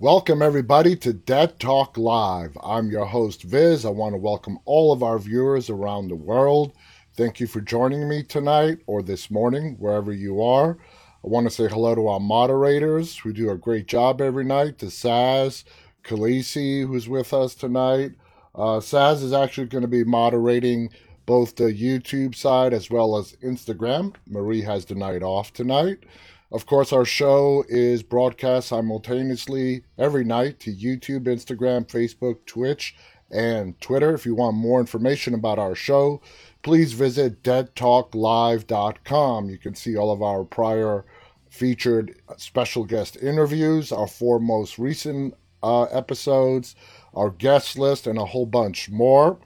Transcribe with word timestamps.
Welcome, 0.00 0.42
everybody, 0.42 0.94
to 0.94 1.12
Dead 1.12 1.58
Talk 1.58 1.98
Live. 1.98 2.56
I'm 2.62 2.88
your 2.88 3.04
host, 3.04 3.42
Viz. 3.42 3.84
I 3.84 3.90
want 3.90 4.12
to 4.12 4.16
welcome 4.16 4.60
all 4.64 4.92
of 4.92 5.02
our 5.02 5.18
viewers 5.18 5.68
around 5.68 6.06
the 6.06 6.14
world. 6.14 6.72
Thank 7.16 7.40
you 7.40 7.48
for 7.48 7.60
joining 7.60 8.08
me 8.08 8.22
tonight 8.22 8.78
or 8.86 9.02
this 9.02 9.28
morning, 9.28 9.74
wherever 9.80 10.12
you 10.12 10.40
are. 10.40 10.78
I 11.24 11.26
want 11.26 11.48
to 11.48 11.50
say 11.50 11.66
hello 11.66 11.96
to 11.96 12.06
our 12.06 12.20
moderators 12.20 13.18
who 13.18 13.32
do 13.32 13.50
a 13.50 13.58
great 13.58 13.88
job 13.88 14.20
every 14.20 14.44
night, 14.44 14.78
to 14.78 14.86
Saz, 14.86 15.64
Khaleesi, 16.04 16.86
who's 16.86 17.08
with 17.08 17.34
us 17.34 17.56
tonight. 17.56 18.12
Uh, 18.54 18.78
Saz 18.78 19.20
is 19.24 19.32
actually 19.32 19.66
going 19.66 19.82
to 19.82 19.88
be 19.88 20.04
moderating 20.04 20.90
both 21.26 21.56
the 21.56 21.64
YouTube 21.64 22.36
side 22.36 22.72
as 22.72 22.88
well 22.88 23.16
as 23.16 23.32
Instagram. 23.42 24.14
Marie 24.28 24.62
has 24.62 24.84
the 24.84 24.94
night 24.94 25.24
off 25.24 25.52
tonight. 25.52 26.04
Of 26.50 26.64
course, 26.64 26.94
our 26.94 27.04
show 27.04 27.62
is 27.68 28.02
broadcast 28.02 28.68
simultaneously 28.68 29.84
every 29.98 30.24
night 30.24 30.58
to 30.60 30.74
YouTube, 30.74 31.24
Instagram, 31.24 31.86
Facebook, 31.86 32.46
Twitch, 32.46 32.96
and 33.30 33.78
Twitter. 33.80 34.14
If 34.14 34.24
you 34.24 34.34
want 34.34 34.56
more 34.56 34.80
information 34.80 35.34
about 35.34 35.58
our 35.58 35.74
show, 35.74 36.22
please 36.62 36.94
visit 36.94 37.42
deadtalklive.com. 37.42 39.50
You 39.50 39.58
can 39.58 39.74
see 39.74 39.94
all 39.96 40.10
of 40.10 40.22
our 40.22 40.44
prior 40.44 41.04
featured 41.50 42.14
special 42.38 42.84
guest 42.84 43.18
interviews, 43.20 43.92
our 43.92 44.06
four 44.06 44.38
most 44.38 44.78
recent 44.78 45.34
uh, 45.62 45.82
episodes, 45.84 46.76
our 47.12 47.28
guest 47.30 47.78
list, 47.78 48.06
and 48.06 48.18
a 48.18 48.24
whole 48.24 48.46
bunch 48.46 48.88
more. 48.88 49.38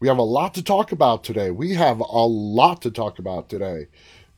We 0.00 0.08
have 0.08 0.18
a 0.18 0.22
lot 0.22 0.54
to 0.54 0.62
talk 0.62 0.92
about 0.92 1.24
today. 1.24 1.50
We 1.50 1.74
have 1.74 2.00
a 2.00 2.26
lot 2.26 2.80
to 2.82 2.90
talk 2.90 3.18
about 3.18 3.50
today. 3.50 3.88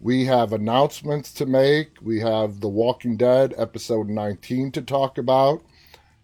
We 0.00 0.26
have 0.26 0.52
announcements 0.52 1.32
to 1.34 1.46
make. 1.46 1.96
We 2.00 2.20
have 2.20 2.60
The 2.60 2.68
Walking 2.68 3.16
Dead 3.16 3.52
episode 3.58 4.08
19 4.08 4.70
to 4.72 4.82
talk 4.82 5.18
about. 5.18 5.64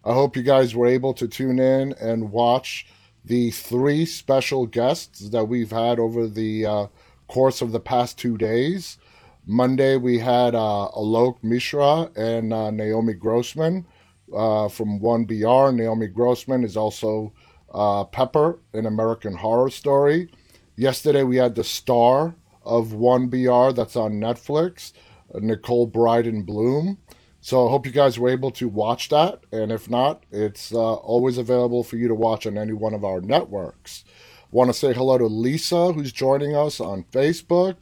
I 0.05 0.13
hope 0.13 0.37
you 0.37 0.43
guys 0.43 0.73
were 0.73 0.87
able 0.87 1.13
to 1.15 1.27
tune 1.27 1.59
in 1.59 1.91
and 1.99 2.31
watch 2.31 2.87
the 3.25 3.51
three 3.51 4.05
special 4.05 4.65
guests 4.65 5.27
that 5.29 5.49
we've 5.49 5.71
had 5.71 5.99
over 5.99 6.25
the 6.25 6.65
uh, 6.65 6.87
course 7.27 7.61
of 7.61 7.73
the 7.73 7.81
past 7.81 8.17
two 8.17 8.37
days. 8.37 8.97
Monday, 9.45 9.97
we 9.97 10.19
had 10.19 10.55
uh, 10.55 10.87
Alok 10.95 11.43
Mishra 11.43 12.09
and 12.15 12.53
uh, 12.53 12.71
Naomi 12.71 13.13
Grossman 13.13 13.85
uh, 14.33 14.69
from 14.69 15.01
1BR. 15.01 15.75
Naomi 15.75 16.07
Grossman 16.07 16.63
is 16.63 16.77
also 16.77 17.33
uh, 17.73 18.05
Pepper 18.05 18.57
in 18.73 18.85
American 18.85 19.33
Horror 19.33 19.69
Story. 19.69 20.29
Yesterday, 20.77 21.23
we 21.23 21.35
had 21.35 21.55
the 21.55 21.63
star 21.65 22.35
of 22.65 22.89
1BR 22.89 23.75
that's 23.75 23.95
on 23.95 24.13
Netflix, 24.13 24.93
uh, 25.33 25.39
Nicole 25.39 25.87
Brydon 25.87 26.43
Bloom. 26.43 26.97
So 27.41 27.67
I 27.67 27.69
hope 27.69 27.85
you 27.85 27.91
guys 27.91 28.17
were 28.17 28.29
able 28.29 28.51
to 28.51 28.67
watch 28.67 29.09
that. 29.09 29.41
And 29.51 29.71
if 29.71 29.89
not, 29.89 30.23
it's 30.31 30.73
uh, 30.73 30.95
always 30.95 31.37
available 31.37 31.83
for 31.83 31.95
you 31.95 32.07
to 32.07 32.15
watch 32.15 32.47
on 32.47 32.57
any 32.57 32.73
one 32.73 32.93
of 32.93 33.05
our 33.05 33.21
networks. 33.21 34.03
Want 34.51 34.69
to 34.69 34.73
say 34.73 34.93
hello 34.93 35.17
to 35.17 35.27
Lisa, 35.27 35.93
who's 35.93 36.11
joining 36.11 36.55
us 36.55 36.79
on 36.79 37.03
Facebook. 37.11 37.75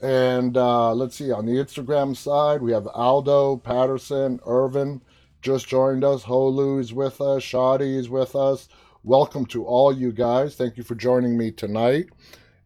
And 0.00 0.56
uh, 0.56 0.94
let's 0.94 1.16
see, 1.16 1.30
on 1.32 1.46
the 1.46 1.52
Instagram 1.52 2.16
side, 2.16 2.62
we 2.62 2.72
have 2.72 2.86
Aldo, 2.88 3.58
Patterson, 3.58 4.40
Irvin 4.46 5.02
just 5.44 5.68
joined 5.68 6.02
us. 6.02 6.24
Holu 6.24 6.80
is 6.80 6.94
with 6.94 7.20
us. 7.20 7.42
Shadi 7.42 7.96
is 7.96 8.08
with 8.08 8.34
us. 8.34 8.66
Welcome 9.02 9.44
to 9.46 9.66
all 9.66 9.94
you 9.94 10.10
guys. 10.10 10.54
Thank 10.54 10.78
you 10.78 10.82
for 10.82 10.94
joining 10.94 11.36
me 11.36 11.50
tonight. 11.50 12.08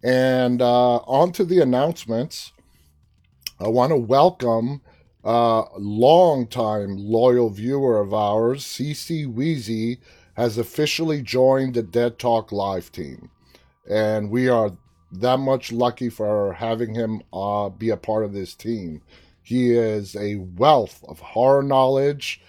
And 0.03 0.63
uh, 0.63 0.97
on 0.99 1.33
to 1.33 1.45
the 1.45 1.61
announcements. 1.61 2.53
I 3.61 3.69
want 3.69 3.91
to 3.91 3.97
welcome 3.97 4.83
a 5.25 5.29
uh, 5.29 5.69
long-time 5.77 6.97
loyal 6.97 7.51
viewer 7.51 8.01
of 8.01 8.15
ours, 8.15 8.65
CC 8.65 9.27
Wheezy, 9.27 9.99
has 10.35 10.59
officially 10.59 11.23
joined 11.23 11.75
the 11.75 11.83
Dead 11.83 12.21
Talk 12.21 12.53
Live 12.53 12.93
team. 12.93 13.31
And 13.91 14.31
we 14.31 14.49
are 14.49 14.71
that 15.11 15.39
much 15.39 15.73
lucky 15.73 16.09
for 16.09 16.53
having 16.53 16.95
him 16.95 17.23
uh, 17.33 17.69
be 17.69 17.91
a 17.91 17.97
part 17.97 18.25
of 18.25 18.33
this 18.33 18.55
team. 18.55 19.03
He 19.43 19.75
is 19.75 20.15
a 20.15 20.37
wealth 20.37 21.03
of 21.09 21.19
horror 21.19 21.65
knowledge, 21.65 22.41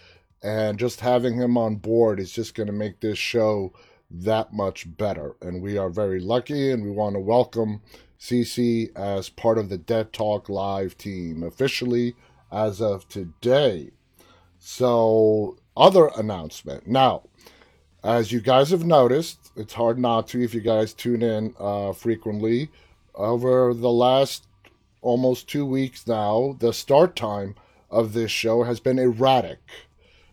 and 0.44 0.78
just 0.78 1.00
having 1.00 1.36
him 1.36 1.58
on 1.58 1.78
board 1.78 2.20
is 2.20 2.32
just 2.32 2.54
going 2.54 2.68
to 2.68 2.74
make 2.74 3.00
this 3.00 3.18
show 3.18 3.74
that 4.12 4.54
much 4.54 4.98
better. 4.98 5.36
And 5.42 5.62
we 5.62 5.78
are 5.78 5.90
very 5.90 6.20
lucky, 6.20 6.72
and 6.72 6.84
we 6.84 6.92
want 6.92 7.16
to 7.16 7.20
welcome 7.20 7.82
CC 8.20 8.96
as 8.96 9.30
part 9.30 9.58
of 9.58 9.70
the 9.70 9.78
Dead 9.78 10.12
Talk 10.12 10.50
Live 10.50 10.98
team 10.98 11.44
officially 11.44 12.16
as 12.52 12.82
of 12.82 13.08
today. 13.08 13.92
So, 14.58 15.58
other 15.78 16.10
announcement. 16.18 16.88
Now, 16.88 17.24
as 18.04 18.32
you 18.32 18.42
guys 18.42 18.72
have 18.72 18.86
noticed, 18.86 19.52
it's 19.56 19.74
hard 19.74 19.98
not 20.00 20.28
to 20.30 20.42
if 20.44 20.54
you 20.54 20.62
guys 20.62 20.94
tune 20.94 21.22
in 21.22 21.54
uh, 21.60 21.94
frequently. 21.94 22.70
Over 23.16 23.74
the 23.74 23.90
last 23.92 24.48
almost 25.02 25.48
two 25.48 25.66
weeks 25.66 26.08
now, 26.08 26.56
the 26.60 26.74
start 26.74 27.16
time 27.16 27.56
of 27.90 28.14
this 28.14 28.32
show 28.32 28.64
has 28.64 28.80
been 28.80 29.00
erratic 29.00 29.60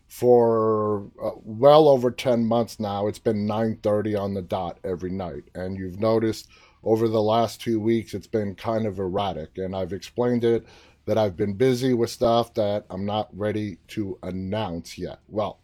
for 0.08 1.06
uh, 1.22 1.30
well 1.42 1.88
over 1.88 2.10
10 2.10 2.44
months 2.46 2.78
now 2.78 3.06
it's 3.06 3.18
been 3.18 3.46
9:30 3.46 4.18
on 4.18 4.34
the 4.34 4.42
dot 4.42 4.78
every 4.84 5.10
night 5.10 5.44
and 5.54 5.76
you've 5.76 6.00
noticed 6.00 6.48
over 6.84 7.08
the 7.08 7.22
last 7.22 7.60
2 7.60 7.80
weeks 7.80 8.14
it's 8.14 8.26
been 8.26 8.54
kind 8.54 8.86
of 8.86 8.98
erratic 8.98 9.58
and 9.58 9.74
I've 9.74 9.92
explained 9.92 10.44
it 10.44 10.64
that 11.06 11.16
I've 11.16 11.36
been 11.36 11.54
busy 11.54 11.94
with 11.94 12.10
stuff 12.10 12.52
that 12.54 12.84
I'm 12.90 13.06
not 13.06 13.28
ready 13.32 13.78
to 13.88 14.18
announce 14.22 14.98
yet. 14.98 15.20
Well, 15.28 15.60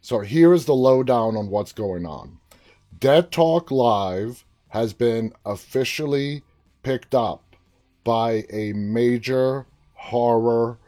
so 0.00 0.20
here 0.20 0.52
is 0.54 0.64
the 0.64 0.74
lowdown 0.74 1.36
on 1.36 1.48
what's 1.48 1.72
going 1.72 2.06
on. 2.06 2.38
Dead 2.98 3.30
Talk 3.30 3.70
Live 3.70 4.44
has 4.68 4.92
been 4.92 5.32
officially 5.44 6.42
picked 6.82 7.14
up 7.14 7.56
by 8.02 8.44
a 8.50 8.72
major 8.72 9.66
horror 9.92 10.78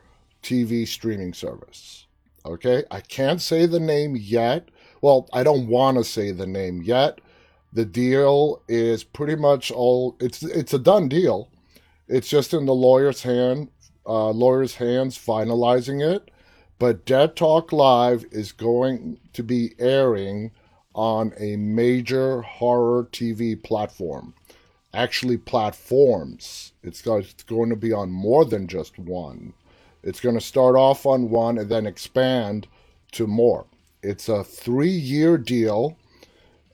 TV 0.43 0.89
streaming 0.89 1.34
service. 1.34 2.06
Okay, 2.45 2.84
I 2.91 3.01
can't 3.01 3.41
say 3.41 3.67
the 3.67 3.81
name 3.81 4.17
yet. 4.17 4.69
Well, 5.03 5.28
I 5.33 5.43
don't 5.43 5.67
want 5.69 5.99
to 5.99 6.05
say 6.05 6.31
the 6.33 6.47
name 6.47 6.83
yet. 6.83 7.21
The 7.73 7.84
deal 7.84 8.62
is 8.69 9.05
pretty 9.05 9.37
much 9.37 9.71
all. 9.71 10.17
It's 10.21 10.43
it's 10.43 10.75
a 10.75 10.78
done 10.78 11.09
deal. 11.09 11.51
It's 12.09 12.28
just 12.28 12.53
in 12.53 12.67
the 12.67 12.75
lawyer's 12.75 13.23
hand, 13.23 13.69
uh, 14.06 14.31
lawyer's 14.31 14.77
hands 14.77 15.17
finalizing 15.17 16.03
it. 16.03 16.31
But 16.78 17.05
Dead 17.05 17.37
Talk 17.37 17.73
Live 17.73 18.25
is 18.33 18.53
going 18.53 19.21
to 19.34 19.43
be 19.43 19.75
airing 19.78 20.51
on 20.95 21.33
a 21.39 21.57
major 21.57 22.41
horror 22.41 23.05
TV 23.12 23.62
platform. 23.62 24.34
Actually, 24.93 25.37
platforms. 25.37 26.72
It's 26.83 27.03
going 27.03 27.71
to 27.71 27.77
be 27.77 27.93
on 27.93 28.11
more 28.11 28.45
than 28.45 28.67
just 28.67 28.98
one. 28.98 29.53
It's 30.03 30.21
going 30.21 30.35
to 30.35 30.41
start 30.41 30.77
off 30.77 31.07
on 31.07 31.31
one 31.31 31.59
and 31.59 31.69
then 31.69 31.87
expand 31.87 32.67
to 33.13 33.27
more. 33.27 33.67
It's 34.03 34.29
a 34.29 34.43
three 34.43 34.89
year 34.89 35.37
deal. 35.37 35.97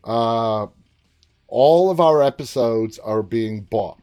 Uh, 0.05 0.67
all 1.49 1.91
of 1.91 2.01
our 2.01 2.23
episodes 2.23 2.99
are 2.99 3.23
being 3.23 3.63
bought. 3.63 3.99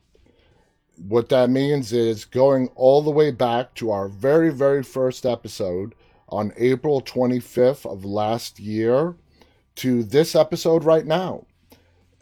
What 1.07 1.29
that 1.29 1.49
means 1.49 1.91
is 1.93 2.25
going 2.25 2.69
all 2.75 3.01
the 3.01 3.11
way 3.11 3.31
back 3.31 3.73
to 3.75 3.91
our 3.91 4.07
very, 4.07 4.49
very 4.49 4.83
first 4.83 5.25
episode 5.25 5.95
on 6.29 6.53
April 6.57 7.01
25th 7.01 7.85
of 7.85 8.05
last 8.05 8.59
year 8.59 9.15
to 9.75 10.03
this 10.03 10.35
episode 10.35 10.83
right 10.83 11.05
now. 11.05 11.45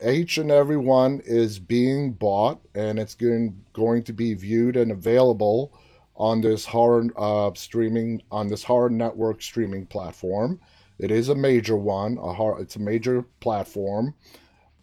Each 0.05 0.37
and 0.37 0.49
every 0.49 0.77
one 0.77 1.21
is 1.25 1.59
being 1.59 2.13
bought 2.13 2.59
and 2.73 2.97
it's 2.97 3.13
going, 3.13 3.63
going 3.73 4.03
to 4.03 4.13
be 4.13 4.33
viewed 4.33 4.75
and 4.75 4.91
available 4.91 5.73
on 6.15 6.41
this 6.41 6.65
horror 6.65 7.07
uh, 7.17 7.51
streaming 7.55 8.21
on 8.31 8.47
this 8.47 8.63
horror 8.63 8.89
network 8.89 9.41
streaming 9.41 9.85
platform. 9.85 10.59
It 10.99 11.11
is 11.11 11.29
a 11.29 11.35
major 11.35 11.75
one. 11.75 12.17
A 12.17 12.33
horror, 12.33 12.61
it's 12.61 12.75
a 12.75 12.79
major 12.79 13.23
platform. 13.39 14.13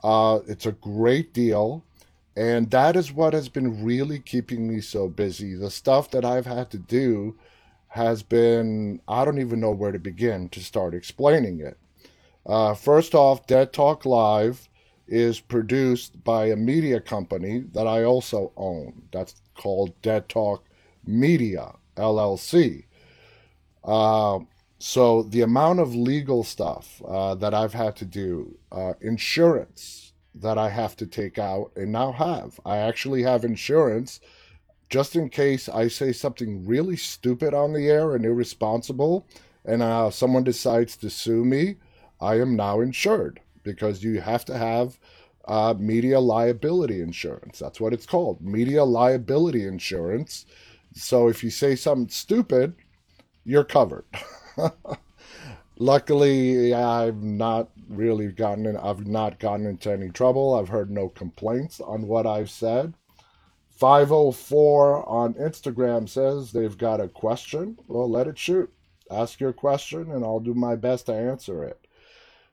Uh, 0.02 0.40
it's 0.46 0.66
a 0.66 0.72
great 0.72 1.32
deal, 1.32 1.84
and 2.36 2.70
that 2.70 2.96
is 2.96 3.12
what 3.12 3.34
has 3.34 3.48
been 3.48 3.84
really 3.84 4.18
keeping 4.18 4.68
me 4.68 4.80
so 4.80 5.08
busy. 5.08 5.54
The 5.54 5.70
stuff 5.70 6.10
that 6.12 6.24
I've 6.24 6.46
had 6.46 6.70
to 6.70 6.78
do 6.78 7.36
has 7.88 8.22
been 8.22 9.00
I 9.08 9.24
don't 9.24 9.40
even 9.40 9.60
know 9.60 9.72
where 9.72 9.92
to 9.92 9.98
begin 9.98 10.48
to 10.50 10.60
start 10.60 10.94
explaining 10.94 11.60
it. 11.60 11.78
Uh, 12.46 12.74
first 12.74 13.14
off, 13.14 13.46
Dead 13.46 13.72
Talk 13.72 14.06
Live 14.06 14.68
is 15.06 15.40
produced 15.40 16.22
by 16.24 16.46
a 16.46 16.56
media 16.56 17.00
company 17.00 17.64
that 17.72 17.86
I 17.86 18.04
also 18.04 18.52
own. 18.56 19.02
That's 19.12 19.34
called 19.54 20.00
Dead 20.02 20.28
Talk 20.28 20.67
Media 21.08 21.74
LLC. 21.96 22.84
Uh, 23.82 24.40
so 24.78 25.22
the 25.22 25.40
amount 25.40 25.80
of 25.80 25.94
legal 25.94 26.44
stuff 26.44 27.02
uh, 27.08 27.34
that 27.36 27.54
I've 27.54 27.72
had 27.72 27.96
to 27.96 28.04
do, 28.04 28.58
uh, 28.70 28.92
insurance 29.00 30.12
that 30.34 30.58
I 30.58 30.68
have 30.68 30.96
to 30.96 31.06
take 31.06 31.38
out 31.38 31.72
and 31.74 31.90
now 31.90 32.12
have. 32.12 32.60
I 32.64 32.76
actually 32.76 33.22
have 33.22 33.44
insurance 33.44 34.20
just 34.88 35.16
in 35.16 35.30
case 35.30 35.68
I 35.68 35.88
say 35.88 36.12
something 36.12 36.66
really 36.66 36.96
stupid 36.96 37.54
on 37.54 37.72
the 37.72 37.88
air 37.88 38.14
and 38.14 38.24
irresponsible 38.24 39.26
and 39.64 39.82
uh, 39.82 40.10
someone 40.10 40.44
decides 40.44 40.96
to 40.98 41.10
sue 41.10 41.44
me, 41.44 41.76
I 42.20 42.40
am 42.40 42.56
now 42.56 42.80
insured 42.80 43.40
because 43.64 44.02
you 44.02 44.20
have 44.20 44.44
to 44.46 44.56
have 44.56 44.98
uh, 45.46 45.74
media 45.78 46.20
liability 46.20 47.00
insurance. 47.00 47.58
That's 47.58 47.80
what 47.80 47.92
it's 47.92 48.06
called 48.06 48.40
media 48.40 48.84
liability 48.84 49.66
insurance. 49.66 50.46
So 50.98 51.28
if 51.28 51.44
you 51.44 51.50
say 51.50 51.76
something 51.76 52.08
stupid, 52.08 52.74
you're 53.44 53.64
covered. 53.64 54.04
Luckily, 55.78 56.74
I've 56.74 57.22
not 57.22 57.70
really 57.88 58.32
gotten 58.32 58.66
in, 58.66 58.76
I've 58.76 59.06
not 59.06 59.38
gotten 59.38 59.66
into 59.66 59.92
any 59.92 60.10
trouble. 60.10 60.54
I've 60.54 60.68
heard 60.68 60.90
no 60.90 61.08
complaints 61.08 61.80
on 61.80 62.08
what 62.08 62.26
I've 62.26 62.50
said. 62.50 62.94
504 63.70 65.08
on 65.08 65.34
Instagram 65.34 66.08
says 66.08 66.50
they've 66.50 66.76
got 66.76 67.00
a 67.00 67.06
question. 67.06 67.78
Well, 67.86 68.10
let 68.10 68.26
it 68.26 68.36
shoot. 68.36 68.72
Ask 69.08 69.38
your 69.38 69.52
question 69.52 70.10
and 70.10 70.24
I'll 70.24 70.40
do 70.40 70.52
my 70.52 70.74
best 70.74 71.06
to 71.06 71.14
answer 71.14 71.62
it. 71.62 71.78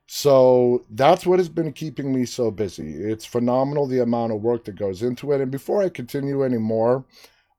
So 0.06 0.86
that's 0.92 1.26
what 1.26 1.40
has 1.40 1.50
been 1.50 1.74
keeping 1.74 2.14
me 2.14 2.26
so 2.26 2.52
busy. 2.52 2.94
It's 2.94 3.26
phenomenal 3.26 3.88
the 3.88 4.04
amount 4.04 4.34
of 4.34 4.42
work 4.42 4.66
that 4.66 4.76
goes 4.76 5.02
into 5.02 5.32
it. 5.32 5.42
And 5.42 5.50
before 5.50 5.82
I 5.82 5.90
continue 5.90 6.44
anymore, 6.44 7.06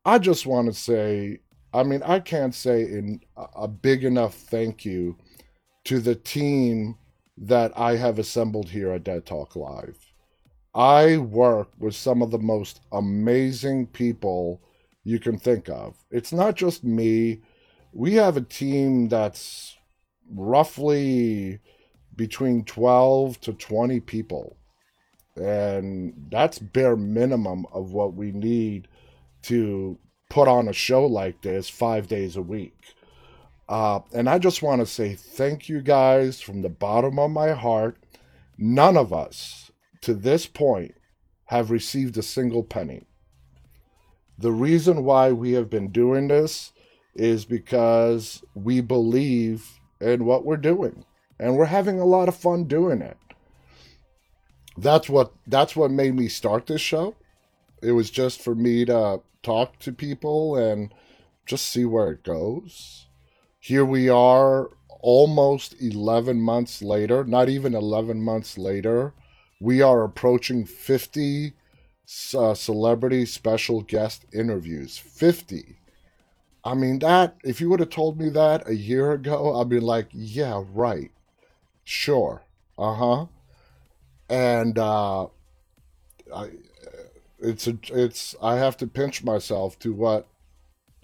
I 0.06 0.18
just 0.18 0.46
want 0.46 0.68
to 0.68 0.72
say 0.72 1.40
I 1.76 1.82
mean, 1.82 2.02
I 2.04 2.20
can't 2.20 2.54
say 2.54 2.82
in 2.84 3.20
a 3.36 3.68
big 3.68 4.02
enough 4.02 4.34
thank 4.34 4.86
you 4.86 5.18
to 5.84 6.00
the 6.00 6.14
team 6.14 6.96
that 7.36 7.78
I 7.78 7.96
have 7.96 8.18
assembled 8.18 8.70
here 8.70 8.92
at 8.92 9.04
Dead 9.04 9.26
Talk 9.26 9.56
Live. 9.56 9.98
I 10.74 11.18
work 11.18 11.68
with 11.78 11.94
some 11.94 12.22
of 12.22 12.30
the 12.30 12.38
most 12.38 12.80
amazing 12.92 13.88
people 13.88 14.62
you 15.04 15.18
can 15.18 15.38
think 15.38 15.68
of. 15.68 15.96
It's 16.10 16.32
not 16.32 16.54
just 16.54 16.82
me. 16.82 17.42
We 17.92 18.14
have 18.14 18.38
a 18.38 18.42
team 18.42 19.08
that's 19.08 19.76
roughly 20.30 21.58
between 22.14 22.64
12 22.64 23.38
to 23.42 23.52
20 23.52 24.00
people. 24.00 24.56
And 25.36 26.14
that's 26.30 26.58
bare 26.58 26.96
minimum 26.96 27.66
of 27.70 27.92
what 27.92 28.14
we 28.14 28.32
need 28.32 28.88
to 29.42 29.98
put 30.28 30.48
on 30.48 30.68
a 30.68 30.72
show 30.72 31.06
like 31.06 31.42
this 31.42 31.68
five 31.68 32.08
days 32.08 32.36
a 32.36 32.42
week. 32.42 32.94
Uh, 33.68 34.00
and 34.12 34.28
I 34.28 34.38
just 34.38 34.62
want 34.62 34.80
to 34.80 34.86
say 34.86 35.14
thank 35.14 35.68
you 35.68 35.80
guys 35.80 36.40
from 36.40 36.62
the 36.62 36.68
bottom 36.68 37.18
of 37.18 37.30
my 37.30 37.52
heart. 37.52 37.96
None 38.58 38.96
of 38.96 39.12
us 39.12 39.70
to 40.02 40.14
this 40.14 40.46
point 40.46 40.94
have 41.46 41.70
received 41.70 42.16
a 42.16 42.22
single 42.22 42.62
penny. 42.62 43.06
The 44.38 44.52
reason 44.52 45.04
why 45.04 45.32
we 45.32 45.52
have 45.52 45.70
been 45.70 45.90
doing 45.90 46.28
this 46.28 46.72
is 47.14 47.44
because 47.44 48.42
we 48.54 48.80
believe 48.80 49.80
in 50.00 50.24
what 50.24 50.44
we're 50.44 50.58
doing 50.58 51.04
and 51.38 51.56
we're 51.56 51.66
having 51.66 51.98
a 51.98 52.04
lot 52.04 52.28
of 52.28 52.36
fun 52.36 52.64
doing 52.64 53.00
it. 53.00 53.16
That's 54.76 55.08
what 55.08 55.32
that's 55.46 55.74
what 55.74 55.90
made 55.90 56.14
me 56.14 56.28
start 56.28 56.66
this 56.66 56.82
show. 56.82 57.16
It 57.82 57.92
was 57.92 58.10
just 58.10 58.40
for 58.40 58.54
me 58.54 58.84
to 58.86 59.20
talk 59.42 59.78
to 59.80 59.92
people 59.92 60.56
and 60.56 60.92
just 61.46 61.66
see 61.66 61.84
where 61.84 62.10
it 62.12 62.24
goes. 62.24 63.06
Here 63.60 63.84
we 63.84 64.08
are 64.08 64.70
almost 65.00 65.74
11 65.80 66.40
months 66.40 66.82
later, 66.82 67.24
not 67.24 67.48
even 67.48 67.74
11 67.74 68.22
months 68.22 68.58
later. 68.58 69.14
We 69.60 69.82
are 69.82 70.04
approaching 70.04 70.64
50 70.64 71.54
uh, 72.34 72.54
celebrity 72.54 73.26
special 73.26 73.82
guest 73.82 74.26
interviews. 74.32 74.98
50. 74.98 75.78
I 76.64 76.74
mean, 76.74 77.00
that, 77.00 77.36
if 77.44 77.60
you 77.60 77.70
would 77.70 77.80
have 77.80 77.90
told 77.90 78.18
me 78.18 78.28
that 78.30 78.68
a 78.68 78.76
year 78.76 79.12
ago, 79.12 79.60
I'd 79.60 79.68
be 79.68 79.80
like, 79.80 80.08
yeah, 80.12 80.62
right. 80.72 81.10
Sure. 81.84 82.44
Uh 82.78 82.94
huh. 82.94 83.26
And, 84.28 84.78
uh, 84.78 85.26
I, 86.34 86.50
it's 87.38 87.66
a, 87.66 87.78
it's 87.92 88.34
I 88.42 88.56
have 88.56 88.76
to 88.78 88.86
pinch 88.86 89.22
myself 89.22 89.78
to 89.80 89.92
what 89.92 90.26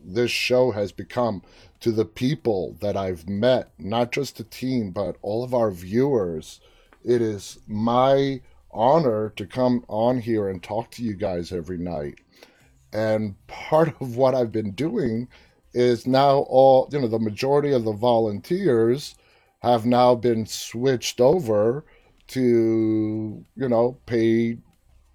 this 0.05 0.31
show 0.31 0.73
has 0.73 0.93
become 0.93 1.43
to 1.81 1.93
the 1.93 2.05
people 2.05 2.77
that 2.81 2.97
I've 2.97 3.29
met, 3.29 3.71
not 3.79 4.13
just 4.13 4.37
the 4.37 4.45
team, 4.45 4.91
but 4.91 5.17
all 5.23 5.45
of 5.45 5.55
our 5.55 5.71
viewers. 5.71 6.61
It 7.05 7.21
is 7.21 7.59
my 7.67 8.41
honor 8.71 9.33
to 9.37 9.47
come 9.47 9.85
on 9.89 10.21
here 10.21 10.49
and 10.49 10.63
talk 10.63 10.91
to 10.93 11.03
you 11.03 11.15
guys 11.15 11.53
every 11.53 11.79
night. 11.79 12.21
And 12.93 13.35
part 13.47 14.01
of 14.01 14.17
what 14.17 14.35
I've 14.35 14.53
been 14.53 14.73
doing 14.73 15.29
is 15.75 16.07
now 16.07 16.39
all, 16.49 16.89
you 16.93 17.01
know, 17.01 17.09
the 17.09 17.19
majority 17.19 17.73
of 17.73 17.85
the 17.85 17.93
volunteers 17.93 19.15
have 19.61 19.87
now 19.87 20.15
been 20.15 20.47
switched 20.47 21.21
over 21.21 21.85
to, 22.29 23.45
you 23.57 23.69
know, 23.69 23.97
paid 24.07 24.61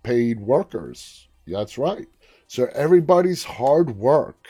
paid 0.07 0.39
workers. 0.39 1.27
That's 1.45 1.77
right. 1.77 2.07
So 2.47 2.69
everybody's 2.73 3.43
hard 3.43 3.97
work 3.97 4.47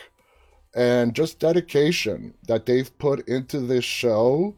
and 0.76 1.16
just 1.16 1.40
dedication 1.40 2.36
that 2.48 2.68
they've 2.68 2.96
put 3.00 3.28
into 3.28 3.60
this 3.60 3.84
show 3.84 4.56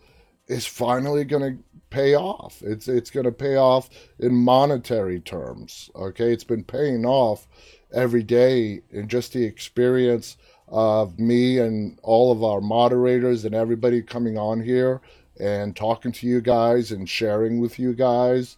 is 0.50 0.66
finally 0.66 1.24
going 1.24 1.54
to 1.54 1.64
pay 1.90 2.16
off. 2.16 2.62
It's 2.62 2.90
it's 2.90 3.12
going 3.12 3.28
to 3.28 3.32
pay 3.32 3.56
off 3.56 3.90
in 4.20 4.34
monetary 4.36 5.22
terms. 5.22 5.90
Okay, 5.96 6.34
it's 6.34 6.44
been 6.44 6.66
paying 6.66 7.06
off 7.06 7.48
every 7.94 8.24
day 8.24 8.82
in 8.90 9.08
just 9.08 9.32
the 9.32 9.46
experience 9.46 10.36
of 10.68 11.18
me 11.18 11.60
and 11.60 11.98
all 12.04 12.30
of 12.30 12.44
our 12.44 12.60
moderators 12.60 13.46
and 13.46 13.56
everybody 13.56 14.02
coming 14.02 14.38
on 14.38 14.60
here 14.60 15.00
and 15.40 15.78
talking 15.78 16.12
to 16.12 16.28
you 16.28 16.42
guys 16.42 16.92
and 16.92 17.08
sharing 17.08 17.62
with 17.62 17.80
you 17.80 17.94
guys 17.94 18.58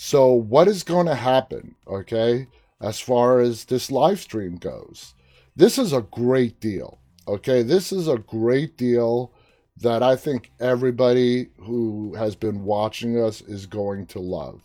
so, 0.00 0.32
what 0.32 0.68
is 0.68 0.84
going 0.84 1.06
to 1.06 1.16
happen, 1.16 1.74
okay, 1.88 2.46
as 2.80 3.00
far 3.00 3.40
as 3.40 3.64
this 3.64 3.90
live 3.90 4.20
stream 4.20 4.54
goes? 4.54 5.12
This 5.56 5.76
is 5.76 5.92
a 5.92 6.02
great 6.02 6.60
deal, 6.60 7.00
okay? 7.26 7.64
This 7.64 7.90
is 7.90 8.06
a 8.06 8.18
great 8.18 8.76
deal 8.76 9.32
that 9.78 10.04
I 10.04 10.14
think 10.14 10.52
everybody 10.60 11.48
who 11.56 12.14
has 12.14 12.36
been 12.36 12.62
watching 12.62 13.20
us 13.20 13.40
is 13.40 13.66
going 13.66 14.06
to 14.06 14.20
love. 14.20 14.62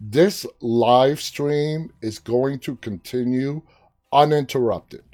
This 0.00 0.46
live 0.62 1.20
stream 1.20 1.92
is 2.00 2.18
going 2.18 2.58
to 2.60 2.76
continue 2.76 3.60
uninterrupted 4.14 5.04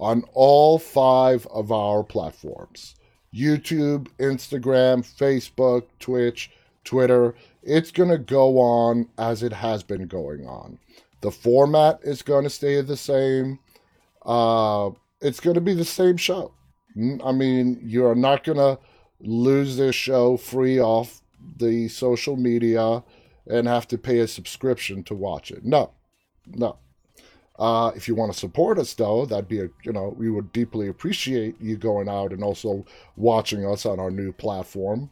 on 0.00 0.24
all 0.32 0.78
five 0.78 1.46
of 1.48 1.70
our 1.70 2.02
platforms 2.02 2.94
YouTube, 3.30 4.08
Instagram, 4.18 5.04
Facebook, 5.04 5.84
Twitch, 5.98 6.50
Twitter 6.84 7.34
it's 7.64 7.90
going 7.90 8.10
to 8.10 8.18
go 8.18 8.58
on 8.58 9.08
as 9.18 9.42
it 9.42 9.52
has 9.52 9.82
been 9.82 10.06
going 10.06 10.46
on. 10.46 10.78
The 11.22 11.30
format 11.30 12.00
is 12.02 12.22
going 12.22 12.44
to 12.44 12.50
stay 12.50 12.80
the 12.82 12.96
same. 12.96 13.58
Uh, 14.24 14.90
it's 15.20 15.40
going 15.40 15.54
to 15.54 15.60
be 15.60 15.74
the 15.74 15.84
same 15.84 16.16
show. 16.16 16.52
I 16.96 17.32
mean, 17.32 17.80
you're 17.82 18.14
not 18.14 18.44
going 18.44 18.58
to 18.58 18.78
lose 19.20 19.76
this 19.76 19.94
show 19.94 20.36
free 20.36 20.78
off 20.78 21.22
the 21.56 21.88
social 21.88 22.36
media 22.36 23.02
and 23.46 23.66
have 23.66 23.88
to 23.88 23.98
pay 23.98 24.18
a 24.20 24.28
subscription 24.28 25.02
to 25.04 25.14
watch 25.14 25.50
it. 25.50 25.64
No, 25.64 25.92
no. 26.46 26.78
Uh, 27.58 27.92
if 27.94 28.08
you 28.08 28.14
want 28.14 28.32
to 28.32 28.38
support 28.38 28.78
us, 28.78 28.94
though, 28.94 29.24
that'd 29.24 29.48
be 29.48 29.60
a 29.60 29.68
you 29.84 29.92
know 29.92 30.14
we 30.18 30.28
would 30.28 30.52
deeply 30.52 30.88
appreciate 30.88 31.54
you 31.60 31.76
going 31.76 32.08
out 32.08 32.32
and 32.32 32.42
also 32.42 32.84
watching 33.16 33.64
us 33.64 33.86
on 33.86 34.00
our 34.00 34.10
new 34.10 34.32
platform. 34.32 35.08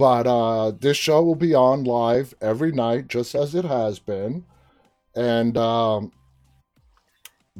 But 0.00 0.26
uh, 0.26 0.70
this 0.70 0.96
show 0.96 1.22
will 1.22 1.34
be 1.34 1.54
on 1.54 1.84
live 1.84 2.32
every 2.40 2.72
night, 2.72 3.08
just 3.08 3.34
as 3.34 3.54
it 3.54 3.66
has 3.66 3.98
been. 3.98 4.46
And 5.14 5.58
um, 5.58 6.12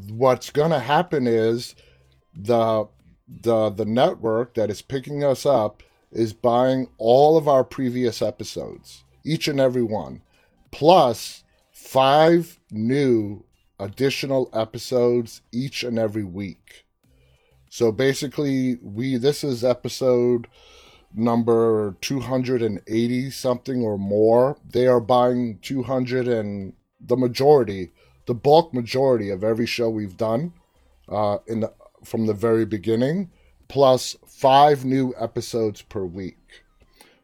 what's 0.08 0.48
going 0.48 0.70
to 0.70 0.78
happen 0.78 1.26
is 1.26 1.74
the 2.34 2.88
the 3.28 3.68
the 3.68 3.84
network 3.84 4.54
that 4.54 4.70
is 4.70 4.80
picking 4.80 5.22
us 5.22 5.44
up 5.44 5.82
is 6.10 6.32
buying 6.32 6.88
all 6.96 7.36
of 7.36 7.46
our 7.46 7.62
previous 7.62 8.22
episodes, 8.22 9.04
each 9.22 9.46
and 9.46 9.60
every 9.60 9.82
one, 9.82 10.22
plus 10.70 11.44
five 11.70 12.58
new 12.70 13.44
additional 13.78 14.48
episodes 14.54 15.42
each 15.52 15.84
and 15.84 15.98
every 15.98 16.24
week. 16.24 16.86
So 17.68 17.92
basically, 17.92 18.78
we 18.82 19.18
this 19.18 19.44
is 19.44 19.62
episode 19.62 20.48
number 21.14 21.96
280 22.00 23.30
something 23.30 23.82
or 23.82 23.98
more, 23.98 24.58
they 24.68 24.86
are 24.86 25.00
buying 25.00 25.58
200 25.62 26.28
and 26.28 26.74
the 27.00 27.16
majority, 27.16 27.90
the 28.26 28.34
bulk 28.34 28.72
majority 28.72 29.30
of 29.30 29.42
every 29.42 29.66
show 29.66 29.88
we've 29.88 30.16
done 30.16 30.52
uh, 31.08 31.38
in 31.46 31.60
the, 31.60 31.72
from 32.04 32.26
the 32.26 32.34
very 32.34 32.64
beginning, 32.64 33.30
plus 33.68 34.16
five 34.26 34.84
new 34.84 35.14
episodes 35.18 35.82
per 35.82 36.04
week. 36.04 36.64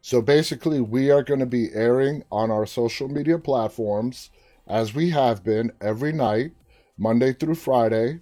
So 0.00 0.22
basically, 0.22 0.80
we 0.80 1.10
are 1.10 1.24
going 1.24 1.40
to 1.40 1.46
be 1.46 1.72
airing 1.72 2.22
on 2.30 2.50
our 2.50 2.66
social 2.66 3.08
media 3.08 3.38
platforms 3.38 4.30
as 4.66 4.94
we 4.94 5.10
have 5.10 5.42
been 5.42 5.72
every 5.80 6.12
night, 6.12 6.52
Monday 6.96 7.32
through 7.32 7.56
Friday. 7.56 8.20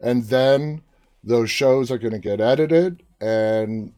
And 0.00 0.24
then 0.24 0.82
those 1.22 1.50
shows 1.50 1.90
are 1.90 1.98
going 1.98 2.12
to 2.12 2.18
get 2.18 2.40
edited 2.40 3.02
and 3.20 3.92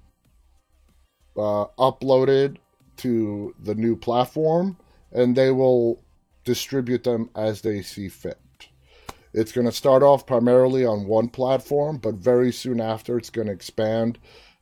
uh, 1.37 1.67
uploaded 1.79 2.57
to 2.99 3.55
the 3.63 3.75
new 3.75 3.97
platform 3.97 4.77
and 5.13 5.37
they 5.37 5.51
will 5.51 6.03
distribute 6.45 7.05
them 7.05 7.31
as 7.35 7.61
they 7.61 7.83
see 7.83 8.09
fit. 8.09 8.39
It's 9.35 9.53
going 9.53 9.67
to 9.67 9.73
start 9.73 10.03
off 10.03 10.27
primarily 10.27 10.85
on 10.85 11.07
one 11.07 11.29
platform, 11.29 11.99
but 11.99 12.17
very 12.17 12.53
soon 12.53 12.81
after, 12.81 13.17
it's 13.17 13.31
going 13.31 13.47
to 13.47 13.53
expand 13.53 14.19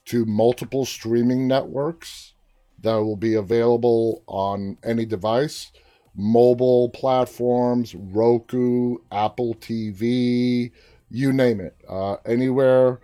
to 0.07 0.25
multiple 0.25 0.85
streaming 0.85 1.49
networks 1.49 2.35
that 2.81 2.95
will 2.97 3.17
be 3.17 3.35
available 3.35 4.23
on 4.27 4.79
any 4.85 5.05
device 5.05 5.73
mobile 6.15 6.89
platforms, 6.91 7.95
Roku, 7.95 8.97
Apple 9.13 9.55
TV, 9.55 10.73
you 11.11 11.33
name 11.33 11.61
it. 11.61 11.77
Uh, 11.89 12.17
anywhere 12.27 13.01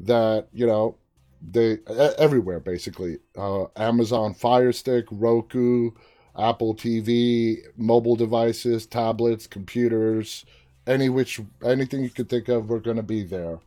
that, 0.00 0.48
you 0.52 0.66
know, 0.66 0.96
they 1.40 1.78
everywhere 2.18 2.60
basically. 2.60 3.18
Uh, 3.36 3.66
Amazon 3.76 4.34
Fire 4.34 4.72
Stick, 4.72 5.06
Roku, 5.10 5.92
Apple 6.38 6.74
TV, 6.74 7.58
mobile 7.76 8.16
devices, 8.16 8.86
tablets, 8.86 9.46
computers, 9.46 10.44
any 10.86 11.08
which 11.08 11.40
anything 11.64 12.02
you 12.02 12.10
could 12.10 12.28
think 12.28 12.48
of, 12.48 12.68
we're 12.68 12.78
going 12.78 12.96
to 12.96 13.02
be 13.02 13.22
there, 13.22 13.58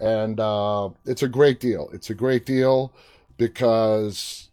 and 0.00 0.40
uh, 0.40 0.90
it's 1.06 1.22
a 1.22 1.28
great 1.28 1.60
deal. 1.60 1.90
It's 1.92 2.10
a 2.10 2.14
great 2.14 2.46
deal 2.46 2.92
because 3.36 4.50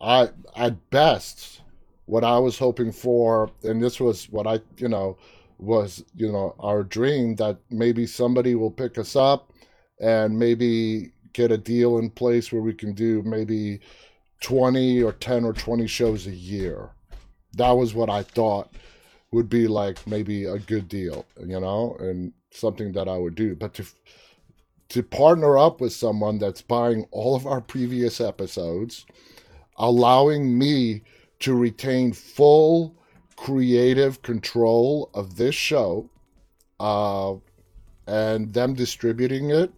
I 0.00 0.30
at 0.56 0.90
best 0.90 1.60
what 2.06 2.24
I 2.24 2.38
was 2.38 2.58
hoping 2.58 2.92
for, 2.92 3.50
and 3.62 3.82
this 3.82 4.00
was 4.00 4.30
what 4.30 4.46
I 4.46 4.60
you 4.76 4.88
know 4.88 5.18
was 5.58 6.04
you 6.14 6.30
know 6.30 6.54
our 6.60 6.82
dream 6.84 7.34
that 7.36 7.58
maybe 7.70 8.06
somebody 8.06 8.54
will 8.54 8.70
pick 8.70 8.96
us 8.98 9.16
up 9.16 9.52
and 10.00 10.38
maybe 10.38 11.12
get 11.38 11.52
a 11.52 11.56
deal 11.56 11.98
in 11.98 12.10
place 12.10 12.50
where 12.50 12.62
we 12.62 12.74
can 12.74 12.92
do 12.92 13.22
maybe 13.22 13.78
20 14.40 15.04
or 15.04 15.12
10 15.12 15.44
or 15.44 15.52
20 15.52 15.86
shows 15.86 16.26
a 16.26 16.32
year. 16.32 16.90
That 17.54 17.70
was 17.70 17.94
what 17.94 18.10
I 18.10 18.24
thought 18.24 18.72
would 19.30 19.48
be 19.48 19.68
like 19.68 20.04
maybe 20.04 20.46
a 20.46 20.58
good 20.58 20.88
deal, 20.88 21.24
you 21.38 21.60
know, 21.60 21.96
and 22.00 22.32
something 22.50 22.90
that 22.92 23.06
I 23.06 23.16
would 23.16 23.36
do. 23.36 23.54
But 23.54 23.74
to 23.74 23.84
to 24.88 25.02
partner 25.02 25.58
up 25.58 25.80
with 25.80 25.92
someone 25.92 26.38
that's 26.38 26.62
buying 26.62 27.06
all 27.10 27.36
of 27.36 27.46
our 27.46 27.60
previous 27.60 28.20
episodes, 28.20 29.04
allowing 29.76 30.58
me 30.58 31.02
to 31.40 31.54
retain 31.54 32.12
full 32.14 32.96
creative 33.36 34.22
control 34.22 35.10
of 35.12 35.36
this 35.36 35.54
show, 35.54 36.08
uh, 36.80 37.34
and 38.06 38.54
them 38.54 38.72
distributing 38.72 39.50
it, 39.50 39.70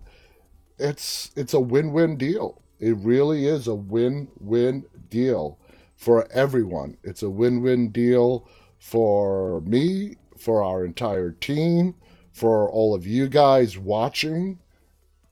it's 0.80 1.30
it's 1.36 1.54
a 1.54 1.60
win-win 1.60 2.16
deal. 2.16 2.62
It 2.78 2.96
really 2.96 3.46
is 3.46 3.66
a 3.66 3.74
win-win 3.74 4.86
deal 5.08 5.58
for 5.96 6.26
everyone. 6.32 6.96
It's 7.04 7.22
a 7.22 7.30
win-win 7.30 7.90
deal 7.90 8.48
for 8.78 9.60
me, 9.60 10.16
for 10.38 10.62
our 10.62 10.84
entire 10.84 11.32
team, 11.32 11.94
for 12.32 12.70
all 12.70 12.94
of 12.94 13.06
you 13.06 13.28
guys 13.28 13.76
watching. 13.76 14.58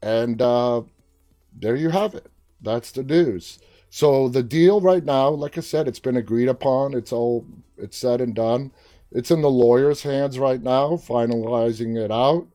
And 0.03 0.43
uh, 0.43 0.83
there 1.59 1.77
you 1.77 1.89
have 1.89 2.15
it. 2.15 2.31
That's 2.61 2.93
the 2.93 3.03
news. 3.03 3.59
So 3.91 4.29
the 4.29 4.43
deal 4.43 4.83
right 4.83 5.05
now, 5.05 5.31
like 5.31 5.57
I 5.57 5.63
said, 5.63 5.89
it's 5.89 5.99
been 5.99 6.17
agreed 6.17 6.49
upon. 6.49 6.93
It's 6.93 7.13
all 7.13 7.47
it's 7.79 7.97
said 7.97 8.21
and 8.21 8.35
done. 8.35 8.73
It's 9.11 9.31
in 9.31 9.41
the 9.41 9.51
lawyer's 9.51 10.03
hands 10.03 10.39
right 10.39 10.63
now, 10.63 10.97
finalizing 10.97 11.97
it 11.97 12.11
out. 12.13 12.47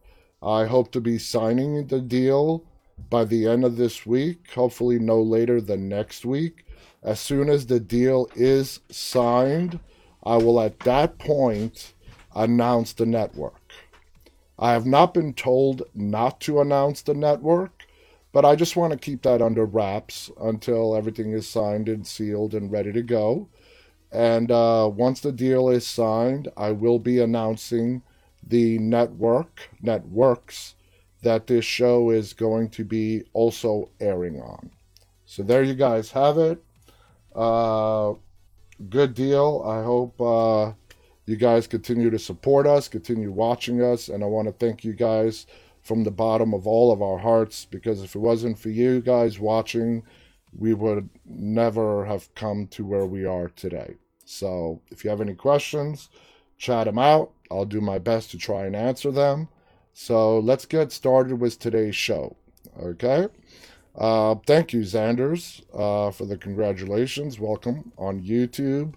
I 0.44 0.66
hope 0.66 0.92
to 0.92 1.02
be 1.02 1.18
signing 1.18 1.88
the 1.88 2.02
deal 2.02 2.66
by 3.10 3.25
the 3.25 3.48
end 3.48 3.63
of 3.63 3.77
this 3.77 4.05
week, 4.05 4.51
hopefully 4.51 5.00
no 5.00 5.22
later 5.22 5.62
than 5.62 5.89
next 5.89 6.25
week. 6.25 6.65
As 7.03 7.19
soon 7.19 7.50
as 7.50 7.65
the 7.65 7.79
deal 7.79 8.29
is 8.36 8.79
signed, 8.89 9.79
I 10.24 10.38
will 10.38 10.60
at 10.62 10.79
that 10.81 11.17
point 11.17 11.93
announce 12.36 12.93
the 12.93 13.05
network. 13.05 13.74
I 14.57 14.72
have 14.72 14.86
not 14.86 15.13
been 15.13 15.33
told 15.33 15.83
not 15.93 16.39
to 16.41 16.62
announce 16.62 17.01
the 17.01 17.13
network, 17.13 17.83
but 18.31 18.45
I 18.45 18.55
just 18.55 18.75
want 18.75 18.93
to 18.93 19.00
keep 19.00 19.22
that 19.24 19.41
under 19.41 19.65
wraps 19.65 20.31
until 20.39 20.95
everything 20.95 21.31
is 21.33 21.48
signed 21.48 21.89
and 21.89 22.07
sealed 22.07 22.53
and 22.53 22.72
ready 22.72 22.91
to 22.93 23.01
go. 23.01 23.50
And 24.12 24.51
uh, 24.51 24.89
once 24.93 25.19
the 25.19 25.31
deal 25.31 25.69
is 25.69 25.86
signed, 25.86 26.48
I 26.55 26.72
will 26.72 27.00
be 27.00 27.19
announcing 27.19 28.03
the 28.45 28.77
network, 28.79 29.69
networks 29.81 30.75
that 31.24 31.48
this 31.48 31.65
show 31.65 32.12
is 32.12 32.34
going 32.34 32.70
to 32.70 32.84
be 32.84 33.24
also 33.34 33.89
airing 34.00 34.39
on. 34.39 34.70
So 35.25 35.42
there 35.42 35.63
you 35.63 35.74
guys 35.74 36.12
have 36.12 36.38
it. 36.38 36.63
Uh, 37.34 38.13
good 38.89 39.13
deal. 39.13 39.63
I 39.65 39.84
hope 39.84 40.22
uh, 40.22 40.74
you 41.25 41.38
guys 41.38 41.65
continue 41.65 42.10
to 42.10 42.20
support 42.20 42.68
us, 42.68 42.88
continue 42.88 43.32
watching 43.32 43.82
us, 43.82 44.10
and 44.10 44.24
I 44.24 44.27
want 44.27 44.48
to 44.48 44.53
thank 44.53 44.84
you 44.84 44.94
guys 44.94 45.48
from 45.82 46.03
the 46.03 46.12
bottom 46.12 46.53
of 46.53 46.68
all 46.68 46.92
of 46.92 47.01
our 47.01 47.18
hearts 47.18 47.65
because 47.65 48.03
if 48.03 48.15
it 48.15 48.20
wasn't 48.20 48.60
for 48.60 48.70
you 48.70 49.01
guys 49.01 49.39
watching, 49.39 50.03
we 50.58 50.74
would 50.74 51.10
never 51.25 52.06
have 52.06 52.34
come 52.36 52.68
to 52.68 52.86
where 52.86 53.06
we 53.06 53.25
are 53.25 53.50
today. 53.50 53.96
So 54.25 54.82
if 54.92 55.03
you 55.03 55.10
have 55.10 55.22
any 55.22 55.34
questions, 55.34 56.10
chat 56.58 56.86
them 56.86 57.00
out. 57.00 57.32
I'll 57.51 57.65
do 57.65 57.82
my 57.82 58.00
best 58.00 58.32
to 58.32 58.38
try 58.38 58.65
and 58.65 58.75
answer 58.75 59.12
them. 59.12 59.50
So 59.94 60.40
let's 60.40 60.66
get 60.66 60.92
started 60.92 61.40
with 61.40 61.60
today's 61.60 61.96
show. 61.96 62.36
Okay. 62.82 63.28
Uh, 63.96 64.36
thank 64.48 64.74
you, 64.74 64.82
Xanders, 64.82 65.62
uh, 65.72 66.12
for 66.12 66.26
the 66.26 66.36
congratulations. 66.36 67.40
Welcome 67.40 67.92
on 67.98 68.22
YouTube. 68.22 68.96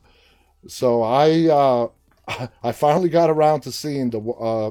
So 0.67 1.03
I 1.03 1.49
uh, 1.49 2.49
I 2.63 2.73
finally 2.73 3.11
got 3.11 3.29
around 3.29 3.61
to 3.63 3.73
seeing 3.73 4.09
the 4.09 4.21
uh, 4.21 4.71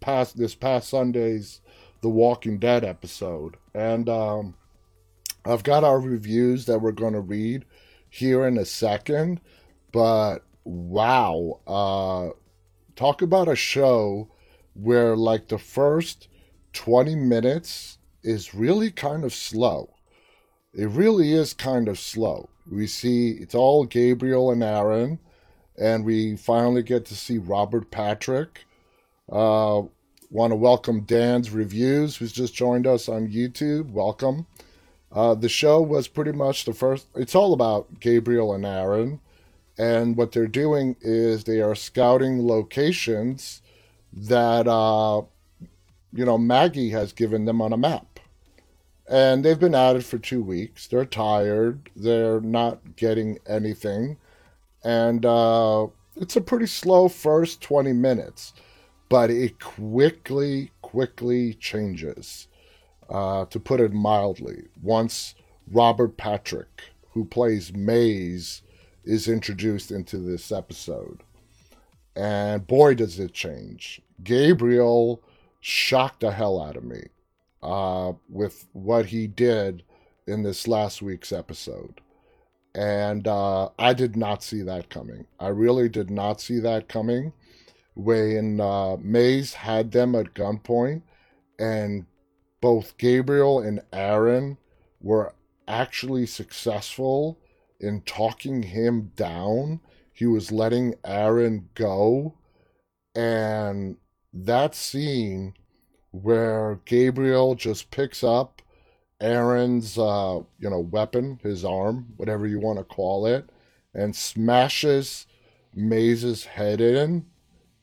past 0.00 0.36
this 0.36 0.56
past 0.56 0.88
Sunday's 0.88 1.60
The 2.00 2.08
Walking 2.08 2.58
Dead 2.58 2.84
episode, 2.84 3.56
and 3.74 4.08
um, 4.08 4.56
I've 5.44 5.62
got 5.62 5.84
our 5.84 6.00
reviews 6.00 6.66
that 6.66 6.80
we're 6.80 6.90
going 6.90 7.14
to 7.14 7.20
read 7.20 7.64
here 8.10 8.44
in 8.46 8.58
a 8.58 8.64
second. 8.64 9.40
But 9.92 10.40
wow, 10.64 11.60
uh, 11.64 12.30
talk 12.96 13.22
about 13.22 13.48
a 13.48 13.56
show 13.56 14.28
where 14.80 15.16
like 15.16 15.48
the 15.48 15.58
first 15.58 16.28
twenty 16.72 17.14
minutes 17.14 17.98
is 18.22 18.54
really 18.54 18.90
kind 18.90 19.24
of 19.24 19.34
slow. 19.34 19.94
It 20.72 20.88
really 20.88 21.32
is 21.32 21.52
kind 21.54 21.88
of 21.88 21.98
slow. 21.98 22.48
We 22.70 22.86
see 22.86 23.30
it's 23.30 23.54
all 23.54 23.84
Gabriel 23.84 24.50
and 24.50 24.62
Aaron, 24.62 25.18
and 25.76 26.04
we 26.04 26.36
finally 26.36 26.82
get 26.82 27.04
to 27.06 27.14
see 27.14 27.38
Robert 27.38 27.90
Patrick. 27.90 28.64
Uh, 29.30 29.82
Want 30.30 30.50
to 30.50 30.56
welcome 30.56 31.00
Dan's 31.04 31.50
Reviews, 31.50 32.16
who's 32.16 32.32
just 32.32 32.54
joined 32.54 32.86
us 32.86 33.08
on 33.08 33.28
YouTube. 33.28 33.90
Welcome. 33.92 34.46
Uh, 35.10 35.34
the 35.34 35.48
show 35.48 35.80
was 35.80 36.06
pretty 36.06 36.32
much 36.32 36.66
the 36.66 36.74
first, 36.74 37.06
it's 37.14 37.34
all 37.34 37.54
about 37.54 37.98
Gabriel 37.98 38.52
and 38.52 38.66
Aaron. 38.66 39.20
And 39.78 40.18
what 40.18 40.32
they're 40.32 40.46
doing 40.46 40.96
is 41.00 41.44
they 41.44 41.62
are 41.62 41.74
scouting 41.74 42.46
locations 42.46 43.62
that, 44.12 44.66
uh, 44.66 45.22
you 46.12 46.24
know, 46.24 46.38
Maggie 46.38 46.90
has 46.90 47.12
given 47.12 47.44
them 47.44 47.60
on 47.60 47.72
a 47.72 47.76
map 47.76 48.18
and 49.08 49.44
they've 49.44 49.58
been 49.58 49.74
at 49.74 49.96
it 49.96 50.04
for 50.04 50.18
two 50.18 50.42
weeks. 50.42 50.86
They're 50.86 51.04
tired. 51.04 51.90
They're 51.96 52.40
not 52.40 52.96
getting 52.96 53.38
anything, 53.46 54.18
and 54.84 55.24
uh, 55.24 55.88
it's 56.16 56.36
a 56.36 56.40
pretty 56.40 56.66
slow 56.66 57.08
first 57.08 57.60
twenty 57.60 57.92
minutes, 57.92 58.52
but 59.08 59.30
it 59.30 59.58
quickly, 59.60 60.72
quickly 60.82 61.54
changes. 61.54 62.48
Uh, 63.08 63.46
to 63.46 63.58
put 63.58 63.80
it 63.80 63.90
mildly, 63.90 64.64
once 64.82 65.34
Robert 65.72 66.18
Patrick, 66.18 66.82
who 67.12 67.24
plays 67.24 67.72
Mays, 67.72 68.60
is 69.02 69.28
introduced 69.28 69.90
into 69.90 70.18
this 70.18 70.52
episode, 70.52 71.22
and 72.18 72.66
boy, 72.66 72.94
does 72.94 73.20
it 73.20 73.32
change. 73.32 74.02
Gabriel 74.24 75.22
shocked 75.60 76.20
the 76.20 76.32
hell 76.32 76.60
out 76.60 76.76
of 76.76 76.82
me 76.82 77.02
uh, 77.62 78.12
with 78.28 78.66
what 78.72 79.06
he 79.06 79.28
did 79.28 79.84
in 80.26 80.42
this 80.42 80.66
last 80.66 81.00
week's 81.00 81.30
episode. 81.30 82.00
And 82.74 83.28
uh, 83.28 83.70
I 83.78 83.92
did 83.92 84.16
not 84.16 84.42
see 84.42 84.62
that 84.62 84.90
coming. 84.90 85.26
I 85.38 85.48
really 85.48 85.88
did 85.88 86.10
not 86.10 86.40
see 86.40 86.58
that 86.58 86.88
coming. 86.88 87.32
When 87.94 88.60
uh, 88.60 88.96
Mays 89.00 89.54
had 89.54 89.92
them 89.92 90.14
at 90.14 90.34
gunpoint, 90.34 91.02
and 91.58 92.06
both 92.60 92.98
Gabriel 92.98 93.60
and 93.60 93.80
Aaron 93.92 94.58
were 95.00 95.34
actually 95.68 96.26
successful 96.26 97.38
in 97.80 98.00
talking 98.02 98.64
him 98.64 99.12
down. 99.14 99.80
He 100.18 100.26
was 100.26 100.50
letting 100.50 100.96
Aaron 101.04 101.68
go. 101.74 102.34
And 103.14 103.98
that 104.32 104.74
scene 104.74 105.54
where 106.10 106.80
Gabriel 106.86 107.54
just 107.54 107.92
picks 107.92 108.24
up 108.24 108.60
Aaron's, 109.20 109.96
uh, 109.96 110.40
you 110.58 110.70
know, 110.70 110.80
weapon, 110.80 111.38
his 111.44 111.64
arm, 111.64 112.14
whatever 112.16 112.48
you 112.48 112.58
want 112.58 112.78
to 112.78 112.84
call 112.84 113.26
it, 113.26 113.48
and 113.94 114.16
smashes 114.16 115.28
Mays's 115.72 116.44
head 116.46 116.80
in, 116.80 117.24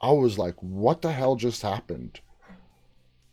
I 0.01 0.12
was 0.12 0.38
like, 0.38 0.56
what 0.60 1.01
the 1.01 1.13
hell 1.13 1.38
just 1.38 1.62
happened? 1.62 2.20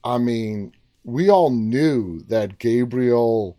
I 0.05 0.19
mean, 0.19 0.75
we 1.03 1.29
all 1.29 1.51
knew 1.51 2.21
that 2.29 2.61
Gabriel, 2.61 3.59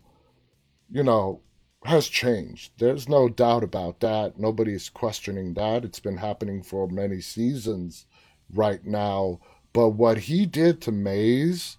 you 0.90 1.02
know, 1.02 1.42
has 1.84 2.08
changed. 2.08 2.72
There's 2.78 3.08
no 3.08 3.28
doubt 3.28 3.62
about 3.62 4.00
that. 4.00 4.38
Nobody's 4.38 4.88
questioning 4.88 5.54
that. 5.54 5.84
It's 5.84 6.00
been 6.00 6.16
happening 6.16 6.62
for 6.62 6.88
many 6.88 7.20
seasons 7.20 8.06
right 8.52 8.84
now. 8.84 9.40
But 9.72 9.90
what 9.90 10.18
he 10.18 10.46
did 10.46 10.80
to 10.82 10.92
Mays, 10.92 11.76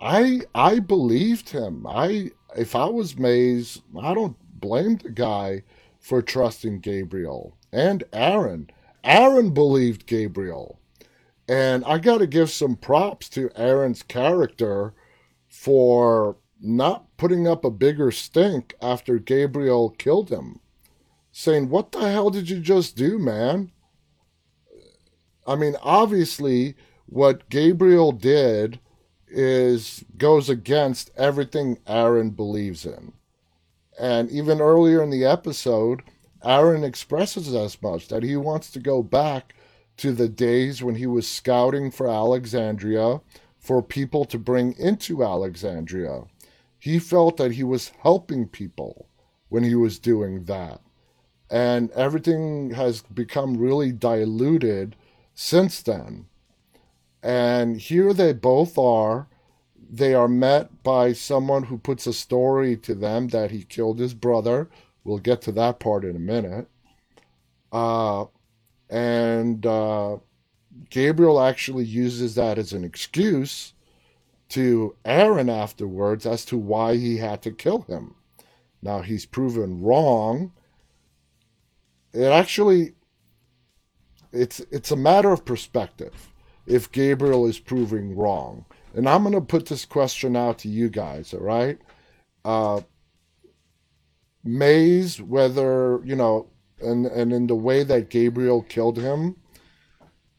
I 0.00 0.42
I 0.54 0.80
believed 0.80 1.50
him. 1.50 1.86
I 1.86 2.30
if 2.56 2.74
I 2.74 2.86
was 2.86 3.18
Mays, 3.18 3.80
I 4.00 4.14
don't 4.14 4.36
blame 4.60 4.96
the 4.96 5.10
guy 5.10 5.62
for 6.00 6.20
trusting 6.20 6.80
Gabriel 6.80 7.56
and 7.72 8.02
Aaron. 8.12 8.70
Aaron 9.04 9.50
believed 9.50 10.06
Gabriel. 10.06 10.78
And 11.48 11.84
I 11.84 11.98
got 11.98 12.18
to 12.18 12.26
give 12.26 12.50
some 12.50 12.76
props 12.76 13.28
to 13.30 13.50
Aaron's 13.56 14.02
character 14.02 14.94
for 15.48 16.36
not 16.60 17.11
putting 17.22 17.46
up 17.46 17.64
a 17.64 17.70
bigger 17.70 18.10
stink 18.10 18.74
after 18.82 19.16
Gabriel 19.16 19.90
killed 19.90 20.28
him. 20.28 20.58
Saying, 21.30 21.68
What 21.68 21.92
the 21.92 22.00
hell 22.10 22.30
did 22.30 22.50
you 22.50 22.58
just 22.58 22.96
do, 22.96 23.16
man? 23.16 23.70
I 25.46 25.54
mean, 25.54 25.76
obviously, 25.84 26.74
what 27.06 27.48
Gabriel 27.48 28.10
did 28.10 28.80
is 29.28 30.04
goes 30.18 30.50
against 30.50 31.12
everything 31.16 31.78
Aaron 31.86 32.30
believes 32.30 32.84
in. 32.84 33.12
And 34.00 34.28
even 34.28 34.60
earlier 34.60 35.00
in 35.00 35.10
the 35.10 35.24
episode, 35.24 36.02
Aaron 36.42 36.82
expresses 36.82 37.54
as 37.54 37.80
much 37.80 38.08
that 38.08 38.24
he 38.24 38.34
wants 38.36 38.68
to 38.72 38.80
go 38.80 39.00
back 39.00 39.54
to 39.98 40.10
the 40.10 40.28
days 40.28 40.82
when 40.82 40.96
he 40.96 41.06
was 41.06 41.30
scouting 41.30 41.92
for 41.92 42.08
Alexandria 42.08 43.20
for 43.60 43.80
people 43.80 44.24
to 44.24 44.40
bring 44.40 44.72
into 44.72 45.22
Alexandria. 45.22 46.24
He 46.82 46.98
felt 46.98 47.36
that 47.36 47.52
he 47.52 47.62
was 47.62 47.92
helping 48.00 48.48
people 48.48 49.06
when 49.48 49.62
he 49.62 49.76
was 49.76 50.00
doing 50.00 50.46
that. 50.46 50.80
And 51.48 51.92
everything 51.92 52.72
has 52.72 53.02
become 53.02 53.56
really 53.56 53.92
diluted 53.92 54.96
since 55.32 55.80
then. 55.80 56.26
And 57.22 57.76
here 57.80 58.12
they 58.12 58.32
both 58.32 58.78
are. 58.78 59.28
They 59.78 60.12
are 60.12 60.26
met 60.26 60.82
by 60.82 61.12
someone 61.12 61.62
who 61.62 61.78
puts 61.78 62.08
a 62.08 62.12
story 62.12 62.76
to 62.78 62.96
them 62.96 63.28
that 63.28 63.52
he 63.52 63.62
killed 63.62 64.00
his 64.00 64.12
brother. 64.12 64.68
We'll 65.04 65.18
get 65.18 65.40
to 65.42 65.52
that 65.52 65.78
part 65.78 66.04
in 66.04 66.16
a 66.16 66.18
minute. 66.18 66.66
Uh, 67.70 68.24
and 68.90 69.64
uh, 69.64 70.16
Gabriel 70.90 71.40
actually 71.40 71.84
uses 71.84 72.34
that 72.34 72.58
as 72.58 72.72
an 72.72 72.82
excuse 72.82 73.71
to 74.52 74.94
Aaron 75.04 75.48
afterwards 75.48 76.26
as 76.26 76.44
to 76.44 76.58
why 76.58 76.96
he 76.96 77.16
had 77.16 77.40
to 77.42 77.50
kill 77.50 77.82
him. 77.82 78.14
Now 78.82 79.00
he's 79.00 79.24
proven 79.24 79.82
wrong. 79.82 80.52
It 82.12 82.26
actually 82.26 82.92
it's 84.30 84.60
it's 84.70 84.90
a 84.90 84.96
matter 84.96 85.30
of 85.30 85.44
perspective 85.44 86.32
if 86.66 86.92
Gabriel 86.92 87.46
is 87.46 87.58
proving 87.58 88.14
wrong. 88.14 88.66
And 88.94 89.08
I'm 89.08 89.22
going 89.22 89.34
to 89.34 89.40
put 89.40 89.66
this 89.66 89.86
question 89.86 90.36
out 90.36 90.58
to 90.58 90.68
you 90.68 90.90
guys, 90.90 91.32
all 91.32 91.40
right? 91.40 91.78
Uh 92.44 92.82
Mays, 94.44 95.22
whether, 95.22 96.00
you 96.04 96.16
know, 96.16 96.48
and, 96.80 97.06
and 97.06 97.32
in 97.32 97.46
the 97.46 97.54
way 97.54 97.84
that 97.84 98.10
Gabriel 98.10 98.62
killed 98.62 98.98
him, 98.98 99.36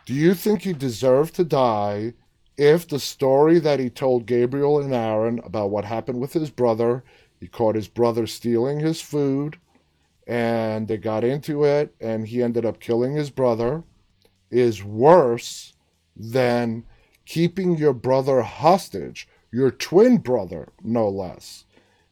do 0.05 0.13
you 0.13 0.33
think 0.33 0.61
he 0.61 0.73
deserved 0.73 1.35
to 1.35 1.45
die 1.45 2.13
if 2.57 2.87
the 2.87 2.99
story 2.99 3.59
that 3.59 3.79
he 3.79 3.89
told 3.89 4.25
Gabriel 4.25 4.79
and 4.79 4.93
Aaron 4.93 5.39
about 5.43 5.71
what 5.71 5.85
happened 5.85 6.19
with 6.19 6.33
his 6.33 6.49
brother, 6.49 7.03
he 7.39 7.47
caught 7.47 7.75
his 7.75 7.87
brother 7.87 8.27
stealing 8.27 8.79
his 8.79 9.01
food, 9.01 9.57
and 10.27 10.87
they 10.87 10.97
got 10.97 11.23
into 11.23 11.63
it, 11.63 11.93
and 11.99 12.27
he 12.27 12.41
ended 12.41 12.65
up 12.65 12.79
killing 12.79 13.15
his 13.15 13.29
brother, 13.29 13.83
is 14.49 14.83
worse 14.83 15.73
than 16.15 16.85
keeping 17.25 17.75
your 17.77 17.93
brother 17.93 18.41
hostage, 18.43 19.27
your 19.51 19.71
twin 19.71 20.17
brother, 20.17 20.69
no 20.83 21.09
less. 21.09 21.65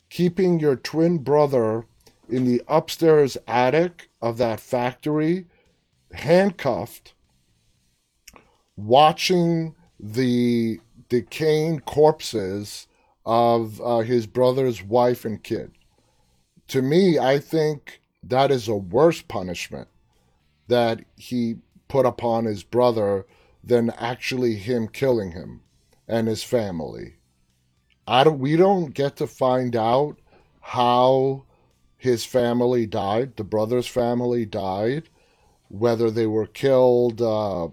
Keeping 0.09 0.59
your 0.59 0.75
twin 0.75 1.19
brother 1.19 1.85
in 2.27 2.45
the 2.45 2.61
upstairs 2.67 3.37
attic 3.47 4.09
of 4.21 4.37
that 4.37 4.59
factory, 4.59 5.45
handcuffed, 6.13 7.13
watching 8.75 9.75
the 10.01 10.79
decaying 11.09 11.79
corpses 11.81 12.87
of 13.25 13.79
uh, 13.81 13.99
his 13.99 14.25
brother's 14.25 14.83
wife 14.83 15.23
and 15.25 15.43
kid. 15.43 15.71
To 16.69 16.81
me, 16.81 17.19
I 17.19 17.37
think 17.37 18.01
that 18.23 18.49
is 18.51 18.67
a 18.67 18.75
worse 18.75 19.21
punishment 19.21 19.87
that 20.67 21.03
he 21.15 21.57
put 21.87 22.05
upon 22.05 22.45
his 22.45 22.63
brother 22.63 23.25
than 23.63 23.91
actually 23.91 24.55
him 24.55 24.87
killing 24.87 25.31
him 25.31 25.61
and 26.07 26.27
his 26.27 26.43
family. 26.43 27.15
I 28.07 28.23
don't, 28.23 28.39
we 28.39 28.55
don't 28.55 28.93
get 28.93 29.17
to 29.17 29.27
find 29.27 29.75
out 29.75 30.17
how 30.61 31.43
his 31.97 32.25
family 32.25 32.87
died, 32.87 33.35
the 33.35 33.43
brother's 33.43 33.87
family 33.87 34.45
died, 34.45 35.09
whether 35.67 36.09
they 36.09 36.25
were 36.25 36.47
killed 36.47 37.21
uh, 37.21 37.67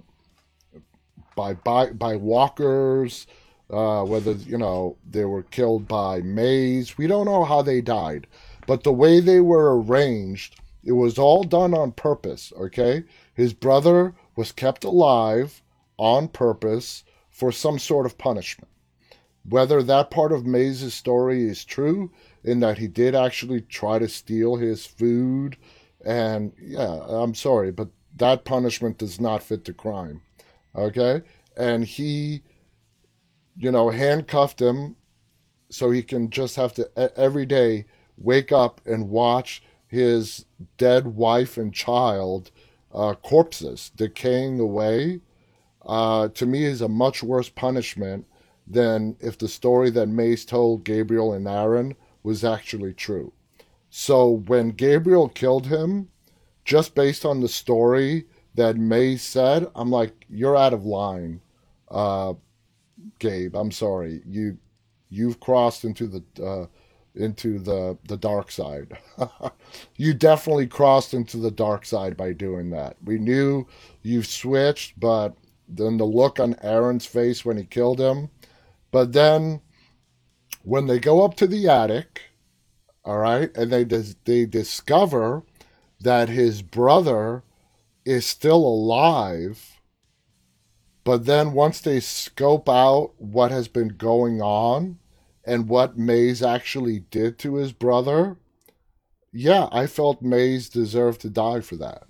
by, 1.39 1.55
by 1.55 1.93
by 1.93 2.17
walkers, 2.17 3.29
uh, 3.71 4.03
whether 4.03 4.33
you 4.33 4.59
know 4.59 4.97
they 5.09 5.25
were 5.25 5.45
killed 5.45 5.87
by 5.87 6.21
Mays. 6.21 6.99
We 6.99 7.07
don't 7.07 7.27
know 7.27 7.45
how 7.45 7.63
they 7.63 7.81
died, 7.81 8.27
but 8.67 8.83
the 8.83 8.93
way 8.93 9.21
they 9.21 9.41
were 9.41 9.81
arranged, 9.81 10.61
it 10.83 10.93
was 10.93 11.17
all 11.17 11.45
done 11.45 11.75
on 11.75 11.93
purpose. 11.93 12.53
Okay, 12.59 13.05
his 13.35 13.55
brother 13.55 14.15
was 14.35 14.51
kept 14.51 14.83
alive 14.83 15.63
on 15.97 16.27
purpose 16.27 17.05
for 17.31 17.53
some 17.53 17.79
sort 17.79 18.05
of 18.05 18.19
punishment. 18.19 18.71
Whether 19.49 19.81
that 19.85 20.11
part 20.11 20.33
of 20.33 20.45
Mays's 20.45 20.93
story 20.93 21.49
is 21.49 21.65
true, 21.65 22.11
in 22.43 22.59
that 22.61 22.79
he 22.79 22.89
did 22.89 23.15
actually 23.15 23.61
try 23.61 24.01
to 24.01 24.09
steal 24.09 24.57
his 24.57 24.87
food. 24.87 25.57
And 26.05 26.53
yeah, 26.61 27.01
I'm 27.09 27.35
sorry, 27.35 27.71
but 27.71 27.91
that 28.17 28.45
punishment 28.45 28.99
does 28.99 29.21
not 29.21 29.45
fit 29.45 29.65
the 29.65 29.73
crime. 29.73 30.23
Okay? 30.79 31.23
And 31.57 31.85
he, 31.85 32.43
you 33.57 33.71
know, 33.71 33.91
handcuffed 33.91 34.61
him 34.61 34.97
so 35.71 35.91
he 35.91 36.03
can 36.03 36.31
just 36.31 36.57
have 36.57 36.73
to 36.75 37.19
every 37.19 37.47
day 37.47 37.85
wake 38.17 38.53
up 38.53 38.81
and 38.87 39.11
watch 39.11 39.63
his 39.87 40.45
dead 40.77 41.07
wife 41.07 41.57
and 41.57 41.73
child 41.73 42.51
uh, 42.93 43.15
corpses 43.15 43.91
decaying 43.97 44.61
away. 44.61 45.21
Uh, 45.85 46.29
to 46.29 46.47
me, 46.47 46.65
is 46.65 46.83
a 46.83 46.89
much 46.89 47.23
worse 47.23 47.49
punishment 47.49 48.27
than 48.67 49.17
if 49.21 49.39
the 49.39 49.49
story 49.49 49.91
that 49.91 50.09
Mays 50.09 50.45
told 50.45 50.85
Gabriel 50.85 51.33
and 51.33 51.49
Aaron 51.49 51.97
was 52.23 52.45
actually 52.45 52.93
true. 52.93 53.33
So 53.89 54.29
when 54.29 54.71
Gabriel 54.71 55.29
killed 55.29 55.67
him, 55.67 56.11
just 56.65 56.95
based 56.95 57.25
on 57.25 57.41
the 57.41 57.49
story 57.49 58.27
that 58.59 58.77
May 58.77 59.17
said, 59.17 59.69
I'm 59.77 59.89
like, 59.89 60.27
you're 60.29 60.57
out 60.57 60.75
of 60.75 60.85
line, 60.85 61.41
uh, 61.89 62.35
Gabe. 63.21 63.55
I'm 63.55 63.71
sorry, 63.71 64.21
you 64.27 64.59
you've 65.09 65.39
crossed 65.39 65.85
into 65.85 66.09
the 66.09 66.45
uh, 66.45 66.67
into 67.15 67.61
the 67.61 67.97
the 68.09 68.17
dark 68.17 68.51
side. 68.51 68.99
you 69.97 70.13
definitely 70.13 70.67
crossed 70.67 71.15
into 71.15 71.37
the 71.37 71.53
dark 71.53 71.87
side 71.87 72.17
by 72.17 72.33
doing 72.33 72.71
that. 72.71 72.97
We 73.05 73.19
knew 73.19 73.65
you 74.03 74.25
switched, 74.25 74.99
but 74.99 75.37
then 75.69 75.97
the 75.97 76.05
look 76.05 76.41
on 76.41 76.57
Aaron's 76.61 77.07
face 77.07 77.45
when 77.45 77.57
he 77.59 77.65
killed 77.65 78.01
him, 78.01 78.29
but 78.91 79.13
then 79.13 79.61
when 80.65 80.89
they 80.89 80.99
go 80.99 81.25
up 81.25 81.37
to 81.37 81.47
the 81.47 81.69
attic, 81.69 82.23
all 83.05 83.19
right, 83.19 83.57
and 83.57 83.71
they 83.71 83.85
they 83.85 84.47
discover 84.47 85.45
that 86.01 86.29
his 86.29 86.61
brother 86.61 87.45
is 88.09 88.25
still 88.25 88.65
alive, 88.65 89.83
but 91.05 91.27
then 91.27 91.53
once 91.53 91.79
they 91.83 92.01
scope 92.01 92.67
out 92.67 93.13
what 93.19 93.51
has 93.51 93.69
been 93.69 93.89
going 93.89 94.41
on 94.41 94.99
and 95.45 95.69
what 95.69 95.99
Mays 95.99 96.43
actually 96.43 97.01
did 97.01 97.39
to 97.41 97.57
his 97.57 97.75
brother, 97.75 98.39
yeah, 99.31 99.69
I 99.71 99.87
felt 99.87 100.23
Mays 100.23 100.71
deserved 100.71 101.21
to 101.21 101.29
die 101.29 101.61
for 101.61 101.77
that. 101.77 102.05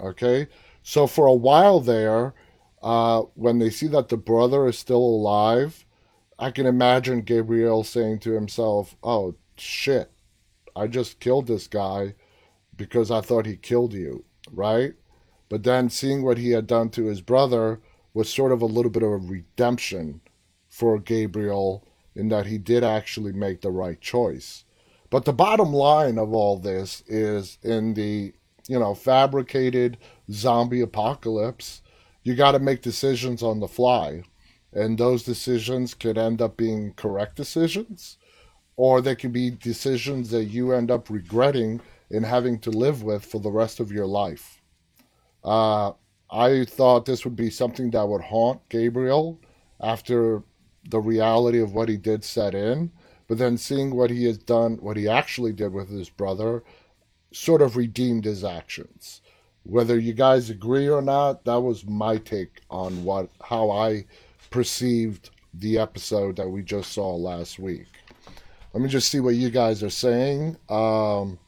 Okay, 0.00 0.46
so 0.82 1.06
for 1.06 1.26
a 1.26 1.34
while 1.34 1.80
there, 1.80 2.32
uh, 2.80 3.20
when 3.34 3.58
they 3.58 3.68
see 3.68 3.88
that 3.88 4.08
the 4.08 4.16
brother 4.16 4.66
is 4.66 4.78
still 4.78 4.96
alive, 4.96 5.84
I 6.38 6.52
can 6.52 6.64
imagine 6.64 7.20
Gabriel 7.20 7.84
saying 7.84 8.20
to 8.20 8.32
himself, 8.32 8.96
"Oh 9.02 9.34
shit, 9.58 10.10
I 10.74 10.86
just 10.86 11.20
killed 11.20 11.48
this 11.48 11.66
guy 11.66 12.14
because 12.74 13.10
I 13.10 13.20
thought 13.20 13.44
he 13.44 13.58
killed 13.58 13.92
you, 13.92 14.24
right?" 14.50 14.94
But 15.48 15.62
then 15.62 15.88
seeing 15.88 16.22
what 16.22 16.38
he 16.38 16.50
had 16.50 16.66
done 16.66 16.90
to 16.90 17.06
his 17.06 17.20
brother 17.20 17.80
was 18.12 18.28
sort 18.28 18.52
of 18.52 18.60
a 18.60 18.66
little 18.66 18.90
bit 18.90 19.02
of 19.02 19.10
a 19.10 19.16
redemption 19.16 20.20
for 20.68 20.98
Gabriel 20.98 21.84
in 22.14 22.28
that 22.28 22.46
he 22.46 22.58
did 22.58 22.84
actually 22.84 23.32
make 23.32 23.60
the 23.60 23.70
right 23.70 24.00
choice. 24.00 24.64
But 25.10 25.24
the 25.24 25.32
bottom 25.32 25.72
line 25.72 26.18
of 26.18 26.34
all 26.34 26.58
this 26.58 27.02
is 27.06 27.58
in 27.62 27.94
the, 27.94 28.34
you 28.66 28.78
know, 28.78 28.94
fabricated 28.94 29.96
zombie 30.30 30.82
apocalypse, 30.82 31.80
you 32.22 32.34
got 32.34 32.52
to 32.52 32.58
make 32.58 32.82
decisions 32.82 33.42
on 33.42 33.60
the 33.60 33.68
fly. 33.68 34.22
And 34.72 34.98
those 34.98 35.22
decisions 35.22 35.94
could 35.94 36.18
end 36.18 36.42
up 36.42 36.58
being 36.58 36.92
correct 36.92 37.36
decisions, 37.36 38.18
or 38.76 39.00
they 39.00 39.16
could 39.16 39.32
be 39.32 39.50
decisions 39.50 40.30
that 40.30 40.44
you 40.44 40.72
end 40.72 40.90
up 40.90 41.08
regretting 41.08 41.80
and 42.10 42.26
having 42.26 42.58
to 42.60 42.70
live 42.70 43.02
with 43.02 43.24
for 43.24 43.40
the 43.40 43.50
rest 43.50 43.80
of 43.80 43.90
your 43.90 44.06
life. 44.06 44.57
Uh, 45.44 45.92
I 46.30 46.64
thought 46.64 47.06
this 47.06 47.24
would 47.24 47.36
be 47.36 47.50
something 47.50 47.90
that 47.90 48.06
would 48.06 48.22
haunt 48.22 48.68
Gabriel 48.68 49.40
after 49.80 50.42
the 50.88 51.00
reality 51.00 51.60
of 51.60 51.74
what 51.74 51.88
he 51.88 51.96
did 51.96 52.24
set 52.24 52.54
in. 52.54 52.90
But 53.28 53.38
then 53.38 53.58
seeing 53.58 53.94
what 53.94 54.10
he 54.10 54.24
has 54.24 54.38
done, 54.38 54.76
what 54.76 54.96
he 54.96 55.08
actually 55.08 55.52
did 55.52 55.72
with 55.72 55.90
his 55.90 56.08
brother, 56.08 56.64
sort 57.32 57.62
of 57.62 57.76
redeemed 57.76 58.24
his 58.24 58.42
actions. 58.42 59.20
Whether 59.64 59.98
you 59.98 60.14
guys 60.14 60.48
agree 60.48 60.88
or 60.88 61.02
not, 61.02 61.44
that 61.44 61.60
was 61.60 61.84
my 61.86 62.16
take 62.16 62.62
on 62.70 63.04
what 63.04 63.28
how 63.42 63.70
I 63.70 64.06
perceived 64.50 65.28
the 65.52 65.78
episode 65.78 66.36
that 66.36 66.48
we 66.48 66.62
just 66.62 66.92
saw 66.92 67.14
last 67.14 67.58
week. 67.58 67.86
Let 68.72 68.82
me 68.82 68.88
just 68.88 69.10
see 69.10 69.20
what 69.20 69.34
you 69.34 69.50
guys 69.50 69.82
are 69.82 69.90
saying. 69.90 70.56
Um, 70.70 71.38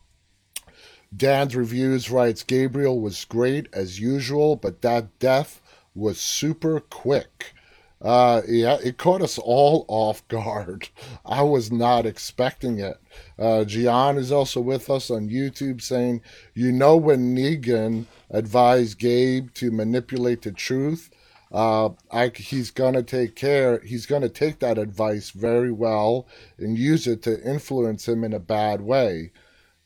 Dan's 1.17 1.57
reviews 1.57 2.11
writes 2.11 2.43
Gabriel 2.43 3.01
was 3.01 3.25
great 3.25 3.69
as 3.73 3.99
usual, 3.99 4.57
but 4.57 4.83
that 4.83 5.19
death 5.19 5.61
was 5.95 6.21
super 6.21 6.81
quick. 6.81 7.53
Uh, 8.01 8.41
yeah, 8.49 8.79
it 8.83 8.97
caught 8.97 9.21
us 9.21 9.39
all 9.39 9.85
off 9.89 10.27
guard. 10.29 10.89
I 11.25 11.43
was 11.43 11.71
not 11.71 12.07
expecting 12.07 12.79
it. 12.79 12.99
Uh, 13.39 13.65
Gian 13.65 14.17
is 14.17 14.33
also 14.33 14.61
with 14.61 14.89
us 14.89 15.11
on 15.11 15.29
YouTube 15.29 15.83
saying, 15.83 16.23
You 16.55 16.73
know, 16.73 16.97
when 16.97 17.37
Negan 17.37 18.07
advised 18.31 18.99
Gabe 18.99 19.53
to 19.55 19.71
manipulate 19.71 20.43
the 20.43 20.53
truth, 20.53 21.11
uh, 21.53 21.91
I, 22.11 22.31
he's 22.35 22.71
going 22.71 22.95
to 22.95 23.03
take 23.03 23.35
care, 23.35 23.81
he's 23.81 24.07
going 24.07 24.23
to 24.23 24.29
take 24.29 24.61
that 24.61 24.79
advice 24.79 25.31
very 25.31 25.73
well 25.73 26.27
and 26.57 26.79
use 26.79 27.07
it 27.09 27.23
to 27.23 27.43
influence 27.43 28.07
him 28.07 28.23
in 28.23 28.33
a 28.33 28.39
bad 28.39 28.81
way. 28.81 29.33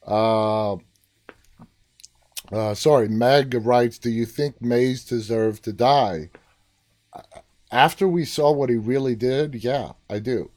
Uh, 0.07 0.77
uh, 2.53 2.75
sorry, 2.75 3.09
Meg 3.09 3.55
writes, 3.55 3.99
Do 3.99 4.11
you 4.11 4.27
think 4.27 4.61
Mays 4.61 5.05
deserved 5.05 5.65
to 5.65 5.73
die? 5.73 6.31
After 7.71 8.07
we 8.07 8.25
saw 8.25 8.53
what 8.53 8.71
he 8.71 8.77
really 8.77 9.17
did, 9.17 9.65
yeah, 9.65 9.93
I 10.09 10.19
do. 10.19 10.51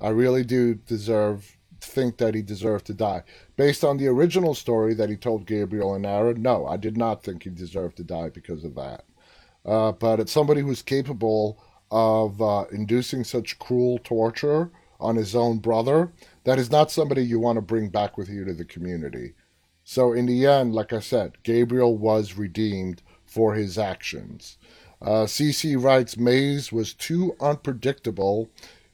I 0.00 0.08
really 0.08 0.44
do 0.44 0.74
deserve 0.74 1.58
think 1.80 2.18
that 2.18 2.34
he 2.34 2.42
deserved 2.42 2.86
to 2.86 2.94
die. 2.94 3.22
Based 3.56 3.84
on 3.84 3.96
the 3.96 4.08
original 4.08 4.54
story 4.54 4.94
that 4.94 5.08
he 5.08 5.16
told 5.16 5.46
Gabriel 5.46 5.94
and 5.94 6.04
Aaron, 6.06 6.42
no, 6.42 6.66
I 6.66 6.76
did 6.76 6.96
not 6.96 7.22
think 7.22 7.42
he 7.42 7.50
deserved 7.50 7.96
to 7.98 8.04
die 8.04 8.30
because 8.30 8.64
of 8.64 8.74
that. 8.74 9.04
Uh, 9.64 9.92
but 9.92 10.20
it's 10.20 10.32
somebody 10.32 10.60
who's 10.60 10.82
capable 10.82 11.62
of 11.90 12.40
uh, 12.40 12.64
inducing 12.72 13.24
such 13.24 13.58
cruel 13.58 13.98
torture 14.02 14.70
on 15.00 15.16
his 15.16 15.34
own 15.34 15.58
brother. 15.58 16.12
That 16.44 16.58
is 16.58 16.70
not 16.70 16.90
somebody 16.90 17.24
you 17.24 17.38
want 17.38 17.56
to 17.56 17.62
bring 17.62 17.88
back 17.88 18.16
with 18.16 18.28
you 18.28 18.44
to 18.44 18.54
the 18.54 18.64
community. 18.64 19.34
So 19.90 20.12
in 20.12 20.26
the 20.26 20.44
end, 20.44 20.74
like 20.74 20.92
I 20.92 21.00
said, 21.00 21.42
Gabriel 21.44 21.96
was 21.96 22.36
redeemed 22.36 23.00
for 23.24 23.54
his 23.54 23.78
actions. 23.78 24.58
Uh, 25.00 25.24
CC 25.24 25.82
writes, 25.82 26.18
Mays 26.18 26.70
was 26.70 26.92
too 26.92 27.34
unpredictable. 27.40 28.50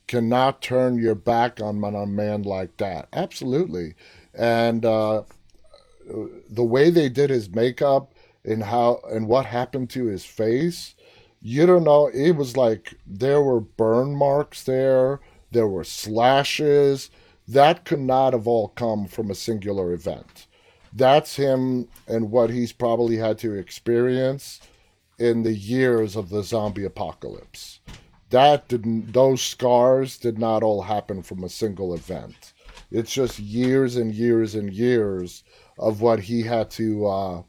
Cannot 0.06 0.62
turn 0.62 0.96
your 0.96 1.16
back 1.16 1.60
on, 1.60 1.82
a 1.82 2.06
man 2.06 2.44
like 2.44 2.76
that. 2.76 3.08
Absolutely. 3.12 3.96
And 4.34 4.84
uh, 4.84 5.24
the 6.48 6.62
way 6.62 6.90
they 6.90 7.08
did 7.08 7.28
his 7.28 7.50
makeup 7.50 8.14
and 8.44 8.62
how 8.62 9.00
and 9.10 9.26
what 9.26 9.46
happened 9.46 9.90
to 9.90 10.04
his 10.04 10.24
face, 10.24 10.94
you 11.42 11.66
don't 11.66 11.82
know. 11.82 12.06
It 12.06 12.36
was 12.36 12.56
like 12.56 12.94
there 13.04 13.42
were 13.42 13.58
burn 13.58 14.14
marks 14.14 14.62
there. 14.62 15.18
There 15.50 15.66
were 15.66 15.82
slashes. 15.82 17.10
That 17.48 17.84
could 17.84 17.98
not 17.98 18.32
have 18.32 18.46
all 18.46 18.68
come 18.68 19.08
from 19.08 19.28
a 19.28 19.34
singular 19.34 19.92
event 19.92 20.46
that's 20.94 21.36
him 21.36 21.88
and 22.06 22.30
what 22.30 22.50
he's 22.50 22.72
probably 22.72 23.16
had 23.16 23.38
to 23.38 23.54
experience 23.54 24.60
in 25.18 25.42
the 25.42 25.54
years 25.54 26.16
of 26.16 26.28
the 26.28 26.42
zombie 26.42 26.84
apocalypse. 26.84 27.80
That 28.30 28.68
didn't 28.68 29.12
those 29.12 29.42
scars 29.42 30.16
did 30.18 30.38
not 30.38 30.62
all 30.62 30.82
happen 30.82 31.22
from 31.22 31.44
a 31.44 31.48
single 31.48 31.94
event. 31.94 32.52
It's 32.90 33.12
just 33.12 33.38
years 33.38 33.96
and 33.96 34.14
years 34.14 34.54
and 34.54 34.72
years 34.72 35.44
of 35.78 36.00
what 36.00 36.20
he 36.20 36.42
had 36.42 36.70
to 36.72 37.06
uh, 37.06 37.42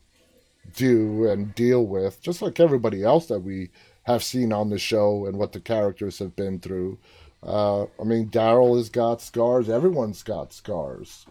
do 0.75 1.27
and 1.27 1.53
deal 1.55 1.86
with, 1.86 2.21
just 2.21 2.41
like 2.41 2.60
everybody 2.60 3.03
else 3.03 3.27
that 3.27 3.39
we 3.39 3.69
have 4.03 4.23
seen 4.23 4.51
on 4.53 4.69
the 4.69 4.77
show 4.77 5.25
and 5.25 5.38
what 5.38 5.51
the 5.51 5.60
characters 5.60 6.19
have 6.19 6.36
been 6.36 6.60
through. 6.60 6.97
Uh, 7.41 7.84
I 7.84 8.03
mean, 8.03 8.29
Daryl 8.29 8.77
has 8.77 8.89
got 8.89 9.21
scars. 9.21 9.69
Everyone's 9.69 10.23
got 10.23 10.53
scars. 10.53 11.25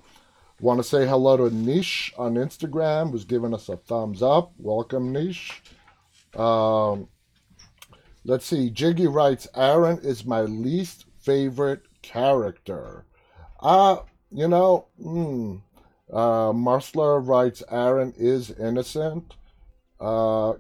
Want 0.61 0.79
to 0.79 0.85
say 0.85 1.07
hello 1.07 1.37
to 1.37 1.55
Nish 1.55 2.13
on 2.17 2.35
Instagram, 2.35 3.11
who's 3.11 3.25
giving 3.25 3.53
us 3.53 3.69
a 3.69 3.77
thumbs 3.77 4.23
up. 4.23 4.53
Welcome, 4.57 5.13
Nish. 5.13 5.63
Um, 6.35 7.09
let's 8.25 8.47
see. 8.47 8.71
Jiggy 8.71 9.07
writes, 9.07 9.49
Aaron 9.57 9.99
is 10.03 10.25
my 10.25 10.43
least 10.43 11.07
favorite 11.21 11.83
character. 12.03 13.05
Uh, 13.61 13.99
you 14.31 14.49
know, 14.49 14.87
hmm. 15.01 15.57
Uh, 16.13 16.53
Marsler 16.53 17.27
writes, 17.27 17.63
Aaron 17.71 18.13
is 18.17 18.51
innocent. 18.51 19.35
Uh, 20.01 20.53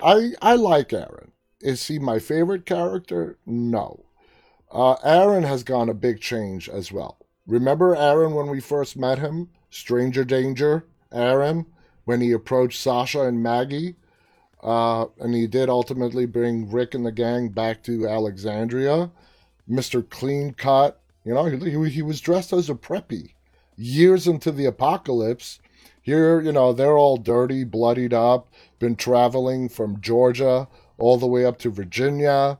I 0.00 0.32
I 0.42 0.56
like 0.56 0.92
Aaron. 0.92 1.32
Is 1.60 1.86
he 1.86 1.98
my 1.98 2.18
favorite 2.18 2.66
character? 2.66 3.38
No. 3.46 4.06
Uh, 4.70 4.96
Aaron 5.04 5.44
has 5.44 5.62
gone 5.62 5.88
a 5.88 5.94
big 5.94 6.20
change 6.20 6.68
as 6.68 6.90
well. 6.90 7.25
Remember 7.46 7.94
Aaron 7.94 8.34
when 8.34 8.48
we 8.48 8.60
first 8.60 8.96
met 8.96 9.18
him? 9.18 9.50
Stranger 9.70 10.24
Danger, 10.24 10.86
Aaron, 11.12 11.66
when 12.04 12.20
he 12.20 12.32
approached 12.32 12.80
Sasha 12.80 13.22
and 13.22 13.42
Maggie. 13.42 13.96
Uh, 14.62 15.06
and 15.20 15.34
he 15.34 15.46
did 15.46 15.68
ultimately 15.68 16.26
bring 16.26 16.70
Rick 16.70 16.94
and 16.94 17.06
the 17.06 17.12
gang 17.12 17.50
back 17.50 17.82
to 17.84 18.08
Alexandria. 18.08 19.10
Mr. 19.68 20.08
Clean 20.08 20.52
Cut, 20.52 21.00
you 21.24 21.34
know, 21.34 21.44
he, 21.44 21.90
he 21.90 22.02
was 22.02 22.20
dressed 22.20 22.52
as 22.52 22.70
a 22.70 22.74
preppy. 22.74 23.34
Years 23.76 24.26
into 24.26 24.50
the 24.50 24.64
apocalypse, 24.64 25.60
here, 26.00 26.40
you 26.40 26.52
know, 26.52 26.72
they're 26.72 26.96
all 26.96 27.16
dirty, 27.16 27.64
bloodied 27.64 28.14
up, 28.14 28.48
been 28.78 28.96
traveling 28.96 29.68
from 29.68 30.00
Georgia 30.00 30.68
all 30.98 31.18
the 31.18 31.26
way 31.26 31.44
up 31.44 31.58
to 31.58 31.70
Virginia. 31.70 32.58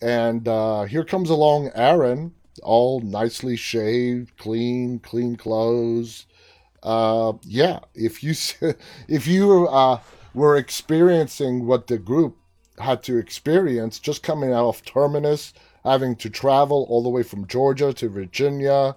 And 0.00 0.46
uh, 0.46 0.84
here 0.84 1.04
comes 1.04 1.28
along 1.28 1.70
Aaron, 1.74 2.34
all 2.60 3.00
nicely 3.00 3.56
shaved, 3.56 4.36
clean, 4.36 4.98
clean 4.98 5.36
clothes. 5.36 6.26
Uh, 6.82 7.34
yeah, 7.42 7.80
if 7.94 8.22
you 8.22 8.34
if 9.08 9.26
you 9.26 9.68
uh, 9.68 10.00
were 10.34 10.56
experiencing 10.56 11.66
what 11.66 11.86
the 11.86 11.98
group 11.98 12.36
had 12.78 13.02
to 13.04 13.18
experience, 13.18 13.98
just 13.98 14.22
coming 14.22 14.52
out 14.52 14.68
of 14.68 14.84
terminus, 14.84 15.52
having 15.84 16.14
to 16.16 16.30
travel 16.30 16.86
all 16.88 17.02
the 17.02 17.08
way 17.08 17.22
from 17.22 17.46
Georgia 17.46 17.92
to 17.92 18.08
Virginia, 18.08 18.96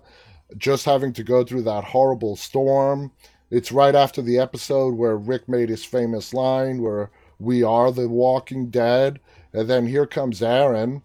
just 0.57 0.85
having 0.85 1.13
to 1.13 1.23
go 1.23 1.43
through 1.43 1.63
that 1.63 1.85
horrible 1.85 2.35
storm. 2.35 3.11
It's 3.49 3.71
right 3.71 3.95
after 3.95 4.21
the 4.21 4.37
episode 4.37 4.95
where 4.95 5.17
Rick 5.17 5.49
made 5.49 5.69
his 5.69 5.83
famous 5.83 6.33
line 6.33 6.81
where 6.81 7.11
we 7.39 7.63
are 7.63 7.91
the 7.91 8.07
walking 8.07 8.69
dead. 8.69 9.19
And 9.51 9.69
then 9.69 9.87
here 9.87 10.05
comes 10.05 10.41
Aaron. 10.41 11.01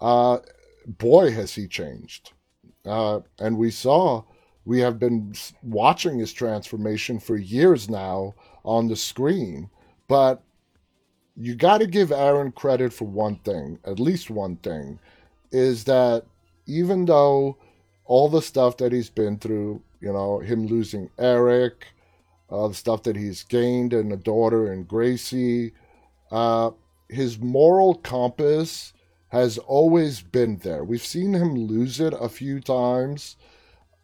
Uh, 0.00 0.38
boy, 0.88 1.30
has 1.32 1.54
he 1.54 1.68
changed. 1.68 2.32
Uh, 2.84 3.20
and 3.38 3.58
we 3.58 3.70
saw, 3.70 4.24
we 4.64 4.80
have 4.80 4.98
been 4.98 5.34
watching 5.62 6.18
his 6.18 6.32
transformation 6.32 7.20
for 7.20 7.36
years 7.36 7.88
now 7.88 8.34
on 8.64 8.88
the 8.88 8.96
screen. 8.96 9.70
But 10.08 10.42
you 11.36 11.54
got 11.54 11.78
to 11.78 11.86
give 11.86 12.10
Aaron 12.10 12.52
credit 12.52 12.92
for 12.92 13.06
one 13.06 13.36
thing, 13.36 13.78
at 13.84 14.00
least 14.00 14.30
one 14.30 14.56
thing, 14.56 14.98
is 15.52 15.84
that 15.84 16.24
even 16.66 17.04
though 17.04 17.56
all 18.06 18.28
the 18.28 18.42
stuff 18.42 18.78
that 18.78 18.92
he's 18.92 19.10
been 19.10 19.38
through, 19.38 19.82
you 20.00 20.12
know, 20.12 20.38
him 20.40 20.66
losing 20.66 21.10
Eric, 21.18 21.86
uh, 22.50 22.68
the 22.68 22.74
stuff 22.74 23.02
that 23.02 23.16
he's 23.16 23.44
gained 23.44 23.92
and 23.92 24.12
a 24.12 24.16
daughter 24.16 24.72
and 24.72 24.88
Gracie, 24.88 25.72
uh, 26.30 26.70
his 27.08 27.38
moral 27.38 27.94
compass 27.94 28.92
has 29.28 29.58
always 29.58 30.20
been 30.22 30.58
there. 30.58 30.82
We've 30.82 31.04
seen 31.04 31.34
him 31.34 31.54
lose 31.54 32.00
it 32.00 32.14
a 32.18 32.28
few 32.28 32.60
times. 32.60 33.36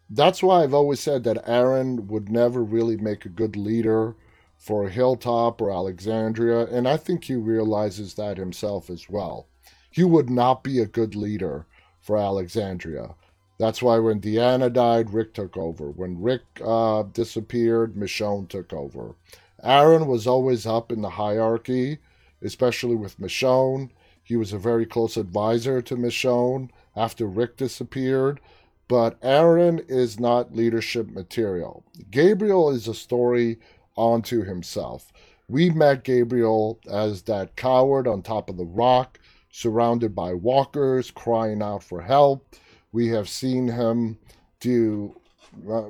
That's 0.09 0.43
why 0.43 0.63
I've 0.63 0.73
always 0.73 0.99
said 0.99 1.23
that 1.23 1.47
Aaron 1.47 2.07
would 2.07 2.29
never 2.29 2.63
really 2.63 2.97
make 2.97 3.25
a 3.25 3.29
good 3.29 3.55
leader 3.55 4.15
for 4.57 4.89
Hilltop 4.89 5.61
or 5.61 5.71
Alexandria, 5.71 6.65
and 6.67 6.87
I 6.87 6.97
think 6.97 7.25
he 7.25 7.35
realizes 7.35 8.13
that 8.15 8.37
himself 8.37 8.89
as 8.89 9.09
well. 9.09 9.47
He 9.91 10.03
would 10.03 10.29
not 10.29 10.63
be 10.63 10.79
a 10.79 10.85
good 10.85 11.15
leader 11.15 11.65
for 12.01 12.17
Alexandria. 12.17 13.15
That's 13.57 13.81
why 13.81 13.99
when 13.99 14.19
Deanna 14.19 14.71
died, 14.71 15.13
Rick 15.13 15.33
took 15.33 15.55
over. 15.55 15.89
When 15.89 16.21
Rick 16.21 16.41
uh, 16.63 17.03
disappeared, 17.03 17.95
Michonne 17.95 18.49
took 18.49 18.73
over. 18.73 19.15
Aaron 19.63 20.07
was 20.07 20.27
always 20.27 20.65
up 20.65 20.91
in 20.91 21.01
the 21.01 21.11
hierarchy, 21.11 21.99
especially 22.41 22.95
with 22.95 23.19
Michonne. 23.19 23.89
He 24.25 24.35
was 24.35 24.51
a 24.51 24.57
very 24.57 24.87
close 24.87 25.15
advisor 25.15 25.81
to 25.83 25.95
Michonne 25.95 26.71
after 26.95 27.27
Rick 27.27 27.57
disappeared. 27.57 28.41
But 28.87 29.17
Aaron 29.21 29.79
is 29.87 30.19
not 30.19 30.55
leadership 30.55 31.09
material. 31.09 31.83
Gabriel 32.11 32.69
is 32.69 32.87
a 32.87 32.93
story 32.93 33.59
onto 33.95 34.43
himself. 34.43 35.13
We 35.47 35.69
met 35.69 36.03
Gabriel 36.03 36.79
as 36.89 37.23
that 37.23 37.55
coward 37.55 38.07
on 38.07 38.21
top 38.21 38.49
of 38.49 38.57
the 38.57 38.65
rock, 38.65 39.19
surrounded 39.51 40.15
by 40.15 40.33
walkers, 40.33 41.11
crying 41.11 41.61
out 41.61 41.83
for 41.83 42.01
help. 42.01 42.55
We 42.91 43.07
have 43.09 43.29
seen 43.29 43.67
him 43.67 44.17
do. 44.59 45.15
Uh, 45.69 45.89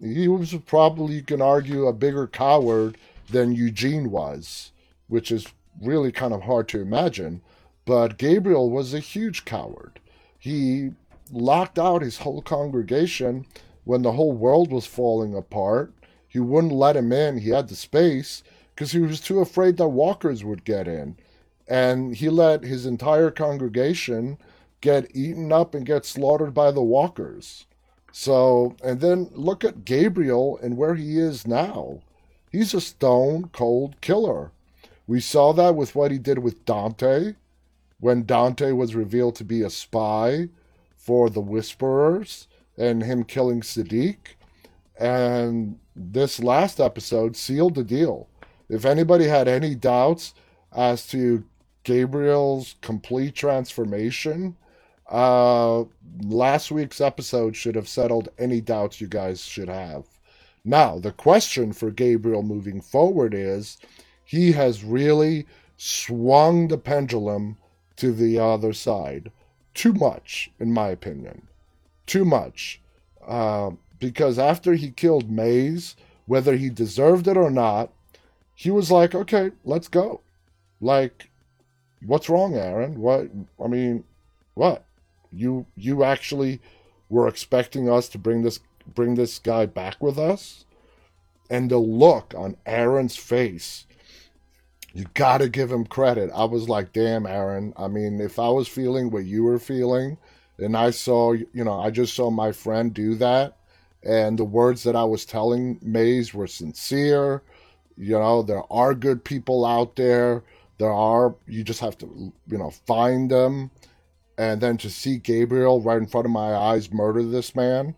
he 0.00 0.28
was 0.28 0.54
probably, 0.66 1.16
you 1.16 1.22
can 1.22 1.42
argue, 1.42 1.86
a 1.86 1.92
bigger 1.92 2.26
coward 2.26 2.96
than 3.30 3.54
Eugene 3.54 4.10
was, 4.10 4.72
which 5.08 5.30
is 5.30 5.46
really 5.80 6.12
kind 6.12 6.32
of 6.32 6.42
hard 6.42 6.68
to 6.68 6.80
imagine. 6.80 7.42
But 7.84 8.18
Gabriel 8.18 8.70
was 8.70 8.94
a 8.94 9.00
huge 9.00 9.44
coward. 9.44 10.00
He 10.38 10.90
locked 11.30 11.78
out 11.78 12.02
his 12.02 12.18
whole 12.18 12.42
congregation 12.42 13.46
when 13.84 14.02
the 14.02 14.12
whole 14.12 14.32
world 14.32 14.70
was 14.70 14.86
falling 14.86 15.34
apart. 15.34 15.92
He 16.26 16.40
wouldn't 16.40 16.72
let 16.72 16.96
him 16.96 17.12
in. 17.12 17.38
He 17.38 17.50
had 17.50 17.68
the 17.68 17.76
space 17.76 18.42
because 18.74 18.92
he 18.92 19.00
was 19.00 19.20
too 19.20 19.40
afraid 19.40 19.76
that 19.76 19.88
walkers 19.88 20.44
would 20.44 20.64
get 20.64 20.88
in. 20.88 21.16
And 21.68 22.16
he 22.16 22.28
let 22.28 22.62
his 22.62 22.86
entire 22.86 23.30
congregation 23.30 24.38
get 24.80 25.14
eaten 25.14 25.52
up 25.52 25.74
and 25.74 25.86
get 25.86 26.04
slaughtered 26.04 26.52
by 26.52 26.70
the 26.70 26.82
walkers. 26.82 27.66
So, 28.12 28.76
and 28.82 29.00
then 29.00 29.30
look 29.32 29.64
at 29.64 29.84
Gabriel 29.84 30.58
and 30.62 30.76
where 30.76 30.94
he 30.94 31.18
is 31.18 31.46
now. 31.46 32.00
He's 32.50 32.74
a 32.74 32.80
stone 32.80 33.48
cold 33.52 34.00
killer. 34.00 34.52
We 35.06 35.20
saw 35.20 35.52
that 35.52 35.74
with 35.74 35.94
what 35.94 36.10
he 36.10 36.18
did 36.18 36.38
with 36.38 36.64
Dante 36.64 37.34
when 38.00 38.24
Dante 38.24 38.72
was 38.72 38.94
revealed 38.94 39.36
to 39.36 39.44
be 39.44 39.62
a 39.62 39.70
spy 39.70 40.48
for 40.96 41.30
the 41.30 41.40
Whisperers 41.40 42.48
and 42.76 43.02
him 43.02 43.24
killing 43.24 43.60
Siddiq. 43.60 44.16
And 44.98 45.78
this 45.94 46.42
last 46.42 46.80
episode 46.80 47.36
sealed 47.36 47.74
the 47.74 47.84
deal. 47.84 48.28
If 48.68 48.84
anybody 48.84 49.26
had 49.26 49.48
any 49.48 49.74
doubts 49.74 50.34
as 50.74 51.06
to 51.08 51.44
Gabriel's 51.84 52.76
complete 52.80 53.34
transformation, 53.34 54.56
uh, 55.10 55.84
last 56.22 56.70
week's 56.70 57.00
episode 57.00 57.54
should 57.54 57.74
have 57.74 57.88
settled 57.88 58.30
any 58.38 58.60
doubts 58.60 59.00
you 59.00 59.06
guys 59.06 59.42
should 59.42 59.68
have. 59.68 60.04
Now, 60.64 60.98
the 60.98 61.12
question 61.12 61.72
for 61.72 61.90
Gabriel 61.90 62.42
moving 62.42 62.80
forward 62.80 63.34
is 63.34 63.76
he 64.24 64.52
has 64.52 64.84
really 64.84 65.46
swung 65.76 66.68
the 66.68 66.78
pendulum 66.78 67.56
to 67.96 68.12
the 68.12 68.38
other 68.38 68.72
side. 68.72 69.30
Too 69.74 69.92
much, 69.92 70.50
in 70.58 70.72
my 70.72 70.88
opinion. 70.88 71.48
Too 72.06 72.24
much. 72.24 72.80
Uh, 73.26 73.72
because 73.98 74.38
after 74.38 74.74
he 74.74 74.90
killed 74.90 75.30
Mays, 75.30 75.96
whether 76.26 76.56
he 76.56 76.68
deserved 76.68 77.28
it 77.28 77.36
or 77.36 77.50
not, 77.50 77.90
he 78.54 78.70
was 78.70 78.90
like, 78.90 79.14
okay, 79.14 79.50
let's 79.64 79.88
go. 79.88 80.20
Like, 80.80 81.30
what's 82.04 82.28
wrong, 82.28 82.54
Aaron? 82.54 83.00
What? 83.00 83.28
I 83.62 83.68
mean, 83.68 84.04
what? 84.54 84.84
You 85.32 85.66
you 85.76 86.04
actually 86.04 86.60
were 87.08 87.26
expecting 87.26 87.88
us 87.88 88.08
to 88.10 88.18
bring 88.18 88.42
this 88.42 88.60
bring 88.94 89.14
this 89.14 89.38
guy 89.38 89.66
back 89.66 90.02
with 90.02 90.18
us? 90.18 90.64
And 91.50 91.70
the 91.70 91.78
look 91.78 92.34
on 92.36 92.56
Aaron's 92.64 93.16
face 93.16 93.86
you 94.94 95.06
got 95.14 95.38
to 95.38 95.48
give 95.48 95.72
him 95.72 95.84
credit. 95.84 96.30
I 96.32 96.44
was 96.44 96.68
like, 96.68 96.92
damn, 96.92 97.26
Aaron. 97.26 97.74
I 97.76 97.88
mean, 97.88 98.20
if 98.20 98.38
I 98.38 98.48
was 98.48 98.68
feeling 98.68 99.10
what 99.10 99.24
you 99.24 99.42
were 99.42 99.58
feeling, 99.58 100.16
and 100.58 100.76
I 100.76 100.90
saw, 100.90 101.32
you 101.32 101.64
know, 101.64 101.80
I 101.80 101.90
just 101.90 102.14
saw 102.14 102.30
my 102.30 102.52
friend 102.52 102.94
do 102.94 103.16
that, 103.16 103.56
and 104.04 104.38
the 104.38 104.44
words 104.44 104.84
that 104.84 104.94
I 104.94 105.02
was 105.02 105.24
telling 105.24 105.80
Mays 105.82 106.32
were 106.32 106.46
sincere. 106.46 107.42
You 107.96 108.18
know, 108.18 108.42
there 108.42 108.62
are 108.72 108.94
good 108.94 109.24
people 109.24 109.66
out 109.66 109.96
there. 109.96 110.44
There 110.78 110.92
are, 110.92 111.34
you 111.48 111.64
just 111.64 111.80
have 111.80 111.98
to, 111.98 112.32
you 112.46 112.58
know, 112.58 112.70
find 112.70 113.30
them. 113.30 113.70
And 114.38 114.60
then 114.60 114.76
to 114.78 114.90
see 114.90 115.18
Gabriel 115.18 115.80
right 115.80 115.98
in 115.98 116.06
front 116.06 116.26
of 116.26 116.32
my 116.32 116.54
eyes 116.54 116.92
murder 116.92 117.22
this 117.22 117.54
man, 117.56 117.94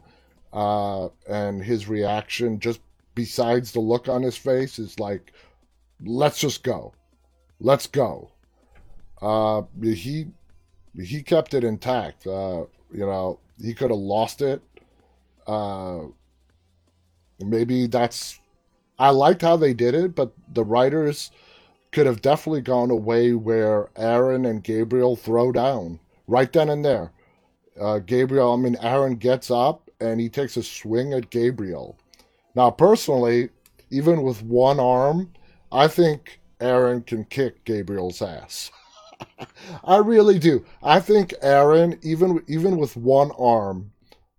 uh, 0.53 1.09
and 1.29 1.63
his 1.63 1.89
reaction, 1.89 2.59
just 2.61 2.81
besides 3.15 3.73
the 3.73 3.81
look 3.81 4.09
on 4.09 4.23
his 4.23 4.37
face, 4.37 4.79
is 4.79 4.99
like, 4.99 5.33
let's 6.05 6.39
just 6.39 6.63
go. 6.63 6.93
Let's 7.61 7.87
go. 7.87 8.31
Uh, 9.21 9.63
he 9.83 10.27
he 10.95 11.23
kept 11.23 11.55
it 11.55 11.65
intact. 11.65 12.27
Uh, 12.27 12.65
you 12.93 13.07
know, 13.07 13.39
he 13.61 13.75
could 13.75 13.91
have 13.91 13.99
lost 13.99 14.43
it. 14.43 14.63
Uh, 15.47 16.01
maybe 17.41 17.87
that's. 17.87 18.41
I 18.99 19.11
liked 19.11 19.43
how 19.43 19.57
they 19.57 19.75
did 19.75 19.95
it, 19.95 20.15
but 20.15 20.33
the 20.53 20.65
writers 20.65 21.31
could 21.93 22.07
have 22.07 22.23
definitely 22.23 22.63
gone 22.63 22.91
away 22.91 23.33
where 23.33 23.91
Aaron 23.97 24.47
and 24.47 24.65
Gabriel 24.65 25.17
throw 25.17 25.53
down 25.53 26.01
right 26.27 26.53
then 26.53 26.69
and 26.71 26.85
there. 26.85 27.13
Uh, 27.81 27.99
Gabriel, 27.99 28.53
I 28.53 28.57
mean, 28.57 28.77
Aaron 28.81 29.17
gets 29.17 29.51
up 29.51 29.91
and 30.01 30.21
he 30.21 30.29
takes 30.29 30.57
a 30.57 30.63
swing 30.63 31.13
at 31.13 31.31
Gabriel. 31.31 31.99
Now, 32.55 32.71
personally, 32.71 33.51
even 33.91 34.23
with 34.23 34.43
one 34.43 34.81
arm, 34.81 35.33
I 35.77 35.89
think 35.89 36.41
Aaron 36.59 37.03
can 37.03 37.27
kick 37.27 37.67
Gabriel's 37.67 38.23
ass. 38.23 38.71
I 39.85 39.99
really 39.99 40.39
do. 40.39 40.65
I 40.83 41.01
think 41.01 41.35
Aaron, 41.43 41.99
even 42.03 42.43
even 42.49 42.79
with 42.79 42.97
one 42.97 43.31
arm, 43.39 43.93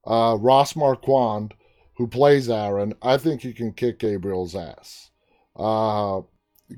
uh, 0.03 0.35
Ross 0.39 0.75
Marquand, 0.75 1.53
who 1.97 2.07
plays 2.07 2.49
Aaron, 2.49 2.95
I 3.03 3.17
think 3.17 3.41
he 3.41 3.53
can 3.53 3.71
kick 3.71 3.99
Gabriel's 3.99 4.55
ass. 4.55 5.11
Uh, 5.55 6.21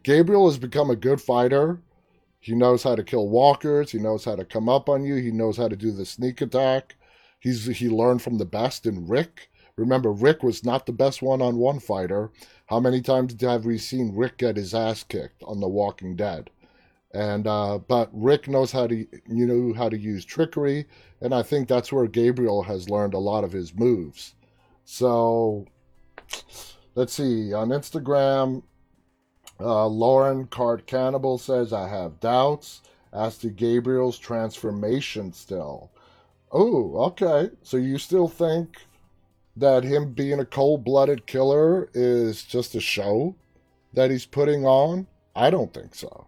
Gabriel 0.04 0.50
has 0.50 0.58
become 0.58 0.90
a 0.90 0.96
good 0.98 1.22
fighter. 1.22 1.82
He 2.42 2.54
knows 2.54 2.84
how 2.84 2.96
to 2.96 3.04
kill 3.04 3.30
walkers. 3.30 3.92
He 3.92 3.98
knows 3.98 4.26
how 4.26 4.36
to 4.36 4.44
come 4.44 4.68
up 4.68 4.90
on 4.90 5.06
you. 5.06 5.16
He 5.16 5.32
knows 5.32 5.56
how 5.56 5.70
to 5.70 5.78
do 5.78 5.94
the 5.94 6.06
sneak 6.06 6.42
attack. 6.42 6.98
He's 7.40 7.66
he 7.66 7.88
learned 7.88 8.22
from 8.22 8.38
the 8.38 8.46
best 8.46 8.86
in 8.86 9.08
Rick. 9.08 9.49
Remember, 9.80 10.12
Rick 10.12 10.44
was 10.44 10.66
not 10.66 10.86
the 10.86 10.92
best 10.92 11.22
one-on-one 11.22 11.80
fighter. 11.80 12.32
How 12.66 12.82
many 12.82 13.02
times 13.02 13.36
have 13.42 13.66
we 13.66 13.78
seen 13.78 14.16
Rick 14.16 14.38
get 14.38 14.58
his 14.58 14.74
ass 14.74 15.04
kicked 15.04 15.42
on 15.44 15.62
The 15.62 15.70
Walking 15.70 16.18
Dead? 16.18 16.50
And 17.14 17.48
uh, 17.48 17.80
but 17.80 18.10
Rick 18.12 18.48
knows 18.48 18.72
how 18.72 18.88
to 18.88 18.96
you 18.96 19.46
know 19.48 19.74
how 19.74 19.90
to 19.90 19.98
use 19.98 20.26
trickery, 20.26 20.86
and 21.22 21.34
I 21.34 21.42
think 21.42 21.68
that's 21.68 21.92
where 21.92 22.06
Gabriel 22.08 22.62
has 22.64 22.90
learned 22.90 23.16
a 23.16 23.20
lot 23.20 23.44
of 23.44 23.52
his 23.52 23.74
moves. 23.74 24.36
So 24.84 25.66
let's 26.94 27.14
see 27.14 27.54
on 27.54 27.70
Instagram. 27.70 28.64
Uh, 29.60 29.88
Lauren 29.88 30.46
Cart 30.48 30.86
Cannibal 30.88 31.38
says 31.38 31.74
I 31.74 31.88
have 31.88 32.20
doubts 32.20 32.82
as 33.12 33.38
to 33.40 33.50
Gabriel's 33.50 34.20
transformation 34.20 35.34
still. 35.34 35.92
Oh, 36.52 36.96
okay. 37.08 37.50
So 37.64 37.78
you 37.78 37.98
still 37.98 38.28
think 38.28 38.86
that 39.60 39.84
him 39.84 40.14
being 40.14 40.40
a 40.40 40.46
cold 40.46 40.84
blooded 40.84 41.26
killer 41.26 41.90
is 41.94 42.44
just 42.44 42.76
a 42.76 42.80
show 42.80 43.36
that 43.94 44.12
he's 44.12 44.26
putting 44.26 44.66
on? 44.66 45.08
I 45.36 45.50
don't 45.50 45.74
think 45.74 45.96
so. 45.96 46.28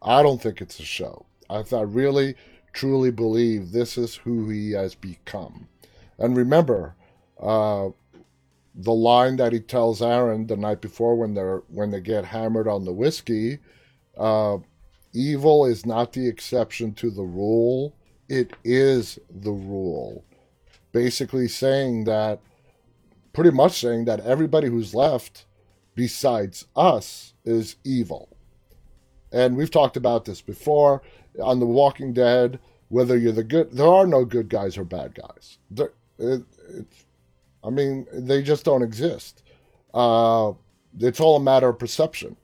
I 0.00 0.22
don't 0.22 0.42
think 0.42 0.60
it's 0.60 0.80
a 0.80 0.84
show. 0.84 1.26
I, 1.48 1.62
I 1.72 1.82
really, 1.82 2.34
truly 2.72 3.10
believe 3.10 3.72
this 3.72 3.96
is 3.96 4.16
who 4.16 4.48
he 4.48 4.72
has 4.72 4.94
become. 4.94 5.68
And 6.18 6.36
remember, 6.36 6.94
uh, 7.40 7.90
the 8.74 8.92
line 8.92 9.36
that 9.36 9.52
he 9.52 9.60
tells 9.60 10.00
Aaron 10.00 10.46
the 10.46 10.56
night 10.56 10.80
before 10.80 11.14
when 11.14 11.34
they're 11.34 11.62
when 11.68 11.90
they 11.90 12.00
get 12.00 12.24
hammered 12.24 12.66
on 12.66 12.84
the 12.84 12.92
whiskey, 12.92 13.58
uh, 14.16 14.58
evil 15.12 15.66
is 15.66 15.84
not 15.84 16.12
the 16.12 16.26
exception 16.26 16.94
to 16.94 17.10
the 17.10 17.22
rule. 17.22 17.94
It 18.28 18.54
is 18.64 19.18
the 19.30 19.52
rule. 19.52 20.24
Basically 20.92 21.48
saying 21.48 22.04
that 22.04 22.40
pretty 23.32 23.50
much 23.50 23.80
saying 23.80 24.04
that 24.06 24.20
everybody 24.20 24.68
who's 24.68 24.94
left 24.94 25.46
besides 25.94 26.66
us 26.76 27.34
is 27.44 27.76
evil. 27.84 28.36
And 29.32 29.56
we've 29.56 29.70
talked 29.70 29.96
about 29.96 30.24
this 30.24 30.42
before. 30.42 31.02
on 31.42 31.60
The 31.60 31.66
Walking 31.66 32.12
Dead, 32.12 32.58
whether 32.88 33.16
you're 33.16 33.32
the 33.32 33.44
good, 33.44 33.72
there 33.72 33.86
are 33.86 34.06
no 34.06 34.24
good 34.24 34.48
guys 34.48 34.76
or 34.76 34.84
bad 34.84 35.14
guys. 35.14 35.58
There, 35.70 35.92
it, 36.18 36.42
I 37.64 37.70
mean, 37.70 38.06
they 38.12 38.42
just 38.42 38.64
don't 38.64 38.82
exist. 38.82 39.42
Uh, 39.94 40.52
it's 40.98 41.20
all 41.20 41.36
a 41.36 41.40
matter 41.40 41.68
of 41.68 41.78
perception. 41.78 42.36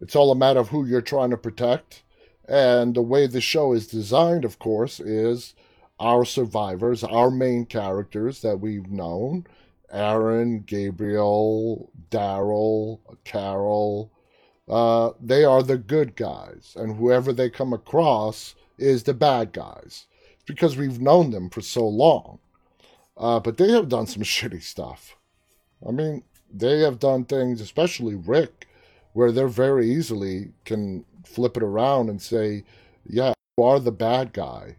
It's 0.00 0.14
all 0.14 0.30
a 0.30 0.36
matter 0.36 0.60
of 0.60 0.68
who 0.68 0.86
you're 0.86 1.00
trying 1.00 1.30
to 1.30 1.36
protect. 1.36 2.02
And 2.48 2.94
the 2.94 3.02
way 3.02 3.26
the 3.26 3.40
show 3.40 3.72
is 3.72 3.86
designed, 3.86 4.44
of 4.44 4.58
course, 4.58 5.00
is 5.00 5.54
our 5.98 6.24
survivors, 6.24 7.04
our 7.04 7.30
main 7.30 7.66
characters 7.66 8.42
that 8.42 8.60
we've 8.60 8.90
known 8.90 9.46
Aaron, 9.92 10.60
Gabriel, 10.62 11.90
Daryl, 12.10 13.00
Carol. 13.24 14.10
Uh, 14.68 15.10
they 15.20 15.44
are 15.44 15.62
the 15.62 15.76
good 15.76 16.16
guys, 16.16 16.74
and 16.76 16.96
whoever 16.96 17.32
they 17.32 17.50
come 17.50 17.72
across 17.72 18.54
is 18.78 19.02
the 19.02 19.14
bad 19.14 19.52
guys. 19.52 20.06
It's 20.32 20.44
because 20.46 20.76
we've 20.76 21.00
known 21.00 21.30
them 21.30 21.50
for 21.50 21.60
so 21.60 21.86
long. 21.86 22.38
Uh, 23.16 23.38
but 23.38 23.58
they 23.58 23.70
have 23.70 23.88
done 23.88 24.06
some 24.06 24.22
shitty 24.22 24.62
stuff. 24.62 25.16
I 25.86 25.90
mean, 25.90 26.22
they 26.52 26.80
have 26.80 26.98
done 26.98 27.24
things, 27.24 27.60
especially 27.60 28.14
Rick, 28.14 28.68
where 29.12 29.32
they're 29.32 29.48
very 29.48 29.90
easily 29.90 30.52
can 30.64 31.04
flip 31.24 31.56
it 31.56 31.62
around 31.62 32.08
and 32.08 32.20
say, 32.20 32.64
yeah, 33.06 33.32
you 33.56 33.64
are 33.64 33.80
the 33.80 33.92
bad 33.92 34.32
guy. 34.32 34.76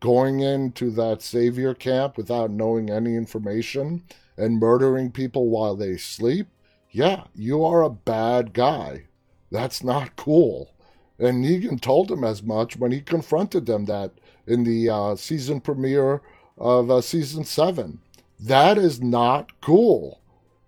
Going 0.00 0.40
into 0.40 0.90
that 0.92 1.22
savior 1.22 1.74
camp 1.74 2.16
without 2.16 2.50
knowing 2.50 2.90
any 2.90 3.16
information 3.16 4.02
and 4.40 4.58
murdering 4.58 5.12
people 5.12 5.48
while 5.48 5.76
they 5.76 5.96
sleep, 5.96 6.48
yeah, 6.90 7.24
you 7.34 7.64
are 7.64 7.82
a 7.82 7.90
bad 7.90 8.52
guy. 8.52 9.04
That's 9.50 9.84
not 9.84 10.16
cool. 10.16 10.74
And 11.18 11.44
Negan 11.44 11.80
told 11.80 12.10
him 12.10 12.24
as 12.24 12.42
much 12.42 12.76
when 12.76 12.90
he 12.90 13.00
confronted 13.00 13.66
them 13.66 13.84
that 13.84 14.12
in 14.46 14.64
the 14.64 14.88
uh, 14.88 15.16
season 15.16 15.60
premiere 15.60 16.22
of 16.56 16.90
uh, 16.90 17.02
season 17.02 17.44
seven. 17.44 18.00
That 18.38 18.78
is 18.78 19.02
not 19.02 19.60
cool. 19.60 20.20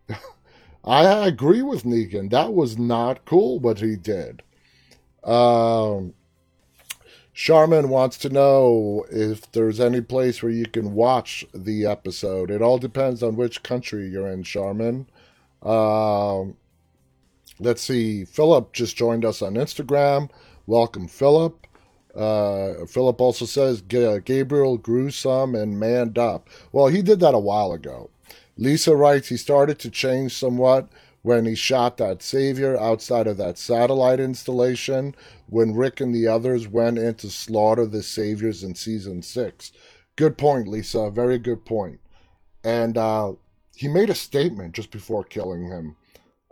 I 0.85 1.27
agree 1.27 1.63
with 1.63 1.85
Negan. 1.85 2.31
That 2.31 2.53
was 2.53 2.77
not 2.79 3.25
cool 3.25 3.59
what 3.61 3.81
he 3.81 3.97
did. 3.97 4.43
Um, 5.25 6.15
Charmin 7.35 7.89
wants 7.89 8.19
to 8.19 8.29
know 8.29 9.07
if 9.11 9.51
there's 9.53 9.81
any 9.81 10.01
place 10.01 10.43
where 10.43 10.53
you 10.53 10.67
can 10.67 10.93
watch 10.93 11.47
the 11.55 11.87
episode. 11.87 12.51
It 12.51 12.61
all 12.61 12.79
depends 12.79 13.23
on 13.23 13.37
which 13.37 13.63
country 13.63 14.09
you're 14.09 14.29
in, 14.29 14.43
Charmin. 14.43 15.07
Um, 15.63 16.57
let's 17.59 17.83
see. 17.83 18.27
Philip 18.27 18.73
just 18.73 18.97
joined 18.97 19.25
us 19.25 19.41
on 19.41 19.55
Instagram. 19.55 20.29
Welcome, 20.67 21.09
Philip. 21.09 21.67
Uh, 22.15 22.85
Philip 22.87 23.19
also 23.21 23.47
says 23.47 23.81
Gabriel 23.81 24.77
grew 24.77 25.11
some 25.11 25.55
and 25.55 25.81
manned 25.81 26.19
up. 26.19 26.51
Well, 26.71 26.89
he 26.89 27.01
did 27.01 27.21
that 27.21 27.35
a 27.35 27.39
while 27.39 27.73
ago. 27.73 28.11
Lisa 28.59 28.95
writes 28.95 29.29
he 29.29 29.39
started 29.39 29.79
to 29.79 29.91
change 29.91 30.37
somewhat 30.37 30.89
when 31.23 31.47
he 31.47 31.55
shot 31.55 31.97
that 31.97 32.23
Savior 32.23 32.77
outside 32.79 33.27
of 33.27 33.37
that 33.37 33.57
satellite 33.57 34.21
installation 34.21 35.15
when 35.49 35.75
Rick 35.75 36.01
and 36.01 36.15
the 36.15 36.27
others 36.27 36.69
went 36.69 36.99
in 36.99 37.15
to 37.17 37.31
slaughter 37.31 37.87
the 37.87 38.03
Saviors 38.03 38.63
in 38.63 38.75
season 38.75 39.23
six. 39.23 39.73
Good 40.17 40.37
point, 40.37 40.69
Lisa. 40.69 41.11
Very 41.11 41.39
good 41.39 41.65
point. 41.65 42.01
And 42.65 42.99
uh, 42.99 43.33
he 43.75 43.89
made 43.89 44.11
a 44.11 44.15
statement 44.15 44.75
just 44.75 44.91
before 44.91 45.25
killing 45.25 45.67
him. 45.67 45.97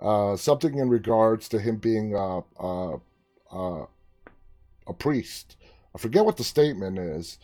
Uh, 0.00 0.34
something 0.36 0.78
in 0.78 0.88
regards 0.88 1.48
to 1.48 1.58
him 1.58 1.76
being 1.76 2.16
uh, 2.16 2.40
uh, 2.58 2.96
uh 3.52 3.86
a 4.86 4.94
priest. 4.94 5.56
I 5.94 5.98
forget 5.98 6.24
what 6.24 6.36
the 6.36 6.44
statement 6.44 6.98
is, 6.98 7.38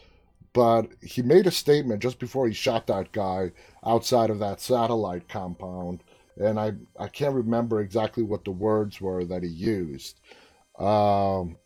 but 0.52 0.88
he 1.02 1.20
made 1.20 1.46
a 1.46 1.50
statement 1.50 2.02
just 2.02 2.18
before 2.18 2.46
he 2.46 2.54
shot 2.54 2.86
that 2.86 3.12
guy 3.12 3.52
outside 3.84 4.30
of 4.30 4.38
that 4.38 4.60
satellite 4.60 5.28
compound, 5.28 6.02
and 6.36 6.58
I 6.58 6.72
I 6.98 7.08
can't 7.08 7.34
remember 7.34 7.80
exactly 7.80 8.22
what 8.22 8.44
the 8.44 8.50
words 8.50 9.00
were 9.00 9.24
that 9.24 9.42
he 9.42 9.48
used. 9.48 10.20
Um, 10.78 11.56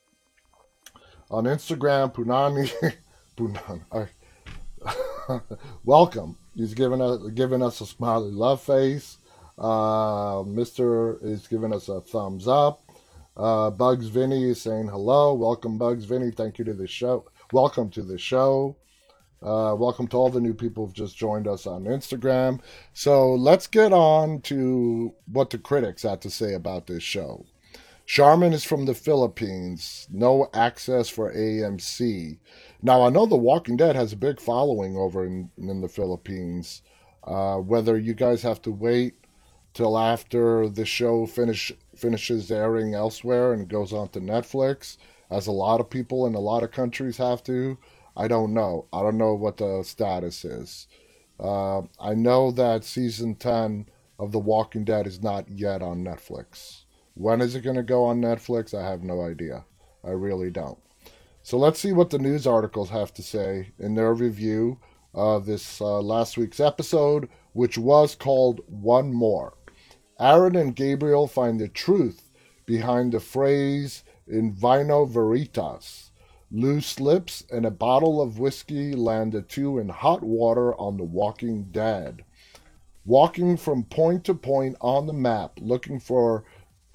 on 1.30 1.44
Instagram, 1.44 2.12
Punani, 2.14 2.72
Punani, 3.36 4.08
welcome. 5.84 6.36
He's 6.54 6.74
giving 6.74 7.00
us 7.00 7.20
giving 7.34 7.62
us 7.62 7.80
a 7.80 7.86
smiley 7.86 8.30
love 8.30 8.62
face. 8.62 9.18
Uh, 9.58 10.42
Mister 10.46 11.18
is 11.22 11.46
giving 11.46 11.72
us 11.72 11.88
a 11.88 12.00
thumbs 12.00 12.48
up. 12.48 12.82
Uh, 13.36 13.70
Bugs 13.70 14.08
Vinny 14.08 14.50
is 14.50 14.60
saying 14.60 14.88
hello. 14.88 15.34
Welcome, 15.34 15.78
Bugs 15.78 16.04
Vinny. 16.04 16.30
Thank 16.30 16.58
you 16.58 16.64
to 16.64 16.74
the 16.74 16.86
show. 16.86 17.24
Welcome 17.52 17.90
to 17.90 18.02
the 18.02 18.18
show. 18.18 18.76
Uh, 19.42 19.74
welcome 19.74 20.06
to 20.06 20.18
all 20.18 20.28
the 20.28 20.38
new 20.38 20.52
people 20.52 20.84
who've 20.84 20.94
just 20.94 21.16
joined 21.16 21.48
us 21.48 21.66
on 21.66 21.84
Instagram. 21.84 22.60
So 22.92 23.32
let's 23.32 23.66
get 23.66 23.90
on 23.90 24.42
to 24.42 25.14
what 25.32 25.48
the 25.48 25.56
critics 25.56 26.02
had 26.02 26.20
to 26.22 26.30
say 26.30 26.52
about 26.52 26.86
this 26.86 27.02
show. 27.02 27.46
Charmin 28.04 28.52
is 28.52 28.64
from 28.64 28.84
the 28.84 28.92
Philippines. 28.92 30.06
No 30.10 30.50
access 30.52 31.08
for 31.08 31.32
AMC. 31.32 32.38
Now, 32.82 33.00
I 33.02 33.08
know 33.08 33.24
The 33.24 33.36
Walking 33.36 33.78
Dead 33.78 33.96
has 33.96 34.12
a 34.12 34.16
big 34.16 34.40
following 34.40 34.94
over 34.94 35.24
in, 35.24 35.50
in 35.56 35.80
the 35.80 35.88
Philippines. 35.88 36.82
Uh, 37.24 37.56
whether 37.56 37.96
you 37.96 38.12
guys 38.12 38.42
have 38.42 38.60
to 38.62 38.70
wait 38.70 39.14
till 39.72 39.96
after 39.96 40.68
the 40.68 40.84
show 40.84 41.24
finish 41.24 41.72
finishes 41.96 42.50
airing 42.50 42.92
elsewhere 42.92 43.54
and 43.54 43.68
goes 43.68 43.92
on 43.94 44.08
to 44.08 44.20
Netflix, 44.20 44.98
as 45.30 45.46
a 45.46 45.52
lot 45.52 45.80
of 45.80 45.88
people 45.88 46.26
in 46.26 46.34
a 46.34 46.40
lot 46.40 46.62
of 46.62 46.72
countries 46.72 47.16
have 47.16 47.42
to. 47.44 47.78
I 48.20 48.28
don't 48.28 48.52
know. 48.52 48.86
I 48.92 49.00
don't 49.00 49.16
know 49.16 49.32
what 49.32 49.56
the 49.56 49.82
status 49.82 50.44
is. 50.44 50.86
Uh, 51.42 51.80
I 51.98 52.12
know 52.12 52.50
that 52.50 52.84
season 52.84 53.34
10 53.34 53.86
of 54.18 54.30
The 54.30 54.38
Walking 54.38 54.84
Dead 54.84 55.06
is 55.06 55.22
not 55.22 55.48
yet 55.48 55.80
on 55.80 56.04
Netflix. 56.04 56.84
When 57.14 57.40
is 57.40 57.54
it 57.54 57.62
going 57.62 57.76
to 57.76 57.82
go 57.82 58.04
on 58.04 58.20
Netflix? 58.20 58.78
I 58.78 58.86
have 58.86 59.02
no 59.02 59.22
idea. 59.22 59.64
I 60.04 60.10
really 60.10 60.50
don't. 60.50 60.78
So 61.42 61.56
let's 61.56 61.80
see 61.80 61.92
what 61.92 62.10
the 62.10 62.18
news 62.18 62.46
articles 62.46 62.90
have 62.90 63.14
to 63.14 63.22
say 63.22 63.72
in 63.78 63.94
their 63.94 64.12
review 64.12 64.78
of 65.14 65.46
this 65.46 65.80
uh, 65.80 66.02
last 66.02 66.36
week's 66.36 66.60
episode, 66.60 67.26
which 67.54 67.78
was 67.78 68.14
called 68.14 68.60
One 68.66 69.14
More. 69.14 69.54
Aaron 70.18 70.56
and 70.56 70.76
Gabriel 70.76 71.26
find 71.26 71.58
the 71.58 71.68
truth 71.68 72.30
behind 72.66 73.12
the 73.12 73.20
phrase 73.20 74.04
in 74.28 74.52
vino 74.52 75.06
veritas. 75.06 76.09
Loose 76.52 76.98
lips 76.98 77.44
and 77.50 77.64
a 77.64 77.70
bottle 77.70 78.20
of 78.20 78.38
whiskey 78.40 78.92
landed 78.94 79.48
two 79.48 79.78
in 79.78 79.88
hot 79.88 80.22
water 80.22 80.74
on 80.74 80.96
the 80.96 81.04
walking 81.04 81.68
dead. 81.70 82.24
Walking 83.04 83.56
from 83.56 83.84
point 83.84 84.24
to 84.24 84.34
point 84.34 84.76
on 84.80 85.06
the 85.06 85.12
map, 85.12 85.58
looking 85.60 86.00
for 86.00 86.44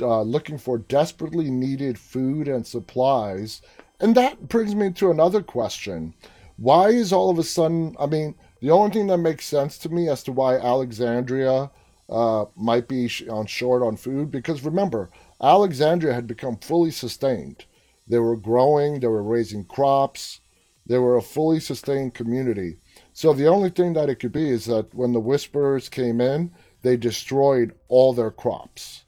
uh, 0.02 0.22
looking 0.22 0.58
for 0.58 0.78
desperately 0.78 1.50
needed 1.50 1.98
food 1.98 2.50
and 2.50 2.68
supplies. 2.68 3.62
And 4.00 4.14
that 4.16 4.50
brings 4.50 4.76
me 4.76 4.92
to 4.92 5.10
another 5.10 5.42
question. 5.42 6.14
Why 6.58 6.90
is 6.90 7.14
all 7.14 7.30
of 7.30 7.40
a 7.40 7.44
sudden, 7.44 7.96
I 7.98 8.06
mean, 8.06 8.36
the 8.62 8.72
only 8.72 8.92
thing 8.92 9.08
that 9.08 9.18
makes 9.18 9.46
sense 9.46 9.78
to 9.80 9.90
me 9.90 10.10
as 10.10 10.24
to 10.24 10.32
why 10.32 10.58
Alexandria 10.58 11.72
uh, 12.10 12.46
might 12.56 12.88
be 12.88 13.10
on 13.30 13.46
short 13.46 13.82
on 13.84 13.96
food 13.96 14.32
because 14.32 14.64
remember, 14.64 15.10
Alexandria 15.42 16.14
had 16.14 16.28
become 16.28 16.58
fully 16.58 16.92
sustained. 16.92 17.66
They 18.08 18.20
were 18.20 18.38
growing, 18.38 19.00
they 19.00 19.08
were 19.08 19.24
raising 19.24 19.66
crops, 19.66 20.42
they 20.86 20.98
were 20.98 21.18
a 21.18 21.22
fully 21.22 21.60
sustained 21.60 22.14
community. 22.14 22.78
So 23.14 23.34
the 23.34 23.48
only 23.48 23.70
thing 23.70 23.94
that 23.94 24.10
it 24.10 24.20
could 24.20 24.32
be 24.32 24.50
is 24.50 24.66
that 24.66 24.94
when 24.94 25.14
the 25.14 25.20
Whisperers 25.20 25.90
came 25.90 26.22
in, 26.22 26.52
they 26.84 26.98
destroyed 26.98 27.74
all 27.88 28.14
their 28.14 28.32
crops. 28.32 29.06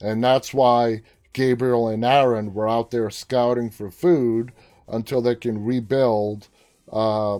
And 0.00 0.24
that's 0.24 0.52
why 0.52 1.02
Gabriel 1.32 1.88
and 1.88 2.04
Aaron 2.04 2.52
were 2.54 2.68
out 2.68 2.90
there 2.90 3.10
scouting 3.10 3.70
for 3.70 3.90
food 3.90 4.52
until 4.88 5.22
they 5.22 5.36
can 5.36 5.64
rebuild 5.64 6.48
uh, 6.90 7.38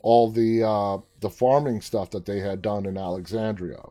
all 0.00 0.30
the 0.30 0.62
uh, 0.62 0.98
the 1.20 1.28
farming 1.28 1.80
stuff 1.80 2.10
that 2.10 2.24
they 2.24 2.38
had 2.38 2.62
done 2.62 2.86
in 2.86 2.96
Alexandria. 2.96 3.82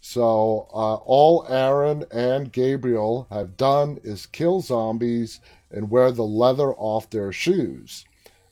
So 0.00 0.68
uh, 0.72 0.96
all 0.96 1.46
Aaron 1.48 2.04
and 2.12 2.52
Gabriel 2.52 3.26
have 3.30 3.56
done 3.56 3.98
is 4.04 4.26
kill 4.26 4.60
zombies 4.60 5.40
and 5.74 5.90
wear 5.90 6.12
the 6.12 6.22
leather 6.22 6.72
off 6.74 7.10
their 7.10 7.32
shoes. 7.32 8.04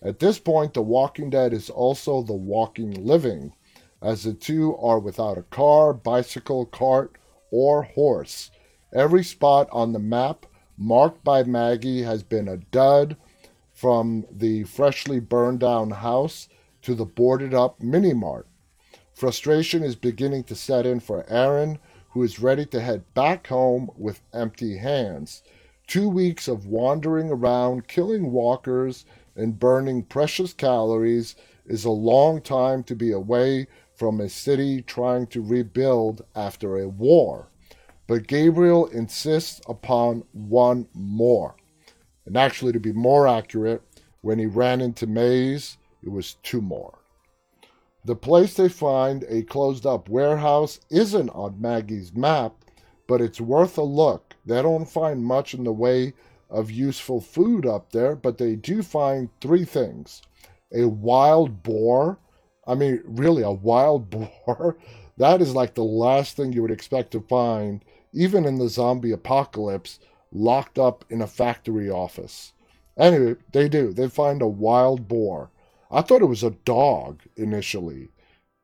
At 0.02 0.18
this 0.18 0.38
point, 0.38 0.74
The 0.74 0.82
Walking 0.82 1.30
Dead 1.30 1.52
is 1.52 1.70
also 1.70 2.22
The 2.22 2.32
Walking 2.32 3.06
Living, 3.06 3.54
as 4.02 4.24
the 4.24 4.34
two 4.34 4.76
are 4.76 4.98
without 4.98 5.38
a 5.38 5.42
car, 5.42 5.94
bicycle, 5.94 6.66
cart, 6.66 7.16
or 7.52 7.84
horse. 7.84 8.50
Every 8.92 9.22
spot 9.22 9.68
on 9.70 9.92
the 9.92 10.00
map 10.00 10.44
marked 10.76 11.22
by 11.22 11.44
Maggie 11.44 12.02
has 12.02 12.24
been 12.24 12.48
a 12.48 12.56
dud, 12.56 13.16
from 13.72 14.26
the 14.30 14.64
freshly 14.64 15.18
burned 15.18 15.60
down 15.60 15.90
house 15.90 16.48
to 16.82 16.94
the 16.94 17.04
boarded 17.04 17.54
up 17.54 17.80
mini 17.82 18.12
mart. 18.12 18.46
Frustration 19.14 19.82
is 19.82 19.96
beginning 19.96 20.44
to 20.44 20.54
set 20.54 20.84
in 20.84 21.00
for 21.00 21.24
Aaron, 21.28 21.78
who 22.10 22.22
is 22.22 22.40
ready 22.40 22.66
to 22.66 22.80
head 22.80 23.04
back 23.14 23.46
home 23.46 23.90
with 23.96 24.20
empty 24.34 24.78
hands. 24.78 25.42
Two 25.86 26.08
weeks 26.08 26.48
of 26.48 26.66
wandering 26.66 27.30
around, 27.30 27.88
killing 27.88 28.32
walkers, 28.32 29.04
and 29.36 29.58
burning 29.58 30.02
precious 30.02 30.52
calories 30.52 31.34
is 31.66 31.84
a 31.84 31.90
long 31.90 32.40
time 32.40 32.82
to 32.84 32.94
be 32.94 33.12
away 33.12 33.66
from 33.94 34.20
a 34.20 34.28
city 34.28 34.82
trying 34.82 35.26
to 35.28 35.42
rebuild 35.42 36.24
after 36.34 36.78
a 36.78 36.88
war. 36.88 37.48
But 38.06 38.26
Gabriel 38.26 38.86
insists 38.86 39.60
upon 39.68 40.24
one 40.32 40.88
more. 40.92 41.56
And 42.26 42.36
actually, 42.36 42.72
to 42.72 42.80
be 42.80 42.92
more 42.92 43.26
accurate, 43.26 43.82
when 44.20 44.38
he 44.38 44.46
ran 44.46 44.80
into 44.80 45.06
Mays, 45.06 45.78
it 46.02 46.10
was 46.10 46.34
two 46.42 46.60
more. 46.60 46.98
The 48.04 48.16
place 48.16 48.54
they 48.54 48.68
find, 48.68 49.24
a 49.28 49.42
closed 49.42 49.86
up 49.86 50.08
warehouse, 50.08 50.80
isn't 50.90 51.30
on 51.30 51.60
Maggie's 51.60 52.12
map, 52.14 52.54
but 53.06 53.20
it's 53.20 53.40
worth 53.40 53.78
a 53.78 53.82
look. 53.82 54.31
They 54.44 54.60
don't 54.62 54.88
find 54.88 55.24
much 55.24 55.54
in 55.54 55.64
the 55.64 55.72
way 55.72 56.14
of 56.50 56.70
useful 56.70 57.20
food 57.20 57.66
up 57.66 57.92
there, 57.92 58.14
but 58.14 58.38
they 58.38 58.56
do 58.56 58.82
find 58.82 59.30
three 59.40 59.64
things 59.64 60.22
a 60.74 60.88
wild 60.88 61.62
boar. 61.62 62.18
I 62.66 62.74
mean, 62.74 63.02
really, 63.04 63.42
a 63.42 63.50
wild 63.50 64.10
boar. 64.46 64.76
That 65.18 65.42
is 65.42 65.54
like 65.54 65.74
the 65.74 65.84
last 65.84 66.36
thing 66.36 66.52
you 66.52 66.62
would 66.62 66.70
expect 66.70 67.10
to 67.12 67.20
find, 67.20 67.84
even 68.12 68.44
in 68.44 68.58
the 68.58 68.68
zombie 68.68 69.12
apocalypse, 69.12 69.98
locked 70.32 70.78
up 70.78 71.04
in 71.10 71.20
a 71.20 71.26
factory 71.26 71.90
office. 71.90 72.52
Anyway, 72.96 73.36
they 73.52 73.68
do. 73.68 73.92
They 73.92 74.08
find 74.08 74.42
a 74.42 74.46
wild 74.46 75.08
boar. 75.08 75.50
I 75.90 76.00
thought 76.00 76.22
it 76.22 76.26
was 76.26 76.42
a 76.42 76.50
dog 76.64 77.20
initially. 77.36 78.08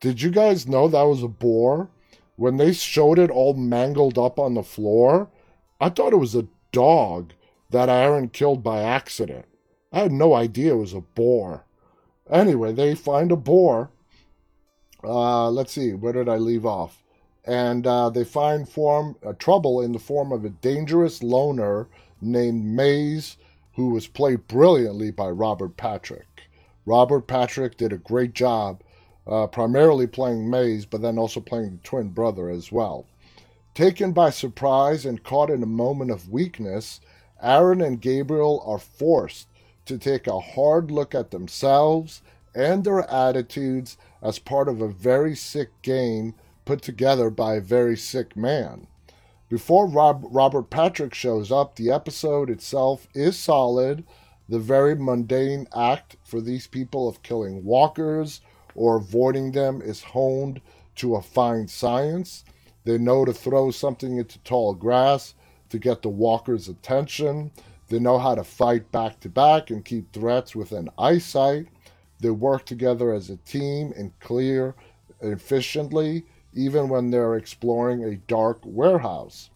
Did 0.01 0.23
you 0.23 0.31
guys 0.31 0.67
know 0.67 0.89
that 0.89 1.03
was 1.03 1.23
a 1.23 1.29
boar? 1.29 1.91
When 2.37 2.57
they 2.57 2.73
showed 2.73 3.19
it 3.19 3.31
all 3.31 3.55
mangled 3.55 4.17
up 4.17 4.39
on 4.39 4.55
the 4.55 4.63
floor, 4.63 5.29
I 5.81 5.89
thought 5.91 6.13
it 6.13 6.17
was 6.17 6.35
a 6.35 6.49
dog 6.73 7.33
that 7.71 7.89
Aaron 7.89 8.29
killed 8.31 8.63
by 8.63 8.83
accident. 8.83 9.47
I 9.93 10.01
had 10.01 10.13
no 10.13 10.35
idea 10.35 10.73
it 10.73 10.79
was 10.79 10.95
a 10.95 11.01
boar. 11.01 11.65
Anyway, 12.29 12.73
they 12.73 12.95
find 12.95 13.31
a 13.31 13.37
boar. 13.37 13.91
Uh, 15.05 15.49
let's 15.51 15.73
see, 15.73 15.93
where 15.93 16.13
did 16.13 16.29
I 16.29 16.37
leave 16.37 16.67
off? 16.67 17.03
And 17.45 17.87
uh, 17.87 18.11
they 18.11 18.25
find 18.25 18.69
form 18.69 19.17
uh, 19.25 19.33
trouble 19.35 19.81
in 19.81 19.93
the 19.93 19.99
form 19.99 20.33
of 20.33 20.45
a 20.45 20.51
dangerous 20.51 21.23
loner 21.23 21.89
named 22.21 22.65
Mays, 22.65 23.37
who 23.75 23.91
was 23.91 24.09
played 24.09 24.49
brilliantly 24.49 25.13
by 25.13 25.31
Robert 25.31 25.77
Patrick. 25.77 26.27
Robert 26.85 27.29
Patrick 27.29 27.77
did 27.77 27.93
a 27.93 27.99
great 27.99 28.35
job, 28.35 28.83
uh, 29.27 29.47
primarily 29.47 30.07
playing 30.07 30.51
Mays, 30.51 30.85
but 30.85 31.01
then 31.01 31.19
also 31.19 31.39
playing 31.39 31.71
the 31.71 31.89
twin 31.89 32.09
brother 32.09 32.51
as 32.51 32.73
well. 32.73 33.07
Taken 33.79 34.11
by 34.11 34.31
surprise 34.31 35.07
and 35.07 35.23
caught 35.23 35.51
in 35.51 35.63
a 35.63 35.67
moment 35.67 36.11
of 36.11 36.33
weakness, 36.33 37.01
Aaron 37.41 37.81
and 37.81 38.01
Gabriel 38.01 38.61
are 38.67 38.81
forced 38.81 39.47
to 39.87 39.97
take 39.97 40.27
a 40.27 40.41
hard 40.41 40.91
look 40.91 41.15
at 41.15 41.31
themselves 41.31 42.21
and 42.57 42.83
their 42.83 43.09
attitudes 43.09 43.97
as 44.21 44.41
part 44.41 44.69
of 44.69 44.81
a 44.81 44.89
very 44.89 45.37
sick 45.37 45.71
game 45.83 46.35
put 46.65 46.83
together 46.83 47.31
by 47.31 47.55
a 47.55 47.61
very 47.61 47.97
sick 47.97 48.37
man. 48.37 48.89
Before 49.49 49.87
Rob, 49.87 50.25
Robert 50.29 50.71
Patrick 50.71 51.15
shows 51.15 51.53
up, 51.53 51.77
the 51.77 51.93
episode 51.93 52.51
itself 52.51 53.07
is 53.15 53.39
solid 53.39 54.03
the 54.49 54.59
very 54.59 54.97
mundane 54.97 55.69
act 55.73 56.17
for 56.25 56.41
these 56.41 56.67
people 56.67 57.09
of 57.09 57.23
killing 57.23 57.63
walkers 57.63 58.41
or 58.75 58.97
avoiding 58.97 59.53
them 59.53 59.81
is 59.81 60.03
honed 60.03 60.61
to 60.97 61.15
a 61.15 61.23
fine 61.23 61.69
science. 61.69 62.43
They 62.89 62.97
know 62.97 63.27
to 63.27 63.35
throw 63.35 63.71
something 63.71 64.17
into 64.17 64.39
tall 64.39 64.73
grass 64.73 65.35
to 65.69 65.79
get 65.79 66.01
the 66.01 66.09
walker's 66.09 66.69
attention. 66.69 67.51
They 67.91 67.99
know 67.99 68.19
how 68.19 68.35
to 68.35 68.43
fight 68.43 68.91
back 68.91 69.21
to 69.21 69.29
back 69.29 69.69
and 69.69 69.85
keep 69.85 70.11
threats 70.11 70.57
within 70.57 70.89
eyesight. 70.97 71.67
They 72.21 72.31
work 72.31 72.65
together 72.65 73.13
as 73.13 73.29
a 73.29 73.37
team 73.37 73.93
and 73.95 74.19
clear 74.21 74.75
efficiently, 75.21 76.25
even 76.55 76.89
when 76.89 77.11
they're 77.11 77.37
exploring 77.37 78.05
a 78.05 78.17
dark 78.17 78.61
warehouse. 78.65 79.51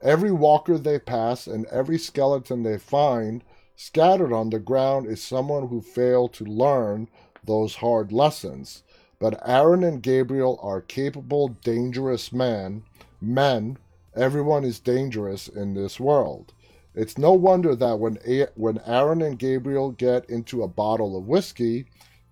Every 0.00 0.32
walker 0.32 0.78
they 0.78 0.98
pass 0.98 1.46
and 1.46 1.66
every 1.66 1.98
skeleton 1.98 2.62
they 2.62 2.78
find 2.78 3.44
Scattered 3.76 4.30
on 4.30 4.48
the 4.50 4.58
ground 4.58 5.06
is 5.06 5.22
someone 5.22 5.68
who 5.68 5.82
failed 5.82 6.34
to 6.34 6.44
learn 6.44 7.08
those 7.44 7.76
hard 7.76 8.10
lessons. 8.10 8.82
But 9.20 9.46
Aaron 9.46 9.84
and 9.84 10.02
Gabriel 10.02 10.58
are 10.62 10.80
capable, 10.80 11.48
dangerous 11.48 12.32
men. 12.32 12.84
Men, 13.20 13.76
everyone 14.16 14.64
is 14.64 14.80
dangerous 14.80 15.46
in 15.46 15.74
this 15.74 16.00
world. 16.00 16.54
It's 16.94 17.18
no 17.18 17.34
wonder 17.34 17.76
that 17.76 17.98
when, 17.98 18.18
a- 18.26 18.48
when 18.54 18.80
Aaron 18.86 19.20
and 19.20 19.38
Gabriel 19.38 19.90
get 19.90 20.28
into 20.30 20.62
a 20.62 20.68
bottle 20.68 21.18
of 21.18 21.28
whiskey, 21.28 21.84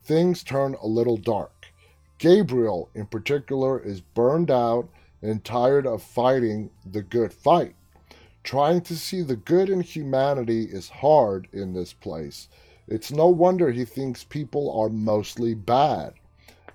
things 0.03 0.43
turn 0.43 0.77
a 0.81 0.87
little 0.87 1.19
dark. 1.19 1.67
Gabriel, 2.17 2.89
in 2.95 3.05
particular, 3.05 3.79
is 3.79 4.01
burned 4.01 4.51
out 4.51 4.89
and 5.21 5.45
tired 5.45 5.87
of 5.87 6.03
fighting 6.03 6.71
the 6.91 7.03
good 7.03 7.35
fight. 7.35 7.77
Trying 8.43 8.81
to 8.83 8.97
see 8.97 9.21
the 9.21 9.37
good 9.37 9.69
in 9.69 9.83
humanity 9.83 10.63
is 10.63 10.89
hard 10.89 11.49
in 11.53 11.75
this 11.75 11.93
place. 11.93 12.49
It's 12.87 13.13
no 13.13 13.29
wonder 13.29 13.71
he 13.71 13.85
thinks 13.85 14.25
people 14.25 14.75
are 14.81 14.89
mostly 14.89 15.53
bad. 15.53 16.15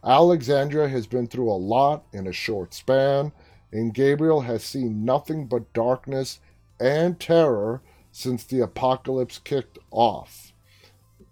Alexandria 0.03 0.89
has 0.89 1.07
been 1.07 1.27
through 1.27 1.49
a 1.49 1.53
lot 1.53 2.03
in 2.11 2.27
a 2.27 2.33
short 2.33 2.73
span, 2.73 3.31
and 3.71 3.93
Gabriel 3.93 4.41
has 4.41 4.63
seen 4.63 5.05
nothing 5.05 5.47
but 5.47 5.71
darkness 5.73 6.39
and 6.79 7.19
terror 7.19 7.81
since 8.11 8.43
the 8.43 8.59
apocalypse 8.59 9.39
kicked 9.39 9.79
off. 9.91 10.53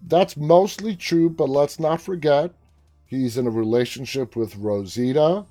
That's 0.02 0.38
mostly 0.38 0.96
true, 0.96 1.30
but 1.30 1.50
let's 1.50 1.80
not 1.80 2.02
forget 2.02 2.54
he's 3.06 3.38
in 3.38 3.46
a 3.46 3.52
relationship 3.52 4.36
with 4.36 4.56
Rosita. 4.56 5.46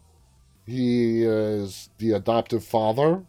He 0.66 1.23
is 1.23 1.91
the 1.99 2.12
adoptive 2.12 2.64
father 2.64 3.25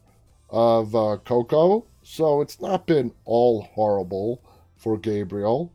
of 0.49 0.95
uh, 0.95 1.17
Coco, 1.23 1.85
so 2.01 2.41
it's 2.41 2.59
not 2.59 2.87
been 2.87 3.13
all 3.25 3.61
horrible 3.61 4.41
for 4.77 4.97
Gabriel. 4.97 5.71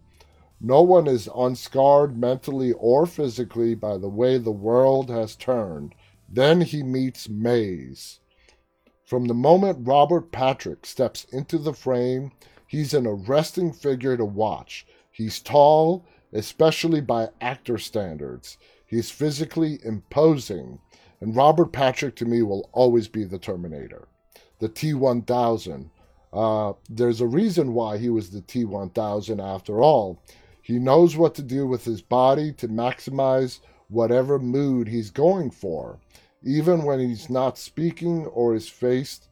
No 0.60 0.82
one 0.82 1.06
is 1.06 1.28
unscarred 1.34 2.16
mentally 2.16 2.72
or 2.72 3.06
physically 3.06 3.74
by 3.74 3.98
the 3.98 4.08
way 4.08 4.38
the 4.38 4.50
world 4.50 5.10
has 5.10 5.36
turned. 5.36 5.94
Then 6.28 6.62
he 6.62 6.82
meets 6.82 7.28
Mays. 7.28 8.20
From 9.04 9.26
the 9.26 9.34
moment 9.34 9.86
Robert 9.86 10.32
Patrick 10.32 10.86
steps 10.86 11.24
into 11.32 11.58
the 11.58 11.74
frame, 11.74 12.32
he's 12.66 12.94
an 12.94 13.06
arresting 13.06 13.72
figure 13.72 14.16
to 14.16 14.24
watch. 14.24 14.86
He's 15.10 15.40
tall, 15.40 16.04
especially 16.32 17.00
by 17.00 17.28
actor 17.40 17.78
standards. 17.78 18.58
He's 18.86 19.10
physically 19.10 19.78
imposing, 19.84 20.80
and 21.20 21.36
Robert 21.36 21.72
Patrick 21.72 22.16
to 22.16 22.24
me 22.24 22.42
will 22.42 22.68
always 22.72 23.08
be 23.08 23.24
the 23.24 23.38
Terminator 23.38 24.08
the 24.58 24.68
T1000. 24.68 25.90
Uh, 26.32 26.72
there's 26.88 27.20
a 27.20 27.26
reason 27.26 27.74
why 27.74 27.98
he 27.98 28.08
was 28.08 28.30
the 28.30 28.40
T1000 28.40 29.42
after 29.42 29.80
all. 29.80 30.22
He 30.66 30.80
knows 30.80 31.16
what 31.16 31.36
to 31.36 31.42
do 31.42 31.64
with 31.64 31.84
his 31.84 32.02
body 32.02 32.52
to 32.54 32.66
maximize 32.66 33.60
whatever 33.86 34.36
mood 34.40 34.88
he's 34.88 35.10
going 35.10 35.52
for, 35.52 36.00
even 36.42 36.82
when 36.82 36.98
he's 36.98 37.30
not 37.30 37.56
speaking 37.56 38.26
or 38.26 38.52
his 38.52 38.68
face 38.68 39.28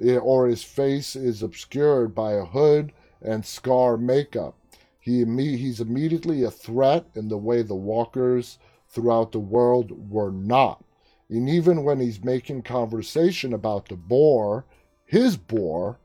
eh, 0.00 0.16
or 0.16 0.46
his 0.46 0.64
face 0.64 1.14
is 1.14 1.42
obscured 1.42 2.14
by 2.14 2.32
a 2.32 2.46
hood 2.46 2.94
and 3.20 3.44
scar 3.44 3.98
makeup. 3.98 4.56
He 4.98 5.26
he's 5.58 5.78
immediately 5.78 6.42
a 6.42 6.50
threat 6.50 7.04
in 7.14 7.28
the 7.28 7.36
way 7.36 7.60
the 7.60 7.74
walkers 7.74 8.58
throughout 8.88 9.32
the 9.32 9.40
world 9.40 10.10
were 10.10 10.32
not. 10.32 10.82
And 11.28 11.50
even 11.50 11.84
when 11.84 12.00
he's 12.00 12.24
making 12.24 12.62
conversation 12.62 13.52
about 13.52 13.90
the 13.90 13.96
boar, 13.96 14.64
his 15.04 15.36
boar, 15.36 15.98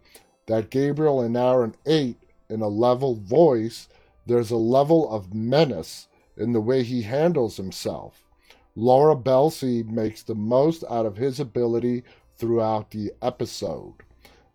that 0.48 0.70
Gabriel 0.70 1.22
and 1.22 1.38
Aaron 1.38 1.74
ate 1.86 2.22
in 2.50 2.60
a 2.62 2.68
level 2.68 3.16
voice, 3.16 3.88
there's 4.26 4.52
a 4.52 4.58
level 4.58 5.10
of 5.10 5.34
menace 5.34 6.08
in 6.38 6.54
the 6.54 6.62
way 6.62 6.84
he 6.84 7.04
handles 7.04 7.58
himself. 7.58 8.26
Laura 8.76 9.16
Belsey 9.16 9.84
makes 9.84 10.24
the 10.24 10.36
most 10.36 10.84
out 10.90 11.06
of 11.06 11.18
his 11.18 11.40
ability 11.40 12.04
throughout 12.38 12.92
the 12.92 13.12
episode. 13.22 13.94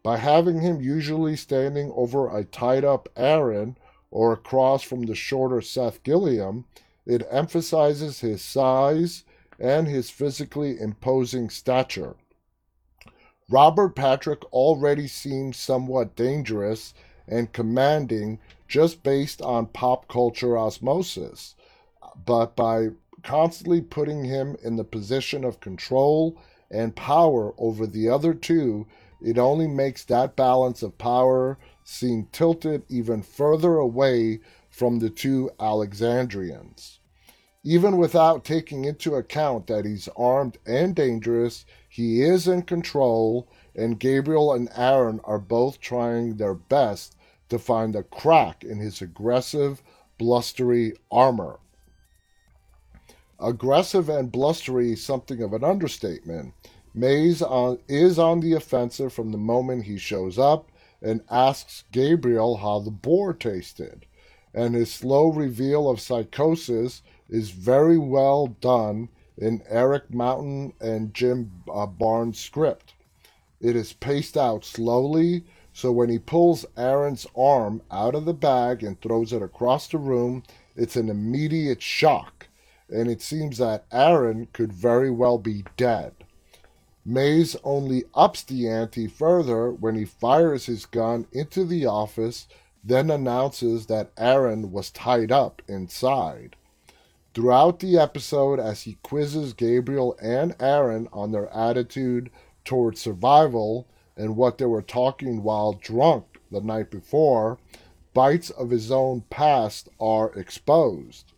By 0.02 0.16
having 0.16 0.60
him 0.60 0.80
usually 0.80 1.36
standing 1.36 1.92
over 1.94 2.28
a 2.28 2.44
tied 2.44 2.84
up 2.84 3.08
Aaron 3.16 3.76
or 4.10 4.32
across 4.32 4.82
from 4.82 5.02
the 5.02 5.14
shorter 5.14 5.60
Seth 5.60 6.02
Gilliam, 6.02 6.64
it 7.06 7.26
emphasizes 7.30 8.20
his 8.20 8.42
size 8.42 9.24
and 9.58 9.86
his 9.86 10.10
physically 10.10 10.80
imposing 10.80 11.50
stature. 11.50 12.16
Robert 13.50 13.96
Patrick 13.96 14.44
already 14.52 15.08
seems 15.08 15.56
somewhat 15.56 16.14
dangerous 16.14 16.92
and 17.28 17.52
commanding 17.52 18.38
just 18.66 19.02
based 19.02 19.40
on 19.42 19.66
pop 19.66 20.08
culture 20.08 20.56
osmosis, 20.58 21.54
but 22.26 22.54
by 22.56 22.88
constantly 23.22 23.80
putting 23.80 24.24
him 24.24 24.56
in 24.62 24.76
the 24.76 24.84
position 24.84 25.44
of 25.44 25.60
control 25.60 26.38
and 26.70 26.94
power 26.94 27.54
over 27.58 27.86
the 27.86 28.08
other 28.08 28.34
two, 28.34 28.86
it 29.20 29.38
only 29.38 29.66
makes 29.66 30.04
that 30.04 30.36
balance 30.36 30.82
of 30.82 30.98
power 30.98 31.58
seem 31.82 32.28
tilted 32.30 32.82
even 32.88 33.22
further 33.22 33.76
away 33.76 34.40
from 34.70 34.98
the 34.98 35.10
two 35.10 35.50
Alexandrians. 35.58 37.00
Even 37.64 37.96
without 37.96 38.44
taking 38.44 38.84
into 38.84 39.14
account 39.14 39.66
that 39.66 39.84
he's 39.84 40.08
armed 40.16 40.58
and 40.64 40.94
dangerous, 40.94 41.64
he 41.88 42.22
is 42.22 42.46
in 42.46 42.62
control, 42.62 43.48
and 43.74 43.98
Gabriel 43.98 44.52
and 44.52 44.68
Aaron 44.76 45.20
are 45.24 45.40
both 45.40 45.80
trying 45.80 46.36
their 46.36 46.54
best 46.54 47.16
to 47.48 47.58
find 47.58 47.96
a 47.96 48.02
crack 48.02 48.64
in 48.64 48.78
his 48.78 49.00
aggressive, 49.02 49.82
blustery 50.18 50.94
armor. 51.10 51.58
Aggressive 53.40 54.08
and 54.08 54.32
blustery 54.32 54.92
is 54.92 55.04
something 55.04 55.42
of 55.42 55.52
an 55.52 55.62
understatement. 55.62 56.52
Mays 56.94 57.40
on, 57.40 57.78
is 57.88 58.18
on 58.18 58.40
the 58.40 58.54
offensive 58.54 59.12
from 59.12 59.30
the 59.30 59.38
moment 59.38 59.84
he 59.84 59.98
shows 59.98 60.38
up 60.38 60.70
and 61.00 61.22
asks 61.30 61.84
Gabriel 61.92 62.56
how 62.56 62.80
the 62.80 62.90
boar 62.90 63.32
tasted. 63.32 64.06
And 64.52 64.74
his 64.74 64.92
slow 64.92 65.28
reveal 65.28 65.88
of 65.88 66.00
psychosis 66.00 67.02
is 67.28 67.50
very 67.50 67.98
well 67.98 68.48
done 68.60 69.08
in 69.36 69.62
Erik 69.68 70.12
Mountain 70.12 70.72
and 70.80 71.14
Jim 71.14 71.52
uh, 71.72 71.86
Barnes' 71.86 72.40
script. 72.40 72.94
It 73.60 73.76
is 73.76 73.92
paced 73.92 74.36
out 74.36 74.64
slowly, 74.64 75.44
so 75.78 75.92
when 75.92 76.08
he 76.08 76.18
pulls 76.18 76.66
Aaron's 76.76 77.24
arm 77.36 77.82
out 77.88 78.16
of 78.16 78.24
the 78.24 78.34
bag 78.34 78.82
and 78.82 79.00
throws 79.00 79.32
it 79.32 79.42
across 79.42 79.86
the 79.86 79.96
room, 79.96 80.42
it's 80.74 80.96
an 80.96 81.08
immediate 81.08 81.80
shock, 81.80 82.48
and 82.90 83.08
it 83.08 83.22
seems 83.22 83.58
that 83.58 83.84
Aaron 83.92 84.48
could 84.52 84.72
very 84.72 85.08
well 85.08 85.38
be 85.38 85.62
dead. 85.76 86.14
Mays 87.04 87.54
only 87.62 88.02
ups 88.12 88.42
the 88.42 88.68
ante 88.68 89.06
further 89.06 89.70
when 89.70 89.94
he 89.94 90.04
fires 90.04 90.66
his 90.66 90.84
gun 90.84 91.28
into 91.30 91.64
the 91.64 91.86
office, 91.86 92.48
then 92.82 93.08
announces 93.08 93.86
that 93.86 94.10
Aaron 94.18 94.72
was 94.72 94.90
tied 94.90 95.30
up 95.30 95.62
inside. 95.68 96.56
Throughout 97.34 97.78
the 97.78 97.96
episode, 97.96 98.58
as 98.58 98.82
he 98.82 98.98
quizzes 99.04 99.52
Gabriel 99.52 100.18
and 100.20 100.56
Aaron 100.58 101.06
on 101.12 101.30
their 101.30 101.48
attitude 101.54 102.30
towards 102.64 103.00
survival 103.00 103.86
and 104.18 104.36
what 104.36 104.58
they 104.58 104.66
were 104.66 104.82
talking 104.82 105.42
while 105.42 105.72
drunk 105.72 106.24
the 106.50 106.60
night 106.60 106.90
before, 106.90 107.58
bites 108.12 108.50
of 108.50 108.70
his 108.70 108.90
own 108.90 109.22
past 109.30 109.88
are 110.00 110.32
exposed. 110.32 111.32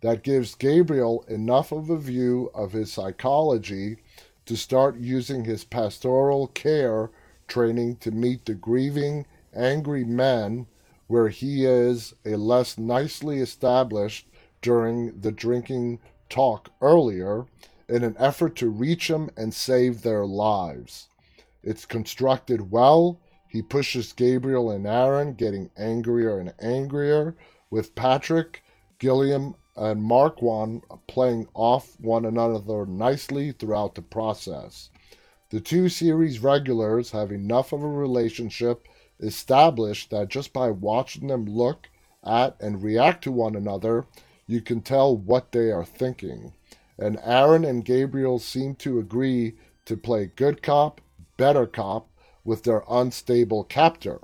That 0.00 0.24
gives 0.24 0.56
Gabriel 0.56 1.24
enough 1.28 1.70
of 1.70 1.90
a 1.90 1.98
view 1.98 2.50
of 2.54 2.72
his 2.72 2.92
psychology 2.92 3.98
to 4.46 4.56
start 4.56 4.96
using 4.96 5.44
his 5.44 5.62
pastoral 5.64 6.48
care 6.48 7.10
training 7.46 7.96
to 7.96 8.10
meet 8.10 8.46
the 8.46 8.54
grieving, 8.54 9.26
angry 9.54 10.04
men 10.04 10.66
where 11.06 11.28
he 11.28 11.66
is 11.66 12.14
a 12.24 12.36
less 12.36 12.78
nicely 12.78 13.38
established 13.38 14.26
during 14.62 15.20
the 15.20 15.32
drinking 15.32 16.00
talk 16.30 16.70
earlier 16.80 17.44
in 17.88 18.02
an 18.02 18.16
effort 18.18 18.56
to 18.56 18.70
reach 18.70 19.08
them 19.08 19.30
and 19.36 19.52
save 19.52 20.00
their 20.00 20.24
lives. 20.24 21.08
It's 21.62 21.84
constructed 21.84 22.70
well. 22.70 23.20
He 23.46 23.62
pushes 23.62 24.12
Gabriel 24.12 24.70
and 24.70 24.86
Aaron, 24.86 25.34
getting 25.34 25.70
angrier 25.76 26.38
and 26.38 26.54
angrier, 26.60 27.36
with 27.70 27.94
Patrick, 27.94 28.64
Gilliam, 28.98 29.54
and 29.76 30.02
Marquand 30.02 30.84
playing 31.06 31.48
off 31.54 31.98
one 32.00 32.24
another 32.24 32.86
nicely 32.86 33.52
throughout 33.52 33.94
the 33.94 34.02
process. 34.02 34.90
The 35.50 35.60
two 35.60 35.90
series 35.90 36.38
regulars 36.38 37.10
have 37.10 37.30
enough 37.30 37.72
of 37.72 37.82
a 37.82 37.88
relationship 37.88 38.88
established 39.20 40.08
that 40.10 40.28
just 40.28 40.54
by 40.54 40.70
watching 40.70 41.26
them 41.26 41.44
look 41.44 41.90
at 42.24 42.56
and 42.58 42.82
react 42.82 43.24
to 43.24 43.32
one 43.32 43.54
another, 43.54 44.06
you 44.46 44.62
can 44.62 44.80
tell 44.80 45.14
what 45.14 45.52
they 45.52 45.70
are 45.70 45.84
thinking. 45.84 46.54
And 46.98 47.18
Aaron 47.22 47.66
and 47.66 47.84
Gabriel 47.84 48.38
seem 48.38 48.76
to 48.76 48.98
agree 48.98 49.56
to 49.84 49.96
play 49.96 50.30
good 50.36 50.62
cop, 50.62 51.01
better 51.36 51.66
cop 51.66 52.08
with 52.44 52.64
their 52.64 52.84
unstable 52.88 53.64
captor. 53.64 54.20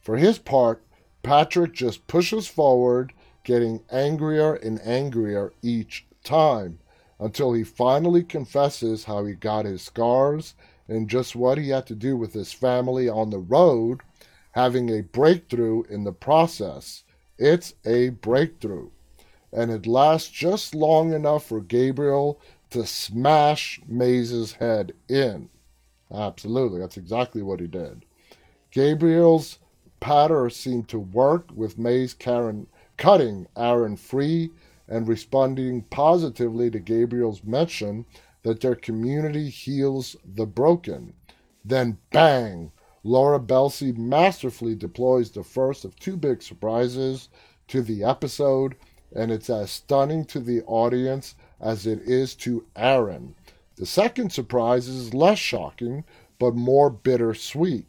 For 0.00 0.16
his 0.16 0.38
part, 0.38 0.82
Patrick 1.22 1.72
just 1.72 2.06
pushes 2.06 2.48
forward 2.48 3.12
getting 3.44 3.82
angrier 3.90 4.54
and 4.54 4.80
angrier 4.84 5.52
each 5.62 6.06
time 6.24 6.78
until 7.18 7.52
he 7.52 7.62
finally 7.62 8.24
confesses 8.24 9.04
how 9.04 9.24
he 9.24 9.34
got 9.34 9.64
his 9.64 9.82
scars 9.82 10.54
and 10.88 11.08
just 11.08 11.36
what 11.36 11.58
he 11.58 11.68
had 11.68 11.86
to 11.86 11.94
do 11.94 12.16
with 12.16 12.32
his 12.32 12.52
family 12.52 13.08
on 13.08 13.30
the 13.30 13.38
road, 13.38 14.00
having 14.52 14.90
a 14.90 15.02
breakthrough 15.02 15.82
in 15.84 16.04
the 16.04 16.12
process. 16.12 17.04
It's 17.38 17.74
a 17.84 18.10
breakthrough. 18.10 18.90
And 19.52 19.70
it 19.70 19.86
lasts 19.86 20.30
just 20.30 20.74
long 20.74 21.12
enough 21.12 21.46
for 21.46 21.60
Gabriel 21.60 22.40
to 22.70 22.86
smash 22.86 23.80
Mays's 23.86 24.54
head 24.54 24.92
in. 25.08 25.48
Absolutely, 26.12 26.78
that's 26.78 26.96
exactly 26.98 27.42
what 27.42 27.60
he 27.60 27.66
did. 27.66 28.04
Gabriel's 28.70 29.58
patter 30.00 30.50
seemed 30.50 30.88
to 30.88 30.98
work 30.98 31.48
with 31.54 31.78
Mays 31.78 32.12
Karen 32.12 32.66
cutting 32.96 33.46
Aaron 33.56 33.96
free 33.96 34.50
and 34.88 35.08
responding 35.08 35.82
positively 35.82 36.70
to 36.70 36.78
Gabriel's 36.78 37.42
mention 37.44 38.04
that 38.42 38.60
their 38.60 38.74
community 38.74 39.48
heals 39.48 40.16
the 40.24 40.44
broken. 40.46 41.14
Then, 41.64 41.98
bang! 42.10 42.72
Laura 43.04 43.40
Belsey 43.40 43.92
masterfully 43.92 44.74
deploys 44.74 45.30
the 45.30 45.42
first 45.42 45.84
of 45.84 45.98
two 45.98 46.16
big 46.16 46.42
surprises 46.42 47.28
to 47.68 47.80
the 47.80 48.04
episode, 48.04 48.76
and 49.14 49.30
it's 49.30 49.48
as 49.48 49.70
stunning 49.70 50.24
to 50.26 50.40
the 50.40 50.62
audience 50.64 51.34
as 51.60 51.86
it 51.86 52.00
is 52.00 52.34
to 52.34 52.66
Aaron. 52.76 53.34
The 53.76 53.86
second 53.86 54.32
surprise 54.32 54.86
is 54.86 55.14
less 55.14 55.38
shocking, 55.38 56.04
but 56.38 56.54
more 56.54 56.90
bittersweet. 56.90 57.86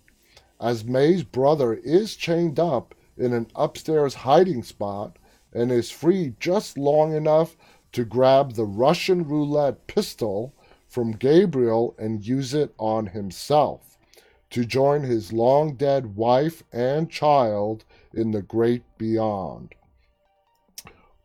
As 0.60 0.86
Mays 0.86 1.24
brother 1.24 1.74
is 1.74 2.16
chained 2.16 2.60
up 2.60 2.96
in 3.18 3.34
an 3.34 3.48
upstairs 3.56 4.14
hiding 4.14 4.64
spot 4.64 5.18
and 5.52 5.72
is 5.72 5.92
free 5.92 6.36
just 6.40 6.78
long 6.78 7.14
enough 7.14 7.58
to 7.92 8.06
grab 8.06 8.54
the 8.54 8.66
Russian 8.66 9.28
roulette 9.28 9.88
pistol 9.88 10.54
from 10.88 11.12
Gabriel 11.12 11.96
and 11.98 12.26
use 12.26 12.54
it 12.54 12.74
on 12.78 13.08
himself 13.08 13.98
to 14.52 14.66
join 14.66 15.04
his 15.04 15.34
long 15.34 15.76
dead 15.76 16.16
wife 16.16 16.64
and 16.72 17.10
child 17.10 17.84
in 18.14 18.32
the 18.32 18.42
great 18.42 18.84
beyond. 18.98 19.74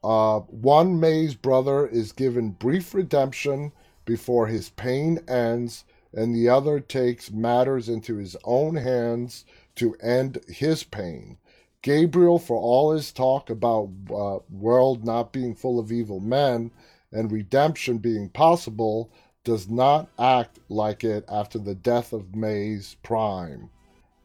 Uh, 0.02 0.40
one 0.40 0.98
Mays 0.98 1.34
brother 1.34 1.86
is 1.86 2.12
given 2.12 2.50
brief 2.50 2.94
redemption 2.94 3.72
before 4.08 4.46
his 4.46 4.70
pain 4.70 5.20
ends, 5.28 5.84
and 6.14 6.34
the 6.34 6.48
other 6.48 6.80
takes 6.80 7.30
matters 7.30 7.90
into 7.90 8.16
his 8.16 8.34
own 8.42 8.74
hands 8.76 9.44
to 9.74 9.94
end 9.96 10.40
his 10.48 10.82
pain. 10.82 11.36
Gabriel, 11.82 12.38
for 12.38 12.56
all 12.56 12.92
his 12.92 13.12
talk 13.12 13.50
about 13.50 13.90
uh, 14.10 14.38
world 14.50 15.04
not 15.04 15.30
being 15.30 15.54
full 15.54 15.78
of 15.78 15.92
evil 15.92 16.20
men 16.20 16.70
and 17.12 17.30
redemption 17.30 17.98
being 17.98 18.30
possible, 18.30 19.10
does 19.44 19.68
not 19.68 20.08
act 20.18 20.58
like 20.70 21.04
it 21.04 21.26
after 21.28 21.58
the 21.58 21.74
death 21.74 22.14
of 22.14 22.34
Mays 22.34 22.96
Prime. 23.02 23.68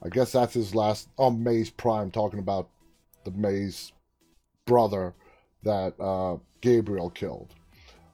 I 0.01 0.07
guess 0.07 0.31
that's 0.31 0.53
his 0.53 0.73
last. 0.73 1.09
Oh, 1.17 1.29
Mays 1.29 1.69
Prime, 1.69 2.09
talking 2.09 2.39
about 2.39 2.69
the 3.25 3.31
Mays 3.31 3.91
brother 4.65 5.13
that 5.63 5.93
uh, 5.99 6.37
Gabriel 6.61 7.09
killed. 7.09 7.53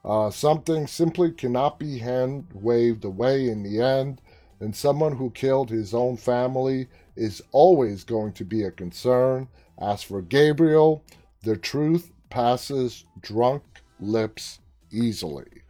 Uh, 0.03 0.29
something 0.29 0.87
simply 0.87 1.31
cannot 1.31 1.77
be 1.77 1.99
hand 1.99 2.47
waved 2.53 3.03
away 3.03 3.49
in 3.49 3.63
the 3.63 3.81
end, 3.81 4.21
and 4.59 4.75
someone 4.75 5.15
who 5.15 5.29
killed 5.31 5.69
his 5.69 5.93
own 5.93 6.17
family 6.17 6.87
is 7.15 7.41
always 7.51 8.03
going 8.03 8.31
to 8.33 8.45
be 8.45 8.63
a 8.63 8.71
concern. 8.71 9.47
As 9.77 10.03
for 10.03 10.21
Gabriel, 10.21 11.03
the 11.43 11.57
truth 11.57 12.11
passes 12.29 13.05
drunk 13.21 13.63
lips 13.99 14.59
easily. 14.91 15.63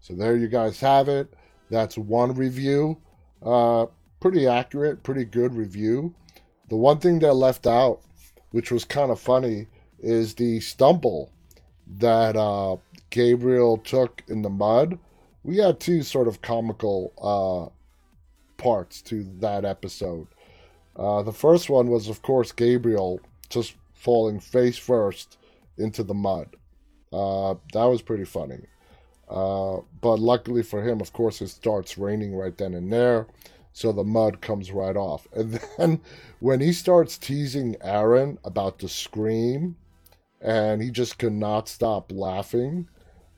So 0.00 0.14
there 0.14 0.36
you 0.36 0.48
guys 0.48 0.80
have 0.80 1.08
it. 1.08 1.32
That's 1.70 1.96
one 1.96 2.34
review. 2.34 2.98
Uh, 3.42 3.86
pretty 4.20 4.46
accurate, 4.46 5.02
pretty 5.02 5.24
good 5.24 5.54
review. 5.54 6.14
The 6.68 6.76
one 6.76 6.98
thing 6.98 7.18
that 7.20 7.34
left 7.34 7.66
out, 7.66 8.00
which 8.50 8.70
was 8.70 8.84
kind 8.84 9.10
of 9.10 9.20
funny, 9.20 9.66
is 9.98 10.34
the 10.34 10.60
stumble 10.60 11.30
that 11.98 12.36
uh, 12.36 12.76
Gabriel 13.14 13.78
took 13.78 14.24
in 14.26 14.42
the 14.42 14.50
mud. 14.50 14.98
We 15.44 15.58
had 15.58 15.78
two 15.78 16.02
sort 16.02 16.26
of 16.26 16.42
comical 16.42 17.12
uh, 17.22 17.70
parts 18.60 19.00
to 19.02 19.22
that 19.38 19.64
episode. 19.64 20.26
Uh, 20.96 21.22
the 21.22 21.32
first 21.32 21.70
one 21.70 21.86
was, 21.90 22.08
of 22.08 22.22
course, 22.22 22.50
Gabriel 22.50 23.20
just 23.48 23.76
falling 23.92 24.40
face 24.40 24.76
first 24.76 25.38
into 25.78 26.02
the 26.02 26.12
mud. 26.12 26.56
Uh, 27.12 27.54
that 27.72 27.84
was 27.84 28.02
pretty 28.02 28.24
funny. 28.24 28.66
Uh, 29.30 29.78
but 30.00 30.18
luckily 30.18 30.64
for 30.64 30.82
him, 30.82 31.00
of 31.00 31.12
course, 31.12 31.40
it 31.40 31.48
starts 31.48 31.96
raining 31.96 32.34
right 32.34 32.58
then 32.58 32.74
and 32.74 32.92
there. 32.92 33.28
so 33.72 33.92
the 33.92 34.02
mud 34.02 34.40
comes 34.40 34.72
right 34.72 34.96
off. 34.96 35.28
And 35.36 35.60
then 35.78 36.00
when 36.40 36.60
he 36.60 36.72
starts 36.72 37.16
teasing 37.16 37.76
Aaron 37.80 38.38
about 38.44 38.80
the 38.80 38.88
scream, 38.88 39.76
and 40.40 40.82
he 40.82 40.90
just 40.90 41.16
could 41.16 41.32
not 41.32 41.68
stop 41.68 42.10
laughing 42.10 42.88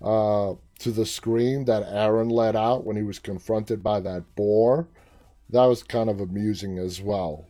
uh, 0.02 0.54
to 0.78 0.90
the 0.90 1.06
scream 1.06 1.64
that 1.64 1.86
Aaron 1.88 2.28
let 2.28 2.54
out 2.56 2.84
when 2.84 2.96
he 2.96 3.02
was 3.02 3.18
confronted 3.18 3.82
by 3.82 4.00
that 4.00 4.24
boar, 4.34 4.88
that 5.50 5.64
was 5.64 5.82
kind 5.82 6.10
of 6.10 6.20
amusing 6.20 6.78
as 6.78 7.00
well. 7.00 7.46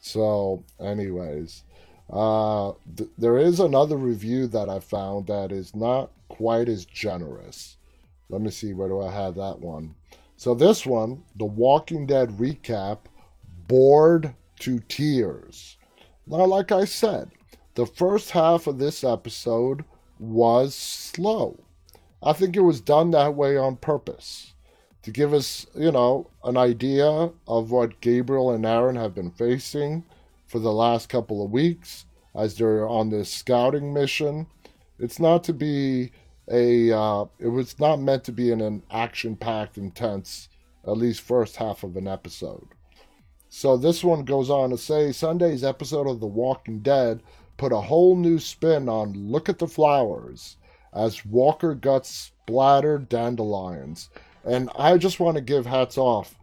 So, 0.00 0.64
anyways, 0.80 1.64
uh, 2.10 2.72
th- 2.96 3.10
there 3.18 3.38
is 3.38 3.60
another 3.60 3.96
review 3.96 4.46
that 4.48 4.68
I 4.68 4.80
found 4.80 5.26
that 5.26 5.52
is 5.52 5.74
not 5.76 6.10
quite 6.28 6.68
as 6.68 6.84
generous. 6.84 7.76
Let 8.28 8.40
me 8.40 8.50
see, 8.50 8.72
where 8.72 8.88
do 8.88 9.00
I 9.00 9.12
have 9.12 9.34
that 9.34 9.60
one? 9.60 9.94
So 10.36 10.54
this 10.54 10.86
one, 10.86 11.22
The 11.36 11.44
Walking 11.44 12.06
Dead 12.06 12.30
recap, 12.30 13.00
bored 13.68 14.34
to 14.60 14.78
tears. 14.88 15.76
Now, 16.26 16.46
like 16.46 16.72
I 16.72 16.84
said, 16.84 17.30
the 17.74 17.86
first 17.86 18.30
half 18.30 18.66
of 18.66 18.78
this 18.78 19.04
episode 19.04 19.84
was 20.18 20.74
slow. 20.74 21.58
I 22.22 22.32
think 22.32 22.56
it 22.56 22.60
was 22.60 22.80
done 22.80 23.10
that 23.12 23.34
way 23.34 23.56
on 23.56 23.76
purpose 23.76 24.54
to 25.02 25.10
give 25.10 25.32
us, 25.32 25.66
you 25.74 25.90
know, 25.90 26.28
an 26.44 26.56
idea 26.56 27.30
of 27.48 27.70
what 27.70 28.00
Gabriel 28.00 28.50
and 28.50 28.66
Aaron 28.66 28.96
have 28.96 29.14
been 29.14 29.30
facing 29.30 30.04
for 30.46 30.58
the 30.58 30.72
last 30.72 31.08
couple 31.08 31.44
of 31.44 31.50
weeks 31.50 32.04
as 32.34 32.56
they're 32.56 32.86
on 32.86 33.10
this 33.10 33.32
scouting 33.32 33.94
mission. 33.94 34.46
It's 34.98 35.18
not 35.18 35.44
to 35.44 35.54
be 35.54 36.12
a 36.50 36.90
uh, 36.92 37.24
it 37.38 37.48
was 37.48 37.78
not 37.78 38.00
meant 38.00 38.24
to 38.24 38.32
be 38.32 38.50
in 38.50 38.60
an 38.60 38.82
action 38.90 39.36
packed 39.36 39.78
intense 39.78 40.48
at 40.84 40.96
least 40.96 41.20
first 41.20 41.56
half 41.56 41.84
of 41.84 41.96
an 41.96 42.08
episode 42.08 42.68
so 43.48 43.76
this 43.76 44.02
one 44.02 44.24
goes 44.24 44.50
on 44.50 44.70
to 44.70 44.78
say 44.78 45.12
sunday's 45.12 45.62
episode 45.62 46.08
of 46.08 46.18
the 46.18 46.26
walking 46.26 46.80
dead 46.80 47.22
put 47.56 47.72
a 47.72 47.80
whole 47.80 48.16
new 48.16 48.38
spin 48.38 48.88
on 48.88 49.12
look 49.12 49.48
at 49.48 49.58
the 49.58 49.68
flowers 49.68 50.56
as 50.92 51.24
walker 51.24 51.74
guts 51.74 52.32
splattered 52.46 53.08
dandelions. 53.08 54.10
And 54.44 54.70
i 54.76 54.96
just 54.96 55.20
want 55.20 55.36
to 55.36 55.42
give 55.42 55.66
hats 55.66 55.98
off 55.98 56.34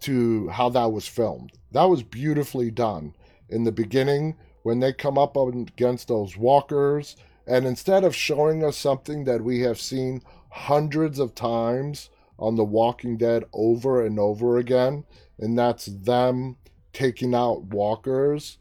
to 0.00 0.48
how 0.48 0.68
that 0.70 0.92
was 0.92 1.06
filmed. 1.06 1.52
That 1.72 1.84
was 1.84 2.02
beautifully 2.02 2.70
done 2.70 3.14
in 3.48 3.64
the 3.64 3.72
beginning 3.72 4.36
when 4.62 4.80
they 4.80 4.92
come 4.92 5.18
up 5.18 5.36
against 5.36 6.08
those 6.08 6.36
walkers. 6.36 7.16
And 7.46 7.66
instead 7.66 8.04
of 8.04 8.14
showing 8.14 8.64
us 8.64 8.76
something 8.76 9.24
that 9.24 9.42
we 9.42 9.60
have 9.60 9.80
seen 9.80 10.22
hundreds 10.50 11.18
of 11.18 11.34
times 11.34 12.10
on 12.38 12.56
The 12.56 12.64
Walking 12.64 13.16
Dead 13.16 13.44
over 13.52 14.04
and 14.04 14.18
over 14.18 14.58
again, 14.58 15.04
and 15.38 15.58
that's 15.58 15.86
them 15.86 16.56
taking 16.92 17.34
out 17.34 17.64
walkers, 17.64 18.58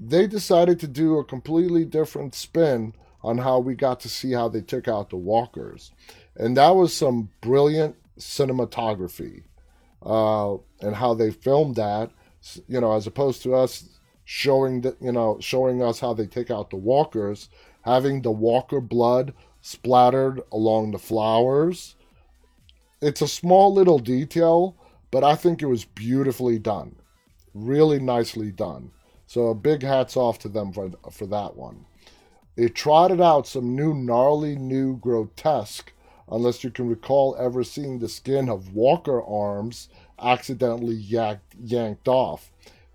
they 0.00 0.26
decided 0.26 0.80
to 0.80 0.88
do 0.88 1.18
a 1.18 1.24
completely 1.24 1.84
different 1.84 2.34
spin 2.34 2.94
on 3.24 3.38
how 3.38 3.58
we 3.58 3.74
got 3.74 3.98
to 4.00 4.08
see 4.08 4.32
how 4.32 4.48
they 4.48 4.60
took 4.60 4.86
out 4.86 5.10
the 5.10 5.16
walkers. 5.16 5.90
And 6.36 6.56
that 6.56 6.76
was 6.76 6.94
some 6.94 7.30
brilliant 7.40 7.96
cinematography 8.18 9.42
uh, 10.04 10.54
and 10.80 10.94
how 10.94 11.14
they 11.14 11.32
filmed 11.32 11.74
that, 11.76 12.10
you 12.68 12.80
know, 12.80 12.92
as 12.92 13.08
opposed 13.08 13.42
to 13.42 13.54
us 13.54 13.88
showing 14.24 14.82
that, 14.82 14.96
you 15.00 15.10
know, 15.10 15.38
showing 15.40 15.82
us 15.82 15.98
how 15.98 16.14
they 16.14 16.26
take 16.26 16.50
out 16.50 16.70
the 16.70 16.76
walkers 16.76 17.48
having 17.84 18.22
the 18.22 18.30
walker 18.30 18.80
blood 18.80 19.34
splattered 19.60 20.40
along 20.50 20.90
the 20.90 20.98
flowers. 20.98 21.96
It's 23.00 23.20
a 23.20 23.28
small 23.28 23.72
little 23.72 23.98
detail, 23.98 24.76
but 25.10 25.22
I 25.22 25.36
think 25.36 25.60
it 25.62 25.66
was 25.66 25.84
beautifully 25.84 26.58
done. 26.58 26.96
Really 27.52 28.00
nicely 28.00 28.50
done. 28.50 28.90
So 29.26 29.48
a 29.48 29.54
big 29.54 29.82
hats 29.82 30.16
off 30.16 30.38
to 30.40 30.48
them 30.48 30.72
for, 30.72 30.90
for 31.10 31.26
that 31.26 31.56
one. 31.56 31.84
It 32.56 32.74
trotted 32.74 33.20
out 33.20 33.46
some 33.46 33.74
new 33.74 33.94
gnarly, 33.94 34.56
new 34.56 34.96
grotesque, 34.96 35.92
unless 36.30 36.64
you 36.64 36.70
can 36.70 36.88
recall 36.88 37.36
ever 37.38 37.64
seeing 37.64 37.98
the 37.98 38.08
skin 38.08 38.48
of 38.48 38.74
walker 38.74 39.22
arms 39.22 39.88
accidentally 40.20 40.94
yanked, 40.94 41.54
yanked 41.62 42.08
off. 42.08 42.52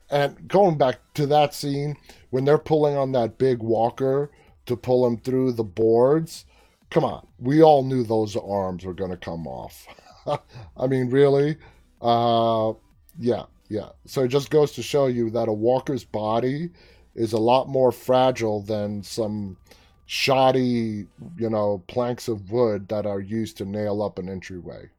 And 0.10 0.48
going 0.48 0.78
back 0.78 1.00
to 1.16 1.28
that 1.28 1.54
scene, 1.54 1.98
when 2.30 2.46
they're 2.46 2.58
pulling 2.58 2.96
on 2.96 3.12
that 3.12 3.38
big 3.38 3.60
walker 3.60 4.32
to 4.70 4.78
pull 4.78 5.06
him 5.06 5.18
through 5.18 5.52
the 5.52 5.64
boards. 5.64 6.46
Come 6.92 7.04
on, 7.04 7.28
we 7.40 7.62
all 7.62 7.84
knew 7.84 8.04
those 8.04 8.36
arms 8.36 8.86
were 8.86 8.94
going 8.94 9.12
to 9.12 9.18
come 9.18 9.48
off. 9.48 9.88
I 10.78 10.88
mean, 10.88 11.10
really? 11.10 11.58
Uh, 12.02 12.74
yeah, 13.20 13.46
yeah. 13.68 13.90
So 14.06 14.24
it 14.24 14.30
just 14.30 14.52
goes 14.52 14.72
to 14.74 14.84
show 14.84 15.08
you 15.08 15.32
that 15.32 15.50
a 15.50 15.54
walker's 15.54 16.04
body 16.04 16.70
is 17.20 17.34
a 17.34 17.38
lot 17.38 17.68
more 17.68 17.92
fragile 17.92 18.62
than 18.62 19.04
some 19.04 19.58
shoddy, 20.06 21.06
you 21.38 21.50
know, 21.50 21.84
planks 21.88 22.30
of 22.30 22.50
wood 22.50 22.88
that 22.88 23.06
are 23.06 23.20
used 23.20 23.58
to 23.58 23.66
nail 23.66 24.02
up 24.02 24.18
an 24.18 24.30
entryway. 24.30 24.90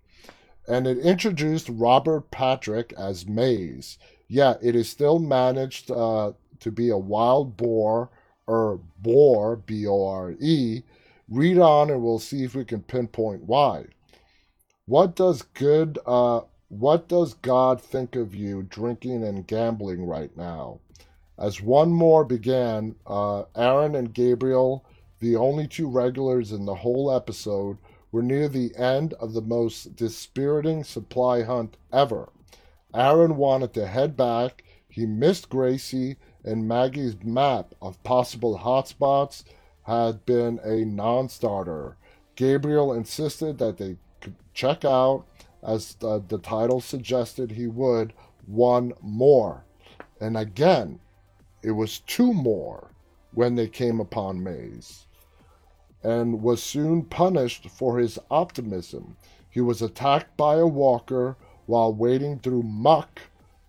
And 0.68 0.86
it 0.86 0.98
introduced 0.98 1.70
Robert 1.70 2.30
Patrick 2.30 2.92
as 2.92 3.26
Mays. 3.26 3.96
Yeah, 4.28 4.54
it 4.62 4.76
is 4.76 4.90
still 4.90 5.18
managed 5.18 5.90
uh, 5.90 6.32
to 6.60 6.70
be 6.70 6.90
a 6.90 6.98
wild 6.98 7.56
boar 7.56 8.10
or 8.46 8.80
bore, 8.98 9.56
B 9.56 9.86
O 9.86 10.04
R 10.06 10.32
E, 10.38 10.82
read 11.26 11.58
on 11.58 11.88
and 11.88 12.02
we'll 12.02 12.18
see 12.18 12.44
if 12.44 12.54
we 12.54 12.66
can 12.66 12.82
pinpoint 12.82 13.44
why. 13.44 13.86
What 14.84 15.16
does 15.16 15.40
good 15.42 15.98
uh 16.04 16.42
what 16.68 17.08
does 17.08 17.34
God 17.34 17.80
think 17.80 18.14
of 18.14 18.34
you 18.34 18.62
drinking 18.62 19.24
and 19.24 19.46
gambling 19.46 20.04
right 20.04 20.36
now? 20.36 20.80
As 21.40 21.62
one 21.62 21.90
more 21.90 22.22
began, 22.22 22.96
uh, 23.06 23.44
Aaron 23.56 23.94
and 23.94 24.12
Gabriel, 24.12 24.84
the 25.20 25.36
only 25.36 25.66
two 25.66 25.88
regulars 25.88 26.52
in 26.52 26.66
the 26.66 26.74
whole 26.74 27.10
episode, 27.10 27.78
were 28.12 28.22
near 28.22 28.46
the 28.46 28.76
end 28.76 29.14
of 29.14 29.32
the 29.32 29.40
most 29.40 29.96
dispiriting 29.96 30.84
supply 30.84 31.42
hunt 31.42 31.78
ever. 31.90 32.28
Aaron 32.94 33.36
wanted 33.36 33.72
to 33.72 33.86
head 33.86 34.18
back. 34.18 34.64
He 34.86 35.06
missed 35.06 35.48
Gracie 35.48 36.16
and 36.44 36.68
Maggie's 36.68 37.16
map 37.24 37.74
of 37.80 38.02
possible 38.02 38.58
hotspots 38.58 39.42
had 39.84 40.26
been 40.26 40.60
a 40.62 40.84
non 40.84 41.30
starter. 41.30 41.96
Gabriel 42.36 42.92
insisted 42.92 43.56
that 43.58 43.78
they 43.78 43.96
could 44.20 44.34
check 44.52 44.84
out, 44.84 45.24
as 45.62 45.94
the, 45.94 46.22
the 46.28 46.38
title 46.38 46.82
suggested 46.82 47.52
he 47.52 47.66
would, 47.66 48.12
one 48.44 48.92
more. 49.00 49.64
And 50.20 50.36
again, 50.36 51.00
it 51.62 51.72
was 51.72 52.00
two 52.00 52.32
more 52.32 52.90
when 53.32 53.54
they 53.54 53.68
came 53.68 54.00
upon 54.00 54.42
Mays, 54.42 55.06
and 56.02 56.42
was 56.42 56.62
soon 56.62 57.04
punished 57.04 57.68
for 57.68 57.98
his 57.98 58.18
optimism. 58.30 59.16
He 59.50 59.60
was 59.60 59.82
attacked 59.82 60.36
by 60.36 60.56
a 60.56 60.66
walker 60.66 61.36
while 61.66 61.92
wading 61.92 62.40
through 62.40 62.62
muck 62.62 63.20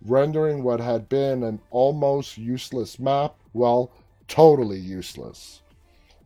rendering 0.03 0.63
what 0.63 0.79
had 0.79 1.07
been 1.09 1.43
an 1.43 1.59
almost 1.69 2.37
useless 2.37 2.99
map, 2.99 3.35
well, 3.53 3.91
totally 4.27 4.79
useless. 4.79 5.61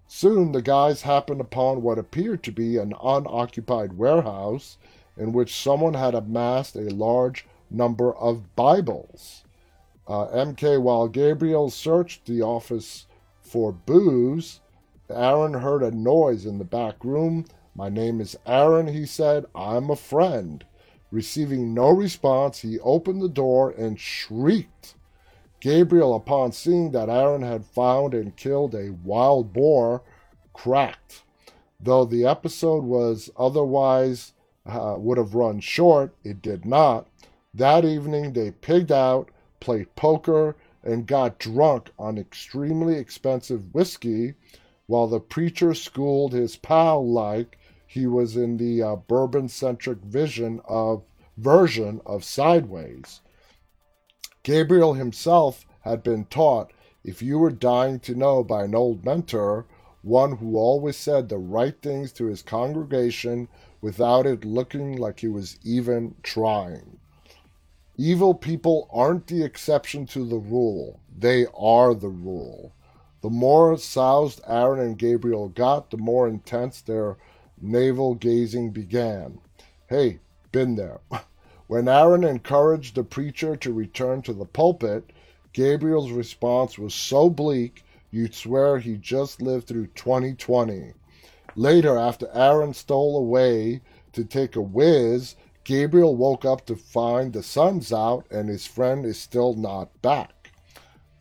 Soon 0.08 0.52
the 0.52 0.62
guys 0.62 1.02
happened 1.02 1.42
upon 1.42 1.82
what 1.82 2.00
appeared 2.00 2.44
to 2.44 2.52
be 2.52 2.78
an 2.78 2.94
unoccupied 3.04 3.98
warehouse 3.98 4.78
in 5.18 5.34
which 5.34 5.62
someone 5.62 5.94
had 5.94 6.14
amassed 6.14 6.76
a 6.76 6.94
large 6.94 7.46
number 7.70 8.16
of 8.16 8.56
Bibles. 8.56 9.44
Uh, 10.08 10.28
MK, 10.28 10.82
while 10.82 11.08
Gabriel 11.08 11.70
searched 11.70 12.26
the 12.26 12.42
office 12.42 13.08
for 13.42 13.72
booze, 13.72 14.62
Aaron 15.10 15.56
heard 15.56 15.84
a 15.84 15.92
noise 15.92 16.46
in 16.46 16.58
the 16.58 16.64
back 16.64 17.04
room. 17.04 17.46
My 17.76 17.90
name 17.90 18.22
is 18.22 18.38
Aaron, 18.46 18.88
he 18.88 19.06
said. 19.06 19.46
I'm 19.56 19.90
a 19.90 19.96
friend. 19.96 20.64
Receiving 21.12 21.74
no 21.74 21.90
response, 21.90 22.60
he 22.60 22.80
opened 22.80 23.22
the 23.22 23.30
door 23.30 23.72
and 23.72 24.00
shrieked. 24.00 24.96
Gabriel, 25.60 26.16
upon 26.16 26.52
seeing 26.52 26.92
that 26.92 27.10
Aaron 27.10 27.42
had 27.42 27.66
found 27.66 28.14
and 28.14 28.36
killed 28.36 28.76
a 28.76 28.92
wild 29.04 29.54
boar, 29.54 30.04
cracked. 30.54 31.24
Though 31.80 32.06
the 32.06 32.26
episode 32.26 32.84
was 32.84 33.30
otherwise 33.38 34.34
uh, 34.66 34.96
would 34.98 35.18
have 35.18 35.36
run 35.36 35.60
short, 35.60 36.16
it 36.24 36.42
did 36.42 36.66
not. 36.66 37.08
That 37.54 37.86
evening 37.86 38.34
they 38.34 38.52
pigged 38.52 38.92
out, 38.92 39.30
played 39.66 39.96
poker, 39.96 40.56
and 40.84 41.08
got 41.08 41.40
drunk 41.40 41.90
on 41.98 42.20
extremely 42.20 43.00
expensive 43.00 43.74
whiskey, 43.74 44.36
while 44.86 45.08
the 45.08 45.20
preacher 45.20 45.74
schooled 45.74 46.34
his 46.34 46.56
pal 46.56 47.04
like 47.04 47.58
he 47.88 48.06
was 48.06 48.38
in 48.38 48.58
the 48.58 48.84
uh, 48.84 48.96
bourbon 48.96 49.50
centric 49.50 49.98
vision 50.04 50.62
of 50.66 51.02
version 51.36 52.00
of 52.06 52.24
Sideways. 52.24 53.22
Gabriel 54.44 54.94
himself 54.94 55.66
had 55.82 56.04
been 56.04 56.26
taught 56.26 56.72
if 57.04 57.24
you 57.24 57.40
were 57.40 57.50
dying 57.50 58.00
to 58.02 58.14
know 58.14 58.44
by 58.44 58.66
an 58.66 58.76
old 58.76 59.04
mentor, 59.04 59.66
one 60.04 60.38
who 60.38 60.58
always 60.58 60.96
said 60.96 61.28
the 61.28 61.40
right 61.40 61.82
things 61.82 62.12
to 62.12 62.26
his 62.26 62.44
congregation 62.44 63.48
without 63.82 64.28
it 64.28 64.46
looking 64.46 64.96
like 64.96 65.22
he 65.22 65.28
was 65.28 65.58
even 65.64 66.14
trying. 66.22 67.00
Evil 67.98 68.34
people 68.34 68.90
aren't 68.92 69.28
the 69.28 69.44
exception 69.44 70.06
to 70.08 70.26
the 70.26 70.38
rule, 70.38 71.00
they 71.18 71.46
are 71.58 71.94
the 71.94 72.10
rule. 72.10 72.74
The 73.22 73.30
more 73.30 73.78
soused 73.78 74.42
Aaron 74.46 74.82
and 74.82 74.98
Gabriel 74.98 75.48
got, 75.48 75.92
the 75.92 75.98
more 75.98 76.28
intense 76.28 76.82
their 76.82 77.18
navel 77.62 78.14
gazing 78.14 78.72
began. 78.72 79.40
Hey, 79.88 80.20
been 80.52 80.76
there. 80.76 81.00
When 81.68 81.88
Aaron 81.88 82.24
encouraged 82.24 82.94
the 82.94 83.04
preacher 83.04 83.56
to 83.56 83.74
return 83.74 84.22
to 84.24 84.34
the 84.34 84.46
pulpit, 84.46 85.12
Gabriel's 85.52 86.12
response 86.12 86.78
was 86.78 86.94
so 86.94 87.28
bleak 87.28 87.84
you'd 88.12 88.36
swear 88.36 88.78
he 88.78 88.98
just 88.98 89.42
lived 89.42 89.68
through 89.68 89.88
2020. 89.88 90.94
Later, 91.56 91.98
after 91.98 92.30
Aaron 92.34 92.74
stole 92.74 93.18
away 93.18 93.82
to 94.14 94.24
take 94.24 94.56
a 94.56 94.62
whiz, 94.62 95.36
Gabriel 95.66 96.16
woke 96.16 96.46
up 96.46 96.64
to 96.68 96.76
find 96.76 97.34
the 97.34 97.42
sun's 97.42 97.92
out 97.92 98.28
and 98.30 98.48
his 98.48 98.68
friend 98.68 99.04
is 99.04 99.20
still 99.20 99.56
not 99.56 100.00
back. 100.04 100.52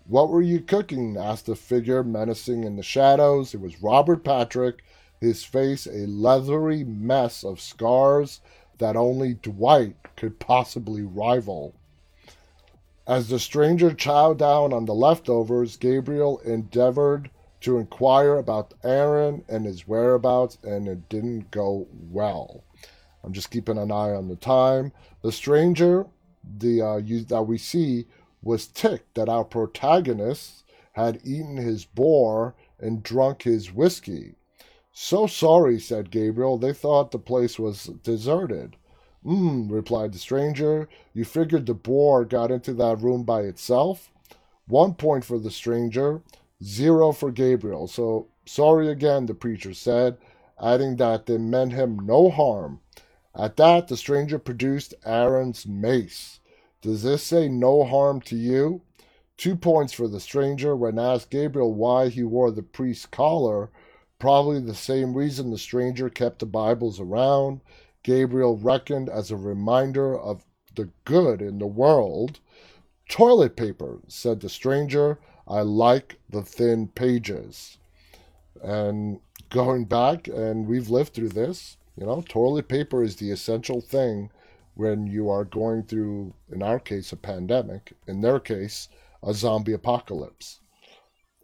What 0.06 0.28
were 0.28 0.42
you 0.42 0.60
cooking? 0.60 1.16
asked 1.16 1.46
the 1.46 1.56
figure 1.56 2.04
menacing 2.04 2.62
in 2.62 2.76
the 2.76 2.82
shadows. 2.82 3.54
It 3.54 3.60
was 3.62 3.82
Robert 3.82 4.22
Patrick, 4.22 4.84
his 5.18 5.44
face 5.44 5.86
a 5.86 6.06
leathery 6.06 6.84
mess 6.84 7.42
of 7.42 7.58
scars 7.58 8.42
that 8.76 8.96
only 8.96 9.32
Dwight 9.32 9.96
could 10.14 10.38
possibly 10.38 11.00
rival. 11.00 11.74
As 13.06 13.28
the 13.28 13.38
stranger 13.38 13.92
chowed 13.92 14.36
down 14.36 14.74
on 14.74 14.84
the 14.84 14.94
leftovers, 14.94 15.78
Gabriel 15.78 16.38
endeavored 16.40 17.30
to 17.62 17.78
inquire 17.78 18.36
about 18.36 18.74
Aaron 18.84 19.42
and 19.48 19.64
his 19.64 19.88
whereabouts, 19.88 20.58
and 20.62 20.86
it 20.86 21.08
didn't 21.08 21.50
go 21.50 21.86
well. 22.10 22.62
I'm 23.24 23.32
just 23.32 23.50
keeping 23.50 23.78
an 23.78 23.90
eye 23.90 24.10
on 24.10 24.28
the 24.28 24.36
time. 24.36 24.92
The 25.22 25.32
stranger 25.32 26.06
the 26.58 26.82
uh, 26.82 26.96
you, 26.96 27.24
that 27.24 27.42
we 27.42 27.58
see 27.58 28.06
was 28.42 28.66
ticked 28.66 29.14
that 29.14 29.28
our 29.28 29.44
protagonist 29.44 30.64
had 30.92 31.20
eaten 31.24 31.56
his 31.56 31.84
boar 31.84 32.54
and 32.78 33.02
drunk 33.02 33.42
his 33.42 33.72
whiskey. 33.72 34.34
So 34.92 35.26
sorry, 35.26 35.80
said 35.80 36.10
Gabriel. 36.10 36.58
They 36.58 36.72
thought 36.72 37.10
the 37.10 37.18
place 37.18 37.58
was 37.58 37.86
deserted. 38.02 38.76
Hmm, 39.24 39.68
replied 39.72 40.12
the 40.12 40.18
stranger. 40.18 40.88
You 41.14 41.24
figured 41.24 41.66
the 41.66 41.74
boar 41.74 42.24
got 42.24 42.50
into 42.50 42.74
that 42.74 43.00
room 43.00 43.24
by 43.24 43.40
itself? 43.40 44.12
One 44.66 44.94
point 44.94 45.24
for 45.24 45.38
the 45.38 45.50
stranger, 45.50 46.22
zero 46.62 47.12
for 47.12 47.32
Gabriel. 47.32 47.88
So 47.88 48.28
sorry 48.44 48.88
again, 48.88 49.26
the 49.26 49.34
preacher 49.34 49.74
said, 49.74 50.18
adding 50.62 50.96
that 50.96 51.26
they 51.26 51.38
meant 51.38 51.72
him 51.72 51.98
no 52.06 52.30
harm. 52.30 52.80
At 53.36 53.56
that, 53.56 53.88
the 53.88 53.96
stranger 53.96 54.38
produced 54.38 54.94
Aaron's 55.04 55.66
mace. 55.66 56.40
Does 56.80 57.02
this 57.02 57.22
say 57.22 57.48
no 57.48 57.84
harm 57.84 58.20
to 58.22 58.36
you? 58.36 58.82
Two 59.36 59.56
points 59.56 59.92
for 59.92 60.06
the 60.06 60.20
stranger 60.20 60.76
when 60.76 60.98
asked 60.98 61.30
Gabriel 61.30 61.74
why 61.74 62.08
he 62.08 62.22
wore 62.22 62.50
the 62.50 62.62
priest's 62.62 63.06
collar 63.06 63.70
Probably 64.24 64.60
the 64.60 64.74
same 64.74 65.14
reason 65.14 65.50
the 65.50 65.58
stranger 65.58 66.08
kept 66.08 66.38
the 66.38 66.46
Bibles 66.46 66.98
around. 66.98 67.60
Gabriel 68.02 68.56
reckoned 68.56 69.08
as 69.10 69.30
a 69.30 69.36
reminder 69.36 70.18
of 70.18 70.46
the 70.74 70.88
good 71.04 71.42
in 71.42 71.58
the 71.58 71.66
world. 71.66 72.40
Toilet 73.08 73.54
paper, 73.56 74.00
said 74.08 74.40
the 74.40 74.48
stranger. 74.48 75.18
I 75.46 75.60
like 75.60 76.20
the 76.30 76.40
thin 76.42 76.88
pages. 76.88 77.76
And 78.62 79.20
going 79.50 79.84
back, 79.84 80.26
and 80.26 80.66
we've 80.66 80.88
lived 80.88 81.12
through 81.12 81.30
this, 81.30 81.76
you 81.96 82.06
know, 82.06 82.22
toilet 82.28 82.68
paper 82.68 83.02
is 83.02 83.16
the 83.16 83.30
essential 83.30 83.80
thing 83.80 84.30
when 84.74 85.06
you 85.06 85.28
are 85.28 85.44
going 85.44 85.84
through, 85.84 86.34
in 86.50 86.62
our 86.62 86.80
case, 86.80 87.12
a 87.12 87.16
pandemic, 87.16 87.92
in 88.06 88.20
their 88.20 88.40
case, 88.40 88.88
a 89.22 89.32
zombie 89.32 89.72
apocalypse. 89.72 90.60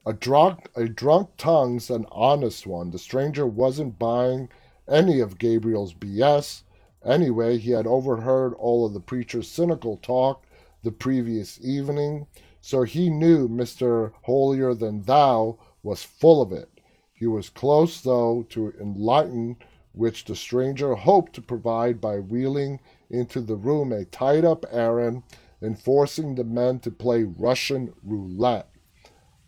A 0.04 0.12
drunk, 0.12 0.68
a 0.74 0.88
drunk 0.88 1.30
tongue's 1.36 1.90
an 1.90 2.06
honest 2.10 2.66
one. 2.66 2.90
The 2.90 2.98
stranger 2.98 3.46
wasn't 3.46 3.98
buying 3.98 4.48
any 4.88 5.20
of 5.20 5.38
Gabriel's 5.38 5.94
BS. 5.94 6.64
Anyway, 7.04 7.58
he 7.58 7.70
had 7.70 7.86
overheard 7.86 8.54
all 8.54 8.84
of 8.84 8.92
the 8.92 9.00
preacher's 9.00 9.48
cynical 9.48 9.98
talk 9.98 10.44
the 10.82 10.90
previous 10.90 11.60
evening, 11.62 12.26
so 12.60 12.82
he 12.82 13.08
knew 13.08 13.48
Mr. 13.48 14.12
Holier 14.22 14.74
Than 14.74 15.02
Thou 15.02 15.58
was 15.82 16.02
full 16.02 16.42
of 16.42 16.52
it. 16.52 16.80
He 17.12 17.26
was 17.26 17.50
close, 17.50 18.00
though, 18.00 18.44
to 18.48 18.72
enlighten 18.80 19.56
which 19.92 20.24
the 20.24 20.36
stranger 20.36 20.94
hoped 20.94 21.34
to 21.34 21.42
provide 21.42 22.00
by 22.00 22.18
wheeling 22.18 22.80
into 23.08 23.40
the 23.40 23.56
room 23.56 23.92
a 23.92 24.04
tied 24.04 24.44
up 24.44 24.64
Aaron 24.70 25.22
and 25.60 25.78
forcing 25.78 26.34
the 26.34 26.44
men 26.44 26.78
to 26.80 26.90
play 26.90 27.24
Russian 27.24 27.92
roulette. 28.02 28.70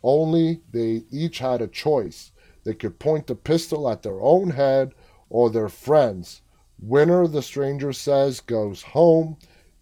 Only 0.03 0.63
they 0.71 1.05
each 1.11 1.39
had 1.39 1.63
a 1.63 1.69
choice. 1.69 2.33
They 2.65 2.75
could 2.75 2.99
point 2.99 3.27
the 3.27 3.35
pistol 3.35 3.89
at 3.89 4.03
their 4.03 4.21
own 4.21 4.51
head 4.51 4.95
or 5.31 5.49
their 5.51 5.69
friends. 5.69 6.43
Winner, 6.81 7.27
the 7.27 7.43
stranger 7.43 7.93
says, 7.93 8.41
goes 8.41 8.83
home. 8.83 9.37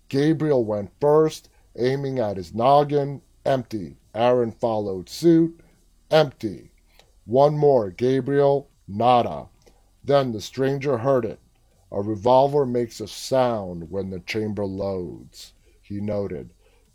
Gabriel 0.09 0.65
went 0.65 0.91
first, 1.01 1.49
aiming 1.77 2.19
at 2.19 2.37
his 2.37 2.55
noggin. 2.55 3.23
Empty. 3.45 3.97
Aaron 4.15 4.53
followed 4.53 5.09
suit. 5.09 5.61
Empty. 6.11 6.73
One 7.25 7.57
more. 7.57 7.91
Gabriel. 7.91 8.69
Nada. 8.87 9.49
Then 10.03 10.33
the 10.33 10.41
stranger 10.41 10.99
heard 10.99 11.25
it. 11.25 11.41
A 11.93 12.01
revolver 12.01 12.65
makes 12.65 13.01
a 13.01 13.09
sound 13.09 13.91
when 13.91 14.11
the 14.11 14.21
chamber 14.21 14.65
loads, 14.65 15.53
he 15.83 16.01
noted. 16.01 16.51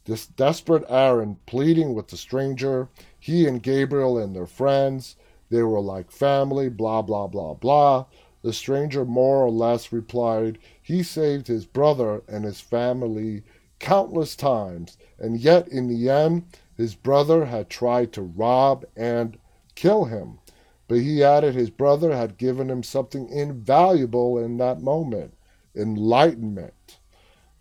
This 0.05 0.25
desperate 0.25 0.85
Aaron 0.87 1.37
pleading 1.45 1.93
with 1.93 2.07
the 2.07 2.17
stranger, 2.17 2.89
he 3.19 3.47
and 3.47 3.61
Gabriel 3.61 4.17
and 4.17 4.35
their 4.35 4.45
friends, 4.45 5.15
they 5.49 5.63
were 5.63 5.81
like 5.81 6.11
family, 6.11 6.69
blah, 6.69 7.01
blah, 7.01 7.27
blah, 7.27 7.53
blah. 7.53 8.05
The 8.41 8.53
stranger 8.53 9.05
more 9.05 9.43
or 9.43 9.51
less 9.51 9.91
replied 9.91 10.59
he 10.81 11.01
saved 11.03 11.47
his 11.47 11.65
brother 11.65 12.21
and 12.27 12.45
his 12.45 12.61
family 12.61 13.43
countless 13.79 14.35
times, 14.35 14.97
and 15.19 15.39
yet 15.39 15.67
in 15.67 15.87
the 15.87 16.09
end, 16.09 16.45
his 16.75 16.95
brother 16.95 17.45
had 17.45 17.69
tried 17.69 18.13
to 18.13 18.21
rob 18.21 18.85
and 18.95 19.37
kill 19.75 20.05
him. 20.05 20.39
But 20.87 20.99
he 20.99 21.23
added 21.23 21.55
his 21.55 21.69
brother 21.69 22.15
had 22.15 22.37
given 22.37 22.69
him 22.69 22.83
something 22.83 23.27
invaluable 23.29 24.37
in 24.37 24.57
that 24.57 24.81
moment 24.81 25.33
enlightenment. 25.75 26.99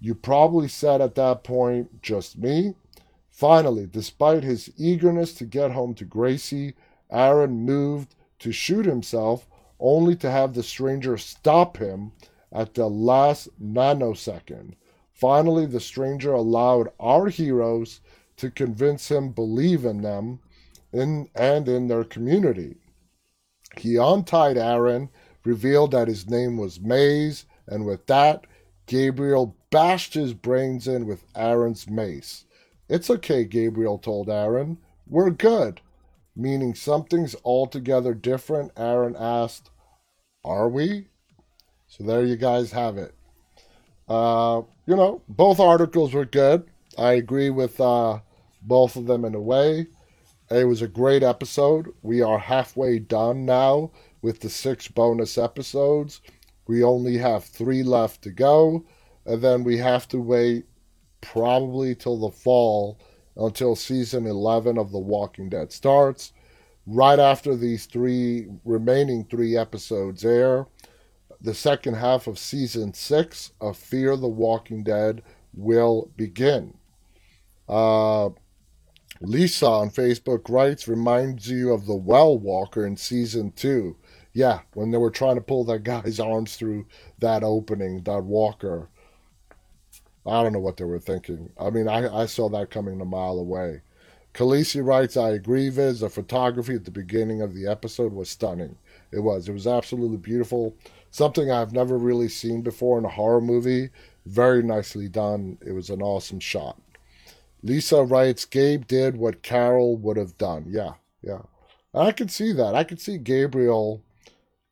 You 0.00 0.14
probably 0.14 0.68
said 0.68 1.00
at 1.00 1.14
that 1.16 1.44
point, 1.44 2.02
just 2.02 2.38
me. 2.38 2.74
Finally, 3.30 3.86
despite 3.86 4.44
his 4.44 4.70
eagerness 4.76 5.34
to 5.34 5.44
get 5.44 5.72
home 5.72 5.94
to 5.94 6.04
Gracie, 6.04 6.74
Aaron 7.10 7.64
moved 7.64 8.14
to 8.38 8.52
shoot 8.52 8.86
himself, 8.86 9.48
only 9.80 10.14
to 10.16 10.30
have 10.30 10.54
the 10.54 10.62
stranger 10.62 11.16
stop 11.16 11.78
him 11.78 12.12
at 12.52 12.74
the 12.74 12.88
last 12.88 13.48
nanosecond. 13.60 14.74
Finally, 15.12 15.66
the 15.66 15.80
stranger 15.80 16.32
allowed 16.32 16.90
our 17.00 17.28
heroes 17.28 18.00
to 18.36 18.50
convince 18.50 19.10
him 19.10 19.30
believe 19.30 19.84
in 19.84 20.02
them 20.02 20.38
in, 20.92 21.28
and 21.34 21.68
in 21.68 21.88
their 21.88 22.04
community. 22.04 22.76
He 23.80 23.96
untied 23.96 24.56
Aaron, 24.56 25.10
revealed 25.44 25.92
that 25.92 26.08
his 26.08 26.28
name 26.28 26.56
was 26.56 26.80
Mays, 26.80 27.46
and 27.66 27.84
with 27.84 28.06
that, 28.06 28.46
Gabriel 28.86 29.56
bashed 29.70 30.14
his 30.14 30.34
brains 30.34 30.86
in 30.86 31.06
with 31.06 31.24
Aaron's 31.34 31.88
mace. 31.88 32.44
It's 32.88 33.10
okay, 33.10 33.44
Gabriel 33.44 33.98
told 33.98 34.28
Aaron. 34.28 34.78
We're 35.06 35.30
good. 35.30 35.80
Meaning 36.36 36.74
something's 36.74 37.36
altogether 37.44 38.14
different, 38.14 38.72
Aaron 38.76 39.16
asked. 39.18 39.70
Are 40.44 40.68
we? 40.68 41.08
So 41.86 42.04
there 42.04 42.24
you 42.24 42.36
guys 42.36 42.72
have 42.72 42.98
it. 42.98 43.14
Uh, 44.08 44.62
you 44.86 44.96
know, 44.96 45.22
both 45.28 45.60
articles 45.60 46.12
were 46.12 46.26
good. 46.26 46.64
I 46.98 47.12
agree 47.12 47.50
with 47.50 47.80
uh, 47.80 48.18
both 48.60 48.96
of 48.96 49.06
them 49.06 49.24
in 49.24 49.34
a 49.34 49.40
way. 49.40 49.86
It 50.54 50.68
was 50.68 50.82
a 50.82 50.86
great 50.86 51.24
episode. 51.24 51.92
We 52.02 52.22
are 52.22 52.38
halfway 52.38 53.00
done 53.00 53.44
now 53.44 53.90
with 54.22 54.38
the 54.38 54.48
six 54.48 54.86
bonus 54.86 55.36
episodes. 55.36 56.20
We 56.68 56.84
only 56.84 57.18
have 57.18 57.42
three 57.42 57.82
left 57.82 58.22
to 58.22 58.30
go, 58.30 58.84
and 59.26 59.42
then 59.42 59.64
we 59.64 59.78
have 59.78 60.06
to 60.10 60.20
wait 60.20 60.66
probably 61.20 61.96
till 61.96 62.20
the 62.20 62.30
fall 62.30 63.00
until 63.36 63.74
season 63.74 64.26
11 64.26 64.78
of 64.78 64.92
The 64.92 65.00
Walking 65.00 65.48
Dead 65.48 65.72
starts. 65.72 66.32
Right 66.86 67.18
after 67.18 67.56
these 67.56 67.86
three 67.86 68.46
remaining 68.64 69.24
three 69.24 69.56
episodes 69.56 70.24
air, 70.24 70.68
the 71.40 71.54
second 71.54 71.94
half 71.94 72.28
of 72.28 72.38
season 72.38 72.94
6 72.94 73.50
of 73.60 73.76
Fear 73.76 74.18
the 74.18 74.28
Walking 74.28 74.84
Dead 74.84 75.20
will 75.52 76.12
begin. 76.16 76.74
Uh, 77.68 78.28
Lisa 79.24 79.66
on 79.66 79.90
Facebook 79.90 80.48
writes, 80.48 80.88
reminds 80.88 81.48
you 81.48 81.72
of 81.72 81.86
the 81.86 81.96
Well 81.96 82.38
Walker 82.38 82.86
in 82.86 82.96
season 82.96 83.52
2 83.52 83.96
yeah, 84.34 84.60
when 84.74 84.90
they 84.90 84.98
were 84.98 85.12
trying 85.12 85.36
to 85.36 85.40
pull 85.40 85.64
that 85.64 85.84
guy's 85.84 86.18
arms 86.20 86.56
through 86.56 86.86
that 87.20 87.44
opening, 87.44 88.02
that 88.02 88.24
walker. 88.24 88.88
I 90.26 90.42
don't 90.42 90.52
know 90.52 90.58
what 90.58 90.76
they 90.76 90.84
were 90.84 90.98
thinking. 90.98 91.50
I 91.58 91.70
mean, 91.70 91.86
I, 91.86 92.22
I 92.22 92.26
saw 92.26 92.48
that 92.48 92.70
coming 92.70 93.00
a 93.00 93.04
mile 93.04 93.38
away. 93.38 93.82
Khaleesi 94.34 94.84
writes, 94.84 95.16
I 95.16 95.30
agree, 95.30 95.68
Viz. 95.68 96.00
The 96.00 96.10
photography 96.10 96.74
at 96.74 96.84
the 96.84 96.90
beginning 96.90 97.40
of 97.40 97.54
the 97.54 97.68
episode 97.68 98.12
was 98.12 98.28
stunning. 98.28 98.76
It 99.12 99.20
was. 99.20 99.48
It 99.48 99.52
was 99.52 99.68
absolutely 99.68 100.16
beautiful. 100.16 100.74
Something 101.12 101.52
I've 101.52 101.72
never 101.72 101.96
really 101.96 102.28
seen 102.28 102.62
before 102.62 102.98
in 102.98 103.04
a 103.04 103.10
horror 103.10 103.40
movie. 103.40 103.90
Very 104.26 104.64
nicely 104.64 105.08
done. 105.08 105.58
It 105.64 105.72
was 105.72 105.90
an 105.90 106.02
awesome 106.02 106.40
shot. 106.40 106.80
Lisa 107.64 108.04
writes, 108.04 108.44
Gabe 108.44 108.86
did 108.86 109.16
what 109.16 109.42
Carol 109.42 109.96
would 109.96 110.18
have 110.18 110.36
done. 110.36 110.66
Yeah, 110.68 110.92
yeah. 111.22 111.40
I 111.94 112.12
can 112.12 112.28
see 112.28 112.52
that. 112.52 112.74
I 112.74 112.84
can 112.84 112.98
see 112.98 113.16
Gabriel 113.16 114.04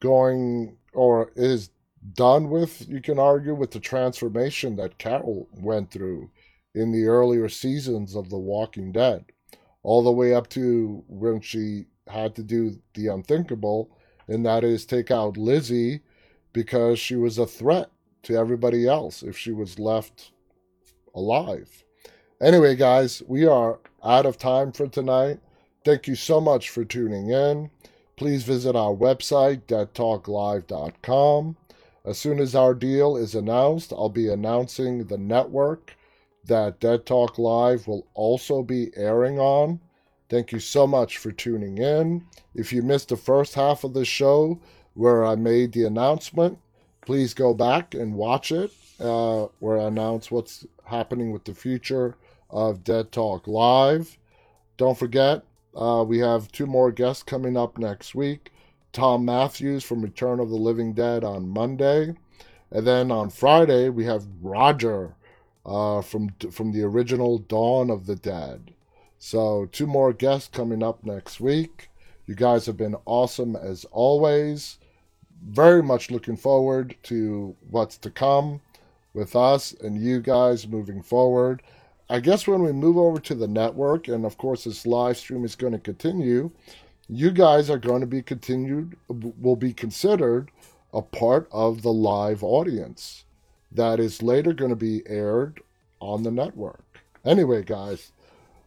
going 0.01 0.77
or 0.93 1.33
is 1.35 1.71
done 2.15 2.51
with, 2.51 2.87
you 2.87 3.01
can 3.01 3.19
argue, 3.19 3.55
with 3.55 3.71
the 3.71 3.81
transformation 3.81 4.77
that 4.77 4.99
Carol 4.99 5.49
went 5.53 5.91
through 5.91 6.31
in 6.75 6.93
the 6.93 7.07
earlier 7.07 7.49
seasons 7.49 8.15
of 8.15 8.29
The 8.29 8.39
Walking 8.39 8.93
Dead, 8.93 9.25
all 9.83 10.03
the 10.03 10.13
way 10.13 10.35
up 10.35 10.51
to 10.51 11.03
when 11.09 11.41
she 11.41 11.87
had 12.09 12.35
to 12.35 12.43
do 12.43 12.79
the 12.93 13.07
unthinkable, 13.07 13.97
and 14.29 14.45
that 14.45 14.65
is 14.65 14.85
take 14.85 15.11
out 15.11 15.39
Lizzie 15.39 16.01
because 16.53 16.99
she 16.99 17.17
was 17.17 17.39
a 17.39 17.47
threat 17.47 17.91
to 18.25 18.37
everybody 18.37 18.87
else 18.87 19.23
if 19.23 19.39
she 19.39 19.53
was 19.53 19.79
left 19.79 20.33
alive. 21.15 21.82
Anyway, 22.43 22.75
guys, 22.75 23.23
we 23.29 23.47
are 23.47 23.79
out 24.03 24.27
of 24.27 24.37
time 24.37 24.73
for 24.73 24.89
tonight. 24.89 25.39
Thank 25.85 26.09
you 26.09 26.17
so 26.17 26.41
much 26.41 26.71
for 26.71 26.85
tuning 26.85 27.31
in. 27.31 27.71
Please 28.17 28.43
visit 28.43 28.75
our 28.75 28.93
website, 28.93 29.63
deadtalklive.com. 29.69 31.57
As 32.05 32.19
soon 32.19 32.41
as 32.41 32.57
our 32.57 32.75
deal 32.75 33.17
is 33.17 33.37
announced, 33.37 33.93
I'll 33.93 34.09
be 34.09 34.29
announcing 34.29 35.05
the 35.05 35.19
network 35.19 35.95
that 36.45 36.81
Dead 36.81 37.07
Talk 37.07 37.39
Live 37.39 37.87
will 37.87 38.09
also 38.15 38.65
be 38.65 38.91
airing 38.97 39.39
on. 39.39 39.79
Thank 40.29 40.51
you 40.51 40.59
so 40.59 40.85
much 40.85 41.19
for 41.19 41.31
tuning 41.31 41.79
in. 41.79 42.27
If 42.57 42.73
you 42.73 42.83
missed 42.83 43.11
the 43.11 43.17
first 43.17 43.55
half 43.55 43.85
of 43.85 43.95
the 43.95 44.05
show 44.05 44.61
where 44.95 45.25
I 45.25 45.37
made 45.37 45.75
the 45.75 45.85
announcement, 45.85 46.59
please 47.03 47.35
go 47.35 47.55
back 47.55 47.95
and 47.95 48.17
watch 48.17 48.51
it, 48.51 48.73
uh, 48.99 49.47
where 49.61 49.79
I 49.79 49.85
announce 49.85 50.33
what's 50.33 50.67
happening 50.85 51.31
with 51.31 51.45
the 51.45 51.55
future 51.55 52.17
of 52.53 52.85
Dead 52.85 53.11
Talk 53.11 53.49
Live. 53.49 54.19
Don't 54.77 54.99
forget, 54.99 55.43
uh, 55.75 56.05
we 56.07 56.19
have 56.19 56.53
two 56.53 56.67
more 56.67 56.93
guests 56.93 57.23
coming 57.23 57.57
up 57.57 57.79
next 57.79 58.15
week. 58.15 58.53
Thom 58.93 59.25
Mathews 59.25 59.83
from 59.83 60.03
Return 60.03 60.39
of 60.39 60.51
the 60.51 60.57
Living 60.57 60.93
Dead 60.93 61.25
on 61.25 61.49
Monday. 61.49 62.15
And 62.71 62.87
then 62.87 63.11
on 63.11 63.31
Friday, 63.31 63.89
we 63.89 64.05
have 64.05 64.27
Roger 64.43 65.15
uh, 65.65 66.03
from, 66.03 66.31
from 66.51 66.73
the 66.73 66.83
original 66.83 67.39
Dawn 67.39 67.91
of 67.91 68.07
the 68.07 68.17
Dead. 68.17 68.75
So, 69.19 69.67
two 69.71 69.87
more 69.87 70.13
guests 70.13 70.49
coming 70.49 70.83
up 70.83 71.05
next 71.05 71.41
week. 71.41 71.89
You 72.27 72.35
guys 72.35 72.67
have 72.67 72.77
been 72.77 72.97
awesome 73.05 73.57
as 73.57 73.85
always. 73.93 74.79
Very 75.45 75.83
much 75.83 76.11
looking 76.11 76.37
forward 76.37 76.97
to 77.05 77.57
what's 77.71 77.97
to 77.99 78.11
come 78.11 78.61
with 79.15 79.37
us 79.37 79.73
and 79.73 80.01
you 80.01 80.21
guys 80.21 80.67
moving 80.67 81.03
forward. 81.03 81.63
I 82.13 82.21
guess 82.21 82.47
when 82.47 82.63
we 82.63 82.73
move 82.73 82.99
over 82.99 83.19
to 83.21 83.35
the 83.35 83.49
network, 83.49 84.07
and 84.07 84.27
of 84.27 84.37
course 84.37 84.65
this 84.65 84.85
live 84.85 85.17
stream 85.17 85.47
is 85.47 85.57
going 85.57 85.73
to 85.73 85.79
continue, 85.79 86.51
you 87.09 87.31
guys 87.31 87.71
are 87.71 87.79
going 87.79 88.03
to 88.03 88.07
be 88.07 88.21
continued, 88.21 88.99
will 89.09 89.57
be 89.57 89.73
considered 89.73 90.51
a 90.93 91.01
part 91.01 91.49
of 91.51 91.81
the 91.81 91.93
live 91.93 92.45
audience 92.45 93.25
that 93.73 93.99
is 93.99 94.23
later 94.23 94.53
going 94.53 94.69
to 94.69 94.77
be 94.77 95.03
aired 95.07 95.63
on 96.01 96.23
the 96.23 96.31
network. 96.31 96.85
Anyway, 97.25 97.63
guys, 97.63 98.13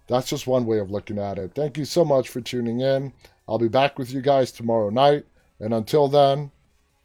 that's 0.08 0.28
just 0.28 0.48
one 0.48 0.66
way 0.66 0.80
of 0.80 0.90
looking 0.90 1.20
at 1.20 1.38
it. 1.38 1.52
Thank 1.54 1.78
you 1.78 1.86
so 1.86 2.04
much 2.04 2.30
for 2.30 2.42
tuning 2.42 2.82
in. 2.82 3.14
I'll 3.48 3.60
be 3.60 3.68
back 3.68 4.00
with 4.00 4.12
you 4.12 4.22
guys 4.22 4.52
tomorrow 4.52 4.90
night. 4.90 5.24
And 5.60 5.72
until 5.72 6.08
then, 6.08 6.50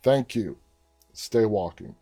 thank 0.02 0.34
you. 0.34 0.56
Stay 1.12 1.44
walking. 1.44 1.96